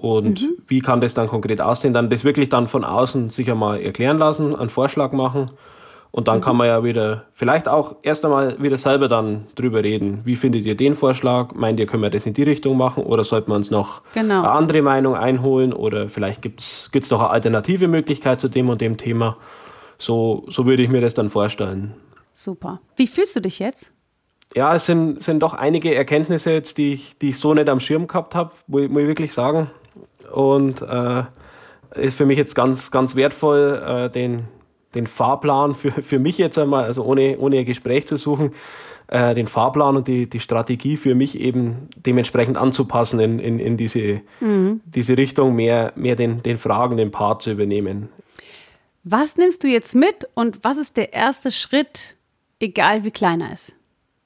und 0.00 0.42
mhm. 0.42 0.56
wie 0.66 0.80
kann 0.80 1.00
das 1.00 1.14
dann 1.14 1.28
konkret 1.28 1.60
aussehen, 1.60 1.92
dann 1.92 2.08
das 2.08 2.24
wirklich 2.24 2.48
dann 2.48 2.68
von 2.68 2.84
außen 2.84 3.30
sich 3.30 3.50
einmal 3.50 3.80
erklären 3.80 4.18
lassen, 4.18 4.56
einen 4.56 4.70
Vorschlag 4.70 5.12
machen 5.12 5.50
und 6.10 6.26
dann 6.26 6.38
mhm. 6.38 6.42
kann 6.42 6.56
man 6.56 6.66
ja 6.66 6.82
wieder, 6.82 7.24
vielleicht 7.34 7.68
auch 7.68 7.96
erst 8.02 8.24
einmal 8.24 8.60
wieder 8.60 8.78
selber 8.78 9.08
dann 9.08 9.46
drüber 9.54 9.84
reden. 9.84 10.22
Wie 10.24 10.36
findet 10.36 10.64
ihr 10.64 10.74
den 10.74 10.96
Vorschlag? 10.96 11.52
Meint 11.54 11.78
ihr, 11.78 11.86
können 11.86 12.02
wir 12.02 12.10
das 12.10 12.26
in 12.26 12.34
die 12.34 12.42
Richtung 12.42 12.76
machen? 12.76 13.04
Oder 13.04 13.24
sollten 13.24 13.50
wir 13.50 13.54
uns 13.54 13.70
noch 13.70 14.02
genau. 14.14 14.40
eine 14.40 14.50
andere 14.50 14.82
Meinung 14.82 15.14
einholen? 15.14 15.72
Oder 15.72 16.08
vielleicht 16.08 16.42
gibt 16.42 16.60
es 16.60 17.10
noch 17.10 17.20
eine 17.20 17.30
alternative 17.30 17.86
Möglichkeit 17.86 18.40
zu 18.40 18.48
dem 18.48 18.68
und 18.70 18.80
dem 18.80 18.96
Thema? 18.96 19.36
So, 19.98 20.44
so 20.48 20.66
würde 20.66 20.82
ich 20.82 20.88
mir 20.88 21.00
das 21.00 21.14
dann 21.14 21.30
vorstellen. 21.30 21.94
Super. 22.32 22.80
Wie 22.96 23.06
fühlst 23.06 23.36
du 23.36 23.40
dich 23.40 23.58
jetzt? 23.58 23.92
Ja, 24.56 24.74
es 24.74 24.86
sind, 24.86 25.22
sind 25.22 25.40
doch 25.40 25.54
einige 25.54 25.94
Erkenntnisse 25.94 26.50
jetzt, 26.50 26.78
die 26.78 26.94
ich, 26.94 27.18
die 27.18 27.28
ich 27.28 27.38
so 27.38 27.54
nicht 27.54 27.68
am 27.68 27.78
Schirm 27.78 28.08
gehabt 28.08 28.34
habe, 28.34 28.50
muss 28.66 28.82
ich 28.82 28.90
wirklich 28.90 29.32
sagen. 29.32 29.70
Und 30.32 30.82
äh, 30.82 31.22
ist 31.96 32.16
für 32.16 32.26
mich 32.26 32.38
jetzt 32.38 32.54
ganz, 32.54 32.90
ganz 32.90 33.16
wertvoll, 33.16 33.82
äh, 33.86 34.10
den, 34.10 34.44
den 34.94 35.06
Fahrplan 35.06 35.74
für, 35.74 35.90
für 35.90 36.18
mich 36.18 36.38
jetzt 36.38 36.58
einmal, 36.58 36.84
also 36.84 37.04
ohne, 37.04 37.38
ohne 37.38 37.58
ein 37.58 37.64
Gespräch 37.64 38.06
zu 38.06 38.16
suchen, 38.16 38.52
äh, 39.08 39.34
den 39.34 39.46
Fahrplan 39.46 39.96
und 39.96 40.08
die, 40.08 40.28
die 40.28 40.40
Strategie 40.40 40.96
für 40.96 41.14
mich 41.14 41.38
eben 41.38 41.88
dementsprechend 41.96 42.56
anzupassen 42.56 43.18
in, 43.18 43.38
in, 43.38 43.58
in 43.58 43.76
diese, 43.76 44.20
mhm. 44.40 44.80
diese 44.84 45.16
Richtung, 45.16 45.54
mehr, 45.56 45.92
mehr 45.96 46.16
den, 46.16 46.42
den 46.42 46.58
Fragen, 46.58 46.96
den 46.96 47.10
Part 47.10 47.42
zu 47.42 47.50
übernehmen. 47.50 48.08
Was 49.02 49.36
nimmst 49.36 49.64
du 49.64 49.68
jetzt 49.68 49.94
mit 49.94 50.28
und 50.34 50.62
was 50.62 50.78
ist 50.78 50.96
der 50.96 51.12
erste 51.12 51.50
Schritt, 51.50 52.16
egal 52.60 53.02
wie 53.02 53.10
klein 53.10 53.40
er 53.40 53.52
ist? 53.52 53.74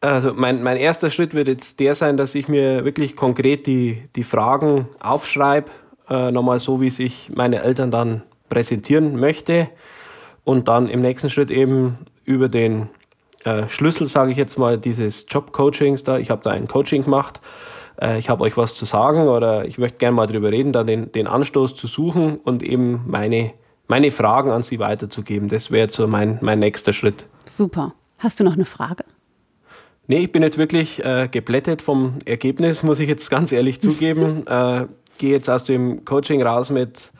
Also 0.00 0.34
mein, 0.34 0.62
mein 0.62 0.76
erster 0.76 1.08
Schritt 1.08 1.32
wird 1.32 1.48
jetzt 1.48 1.80
der 1.80 1.94
sein, 1.94 2.18
dass 2.18 2.34
ich 2.34 2.48
mir 2.48 2.84
wirklich 2.84 3.16
konkret 3.16 3.66
die, 3.66 4.02
die 4.16 4.24
Fragen 4.24 4.86
aufschreibe, 5.00 5.70
äh, 6.08 6.30
nochmal 6.30 6.58
so, 6.58 6.80
wie 6.80 6.90
sich 6.90 7.30
meine 7.34 7.62
Eltern 7.62 7.90
dann 7.90 8.22
präsentieren 8.48 9.18
möchte 9.18 9.68
und 10.44 10.68
dann 10.68 10.88
im 10.88 11.00
nächsten 11.00 11.30
Schritt 11.30 11.50
eben 11.50 11.98
über 12.24 12.48
den 12.48 12.88
äh, 13.44 13.68
Schlüssel, 13.68 14.06
sage 14.08 14.30
ich 14.30 14.36
jetzt 14.36 14.58
mal, 14.58 14.78
dieses 14.78 15.26
Job-Coachings 15.28 16.04
da. 16.04 16.18
Ich 16.18 16.30
habe 16.30 16.42
da 16.42 16.50
ein 16.50 16.68
Coaching 16.68 17.04
gemacht. 17.04 17.40
Äh, 18.00 18.18
ich 18.18 18.28
habe 18.28 18.42
euch 18.42 18.56
was 18.56 18.74
zu 18.74 18.84
sagen 18.84 19.28
oder 19.28 19.66
ich 19.66 19.78
möchte 19.78 19.98
gerne 19.98 20.14
mal 20.14 20.26
drüber 20.26 20.50
reden, 20.50 20.72
da 20.72 20.84
den, 20.84 21.12
den 21.12 21.26
Anstoß 21.26 21.74
zu 21.74 21.86
suchen 21.86 22.36
und 22.36 22.62
eben 22.62 23.04
meine, 23.06 23.52
meine 23.86 24.10
Fragen 24.10 24.50
an 24.50 24.62
sie 24.62 24.78
weiterzugeben. 24.78 25.48
Das 25.48 25.70
wäre 25.70 25.90
so 25.90 26.06
mein, 26.06 26.38
mein 26.40 26.58
nächster 26.58 26.92
Schritt. 26.92 27.26
Super. 27.44 27.94
Hast 28.18 28.40
du 28.40 28.44
noch 28.44 28.54
eine 28.54 28.64
Frage? 28.64 29.04
Nee, 30.06 30.18
ich 30.18 30.32
bin 30.32 30.42
jetzt 30.42 30.58
wirklich 30.58 31.02
äh, 31.02 31.28
geblättet 31.30 31.80
vom 31.80 32.18
Ergebnis, 32.26 32.82
muss 32.82 33.00
ich 33.00 33.08
jetzt 33.08 33.30
ganz 33.30 33.52
ehrlich 33.52 33.80
zugeben. 33.80 34.46
äh, 34.46 34.86
Gehe 35.18 35.30
jetzt 35.30 35.48
aus 35.48 35.64
dem 35.64 36.04
Coaching 36.04 36.42
raus 36.42 36.70
mit 36.70 37.10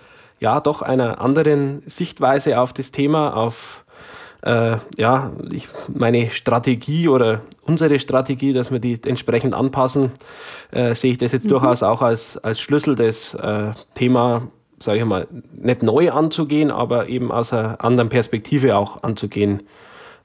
ja 0.41 0.61
doch 0.61 0.83
einer 0.83 1.21
anderen 1.21 1.83
Sichtweise 1.87 2.61
auf 2.61 2.73
das 2.73 2.91
Thema, 2.91 3.35
auf 3.35 3.85
äh, 4.45 4.77
ja, 4.99 5.33
ich, 5.51 5.69
meine 5.89 6.31
Strategie 6.31 7.09
oder 7.09 7.41
unsere 7.63 7.99
Strategie, 7.99 8.53
dass 8.53 8.71
wir 8.71 8.79
die 8.79 9.01
entsprechend 9.07 9.55
anpassen, 9.55 10.13
äh, 10.71 10.95
sehe 10.95 11.13
ich 11.13 11.19
das 11.19 11.33
jetzt 11.33 11.45
mhm. 11.45 11.51
durchaus 11.51 11.83
auch 11.83 12.03
als, 12.03 12.37
als 12.39 12.61
Schlüssel, 12.61 12.95
das 12.95 13.33
äh, 13.35 13.73
Thema, 13.95 14.49
sage 14.79 14.99
ich 14.99 15.05
mal, 15.07 15.27
nicht 15.55 15.83
neu 15.83 16.13
anzugehen, 16.13 16.71
aber 16.71 17.09
eben 17.09 17.33
aus 17.33 17.55
einer 17.55 17.83
anderen 17.83 18.11
Perspektive 18.11 18.77
auch 18.77 19.03
anzugehen, 19.03 19.63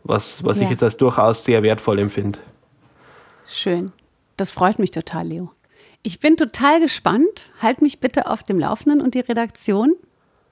was, 0.03 0.43
was 0.43 0.57
ja. 0.57 0.63
ich 0.63 0.69
jetzt 0.69 0.83
als 0.83 0.97
durchaus 0.97 1.45
sehr 1.45 1.63
wertvoll 1.63 1.99
empfinde. 1.99 2.39
Schön. 3.47 3.93
Das 4.35 4.51
freut 4.51 4.79
mich 4.79 4.91
total, 4.91 5.27
Leo. 5.27 5.51
Ich 6.01 6.19
bin 6.19 6.37
total 6.37 6.79
gespannt. 6.79 7.51
Halt 7.61 7.81
mich 7.81 7.99
bitte 7.99 8.27
auf 8.27 8.43
dem 8.43 8.59
Laufenden 8.59 9.01
und 9.01 9.15
die 9.15 9.19
Redaktion 9.19 9.95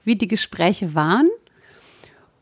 wie 0.04 0.16
die 0.16 0.28
Gespräche 0.28 0.94
waren. 0.94 1.28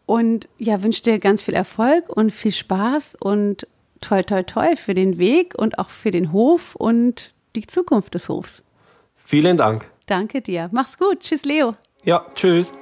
Und 0.07 0.49
ja, 0.57 0.83
wünsche 0.83 1.03
dir 1.03 1.19
ganz 1.19 1.43
viel 1.43 1.55
Erfolg 1.55 2.09
und 2.09 2.31
viel 2.31 2.53
Spaß 2.53 3.17
und 3.17 3.67
toll, 4.01 4.25
toll, 4.25 4.45
toll 4.45 4.77
für 4.77 4.95
den 4.95 5.19
Weg 5.19 5.55
und 5.57 5.79
auch 5.79 5.91
für 5.91 6.13
den 6.13 6.33
Hof 6.33 6.77
und 6.77 7.33
die 7.57 7.67
Zukunft 7.67 8.15
des 8.15 8.29
Hofs. 8.29 8.63
Vielen 9.25 9.57
Dank. 9.57 9.91
Danke 10.07 10.41
dir. 10.41 10.69
Mach's 10.73 10.97
gut. 10.99 11.21
Tschüss, 11.21 11.45
Leo. 11.45 11.75
Ja, 12.05 12.25
tschüss. 12.37 12.73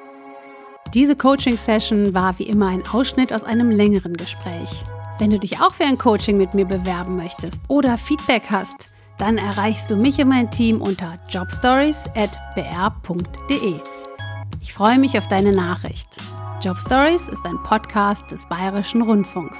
Diese 0.92 1.16
Coaching-Session 1.16 2.12
war 2.12 2.38
wie 2.38 2.44
immer 2.44 2.68
ein 2.68 2.86
Ausschnitt 2.86 3.32
aus 3.32 3.42
einem 3.42 3.70
längeren 3.70 4.14
Gespräch. 4.14 4.84
Wenn 5.18 5.30
du 5.30 5.38
dich 5.38 5.60
auch 5.60 5.72
für 5.72 5.84
ein 5.84 5.96
Coaching 5.96 6.36
mit 6.36 6.52
mir 6.52 6.66
bewerben 6.66 7.16
möchtest 7.16 7.62
oder 7.68 7.96
Feedback 7.96 8.42
hast, 8.50 8.93
dann 9.18 9.38
erreichst 9.38 9.90
du 9.90 9.96
mich 9.96 10.20
und 10.20 10.28
mein 10.28 10.50
Team 10.50 10.80
unter 10.80 11.18
jobstories.br.de. 11.28 13.80
Ich 14.60 14.72
freue 14.72 14.98
mich 14.98 15.18
auf 15.18 15.28
deine 15.28 15.52
Nachricht. 15.52 16.08
Job 16.62 16.78
Stories 16.78 17.28
ist 17.28 17.44
ein 17.44 17.62
Podcast 17.62 18.30
des 18.30 18.48
Bayerischen 18.48 19.02
Rundfunks. 19.02 19.58